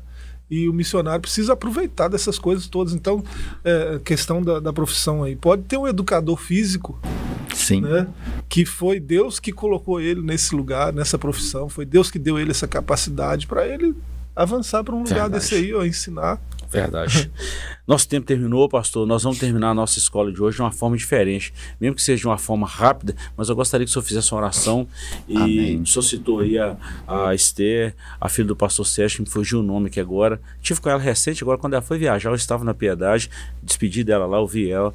e 0.50 0.70
o 0.70 0.74
missionário 0.74 1.22
precisa 1.22 1.54
aproveitar 1.54 2.08
dessas 2.08 2.40
coisas 2.40 2.68
todas. 2.68 2.94
Então, 2.94 3.24
é, 3.64 4.00
questão 4.04 4.42
da, 4.42 4.60
da 4.60 4.72
profissão 4.72 5.24
aí. 5.24 5.36
Pode 5.36 5.64
ter 5.64 5.78
um 5.78 5.88
educador 5.88 6.38
físico 6.38 7.00
Sim. 7.54 7.82
né? 7.82 8.08
Que 8.48 8.66
foi 8.66 9.00
Deus 9.00 9.40
que 9.40 9.52
colocou 9.52 10.00
ele 10.00 10.22
nesse 10.22 10.56
lugar, 10.56 10.94
nessa 10.94 11.18
profissão, 11.18 11.68
foi 11.68 11.86
Deus 11.86 12.10
que 12.10 12.20
deu 12.20 12.40
ele 12.40 12.52
essa 12.52 12.68
capacidade 12.68 13.48
para 13.48 13.68
ele 13.68 13.96
avançar 14.36 14.84
para 14.84 14.94
um 14.94 15.00
lugar 15.00 15.30
Verdade. 15.30 15.34
desse 15.34 15.56
aí, 15.56 15.74
ó, 15.74 15.84
ensinar. 15.84 16.40
Verdade. 16.70 17.32
Nosso 17.88 18.08
tempo 18.08 18.28
terminou, 18.28 18.68
pastor. 18.68 19.08
Nós 19.08 19.24
vamos 19.24 19.40
terminar 19.40 19.70
a 19.70 19.74
nossa 19.74 19.98
escola 19.98 20.30
de 20.30 20.42
hoje 20.42 20.58
de 20.58 20.62
uma 20.62 20.72
forma 20.72 20.98
diferente. 20.98 21.54
Mesmo 21.80 21.96
que 21.96 22.02
seja 22.02 22.20
de 22.20 22.28
uma 22.28 22.38
forma 22.38 22.68
rápida, 22.68 23.16
mas 23.38 23.48
eu 23.48 23.56
gostaria 23.56 23.86
que 23.86 23.90
o 23.90 23.94
senhor 23.94 24.04
fizesse 24.04 24.34
uma 24.34 24.42
oração. 24.42 24.86
E 25.26 25.38
Amém. 25.38 25.82
o 25.82 25.86
senhor 25.86 26.04
citou 26.04 26.42
aí 26.42 26.60
a, 26.60 26.76
a 27.08 27.34
Esther, 27.34 27.96
a 28.20 28.28
filha 28.28 28.50
do 28.50 28.58
pastor 28.58 28.86
Sérgio, 28.86 29.18
que 29.18 29.22
me 29.22 29.30
fugiu 29.30 29.62
o 29.62 29.64
nome 29.64 29.88
aqui 29.88 30.02
agora. 30.02 30.42
Tive 30.62 30.82
com 30.82 30.90
ela 30.90 31.00
recente, 31.00 31.42
agora 31.42 31.58
quando 31.58 31.74
ela 31.74 31.82
foi 31.82 31.98
viajar, 31.98 32.30
eu 32.30 32.36
estava 32.36 32.66
na 32.66 32.74
Piedade, 32.74 33.30
despedi 33.64 34.04
dela 34.04 34.26
lá, 34.26 34.38
ouvi 34.38 34.70
ela. 34.70 34.94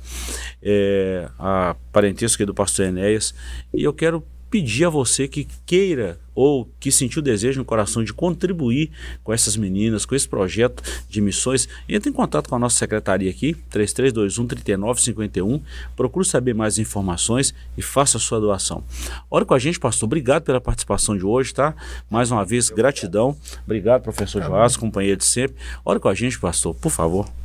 É, 0.63 1.31
a 1.39 1.75
parentesco 1.91 2.43
aí 2.43 2.47
do 2.47 2.53
pastor 2.53 2.87
Enéas. 2.87 3.35
E 3.73 3.83
eu 3.83 3.95
quero 3.95 4.23
pedir 4.53 4.85
a 4.85 4.91
você 4.91 5.27
que 5.27 5.49
queira 5.65 6.21
ou 6.35 6.69
que 6.79 6.93
sentiu 6.93 7.23
desejo 7.23 7.59
no 7.59 7.65
coração 7.65 8.05
de 8.05 8.13
contribuir 8.13 8.91
com 9.25 9.33
essas 9.33 9.57
meninas, 9.57 10.05
com 10.05 10.15
esse 10.15 10.29
projeto 10.29 10.83
de 11.09 11.23
missões, 11.23 11.67
entre 11.89 12.11
em 12.11 12.13
contato 12.13 12.51
com 12.51 12.57
a 12.57 12.59
nossa 12.59 12.77
secretaria 12.77 13.31
aqui, 13.31 13.55
3321 13.71 14.47
3951. 14.47 15.63
Procure 15.97 16.27
saber 16.27 16.55
mais 16.55 16.79
informações 16.79 17.55
e 17.79 17.83
faça 17.83 18.19
a 18.19 18.21
sua 18.21 18.39
doação. 18.39 18.85
Ora 19.31 19.47
com 19.47 19.55
a 19.55 19.59
gente, 19.59 19.81
pastor. 19.81 20.07
Obrigado 20.07 20.43
pela 20.43 20.61
participação 20.61 21.17
de 21.17 21.25
hoje, 21.25 21.55
tá? 21.55 21.75
Mais 22.11 22.31
uma 22.31 22.45
vez, 22.45 22.69
gratidão. 22.69 23.35
Obrigado, 23.65 24.03
professor 24.03 24.43
Joás, 24.43 24.77
companheiro 24.77 25.17
de 25.17 25.25
sempre. 25.25 25.57
Ora 25.83 25.99
com 25.99 26.09
a 26.09 26.15
gente, 26.15 26.39
pastor, 26.39 26.75
por 26.75 26.91
favor. 26.91 27.42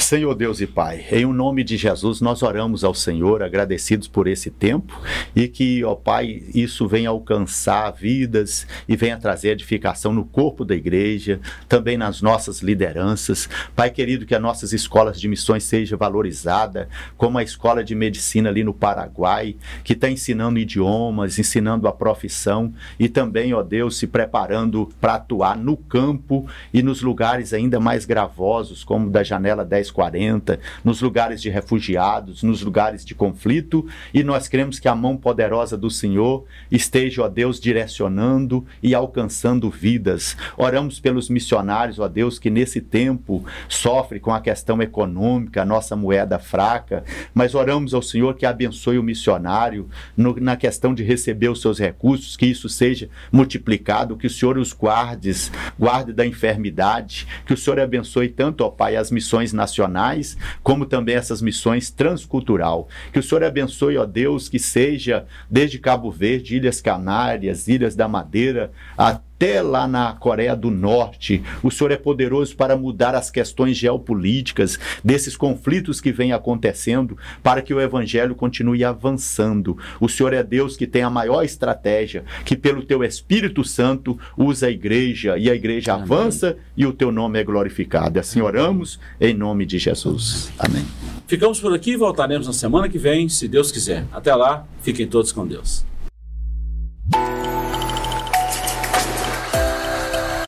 Senhor 0.00 0.34
Deus 0.34 0.60
e 0.60 0.66
Pai, 0.66 1.04
em 1.12 1.24
o 1.24 1.32
nome 1.32 1.62
de 1.62 1.76
Jesus 1.76 2.20
nós 2.20 2.42
oramos 2.42 2.82
ao 2.82 2.94
Senhor, 2.94 3.42
agradecidos 3.42 4.08
por 4.08 4.26
esse 4.26 4.50
tempo 4.50 4.98
e 5.36 5.46
que, 5.46 5.84
ó 5.84 5.94
Pai, 5.94 6.42
isso 6.54 6.88
venha 6.88 7.10
alcançar 7.10 7.90
vidas 7.92 8.66
e 8.88 8.96
venha 8.96 9.18
trazer 9.18 9.50
edificação 9.50 10.12
no 10.12 10.24
corpo 10.24 10.64
da 10.64 10.74
igreja, 10.74 11.38
também 11.68 11.96
nas 11.96 12.22
nossas 12.22 12.60
lideranças. 12.60 13.48
Pai 13.76 13.90
querido, 13.90 14.26
que 14.26 14.34
as 14.34 14.42
nossas 14.42 14.72
escolas 14.72 15.20
de 15.20 15.28
missões 15.28 15.64
sejam 15.64 15.98
valorizadas, 15.98 16.88
como 17.16 17.38
a 17.38 17.42
escola 17.42 17.84
de 17.84 17.94
medicina 17.94 18.48
ali 18.48 18.64
no 18.64 18.74
Paraguai, 18.74 19.54
que 19.84 19.92
está 19.92 20.10
ensinando 20.10 20.58
idiomas, 20.58 21.38
ensinando 21.38 21.86
a 21.86 21.92
profissão 21.92 22.72
e 22.98 23.08
também, 23.08 23.52
ó 23.52 23.62
Deus, 23.62 23.98
se 23.98 24.06
preparando 24.06 24.90
para 25.00 25.14
atuar 25.14 25.56
no 25.56 25.76
campo 25.76 26.48
e 26.72 26.82
nos 26.82 27.02
lugares 27.02 27.52
ainda 27.52 27.78
mais 27.78 28.04
gravosos, 28.04 28.82
como 28.82 29.10
da 29.10 29.22
janela 29.22 29.64
1040, 29.90 30.58
nos 30.84 31.02
lugares 31.02 31.42
de 31.42 31.50
refugiados, 31.50 32.42
nos 32.42 32.62
lugares 32.62 33.04
de 33.04 33.14
conflito, 33.14 33.86
e 34.14 34.22
nós 34.22 34.48
cremos 34.48 34.78
que 34.78 34.88
a 34.88 34.94
mão 34.94 35.16
poderosa 35.16 35.76
do 35.76 35.90
Senhor 35.90 36.44
esteja, 36.70 37.22
ó 37.22 37.28
Deus, 37.28 37.60
direcionando 37.60 38.64
e 38.82 38.94
alcançando 38.94 39.68
vidas. 39.68 40.36
Oramos 40.56 41.00
pelos 41.00 41.28
missionários, 41.28 41.98
ó 41.98 42.08
Deus, 42.08 42.38
que 42.38 42.50
nesse 42.50 42.80
tempo 42.80 43.44
sofre 43.68 44.20
com 44.20 44.32
a 44.32 44.40
questão 44.40 44.80
econômica, 44.80 45.62
a 45.62 45.66
nossa 45.66 45.96
moeda 45.96 46.38
fraca, 46.38 47.04
mas 47.34 47.54
oramos 47.54 47.92
ao 47.92 48.02
Senhor 48.02 48.34
que 48.34 48.46
abençoe 48.46 48.98
o 48.98 49.02
missionário 49.02 49.88
no- 50.16 50.36
na 50.40 50.56
questão 50.56 50.94
de 50.94 51.02
receber 51.02 51.48
os 51.48 51.60
seus 51.60 51.78
recursos, 51.78 52.36
que 52.36 52.46
isso 52.46 52.68
seja 52.68 53.08
multiplicado, 53.32 54.16
que 54.16 54.26
o 54.26 54.30
Senhor 54.30 54.56
os 54.56 54.72
guardes, 54.72 55.50
guarde 55.78 56.12
da 56.12 56.26
enfermidade, 56.26 57.26
que 57.44 57.52
o 57.52 57.56
Senhor 57.56 57.80
abençoe 57.80 58.28
tanto, 58.28 58.62
ó 58.64 58.68
Pai, 58.70 58.96
as 58.96 59.10
missões 59.10 59.52
nacionais, 59.52 59.79
como 60.62 60.86
também 60.86 61.14
essas 61.14 61.40
missões 61.40 61.90
transcultural. 61.90 62.88
Que 63.12 63.18
o 63.18 63.22
Senhor 63.22 63.44
abençoe, 63.44 63.96
ó 63.96 64.04
Deus, 64.04 64.48
que 64.48 64.58
seja 64.58 65.26
desde 65.50 65.78
Cabo 65.78 66.10
Verde, 66.10 66.56
Ilhas 66.56 66.80
Canárias, 66.80 67.68
Ilhas 67.68 67.94
da 67.94 68.08
Madeira, 68.08 68.70
até 69.40 69.62
lá 69.62 69.88
na 69.88 70.12
Coreia 70.12 70.54
do 70.54 70.70
Norte. 70.70 71.42
O 71.62 71.70
Senhor 71.70 71.90
é 71.90 71.96
poderoso 71.96 72.54
para 72.54 72.76
mudar 72.76 73.14
as 73.14 73.30
questões 73.30 73.74
geopolíticas 73.74 74.78
desses 75.02 75.34
conflitos 75.34 75.98
que 75.98 76.12
vêm 76.12 76.34
acontecendo, 76.34 77.16
para 77.42 77.62
que 77.62 77.72
o 77.72 77.80
evangelho 77.80 78.34
continue 78.34 78.84
avançando. 78.84 79.78
O 79.98 80.10
Senhor 80.10 80.34
é 80.34 80.42
Deus 80.42 80.76
que 80.76 80.86
tem 80.86 81.02
a 81.02 81.08
maior 81.08 81.42
estratégia, 81.42 82.22
que 82.44 82.54
pelo 82.54 82.82
teu 82.82 83.02
Espírito 83.02 83.64
Santo 83.64 84.18
usa 84.36 84.66
a 84.66 84.70
igreja 84.70 85.38
e 85.38 85.48
a 85.48 85.54
igreja 85.54 85.94
Amém. 85.94 86.04
avança 86.04 86.58
e 86.76 86.84
o 86.84 86.92
teu 86.92 87.10
nome 87.10 87.40
é 87.40 87.44
glorificado. 87.44 88.20
Assim 88.20 88.42
oramos 88.42 89.00
em 89.18 89.32
nome 89.32 89.64
de 89.64 89.78
Jesus. 89.78 90.52
Amém. 90.58 90.84
Ficamos 91.26 91.58
por 91.58 91.72
aqui 91.72 91.92
e 91.92 91.96
voltaremos 91.96 92.46
na 92.46 92.52
semana 92.52 92.90
que 92.90 92.98
vem, 92.98 93.26
se 93.30 93.48
Deus 93.48 93.72
quiser. 93.72 94.04
Até 94.12 94.34
lá, 94.34 94.66
fiquem 94.82 95.06
todos 95.06 95.32
com 95.32 95.46
Deus. 95.46 95.86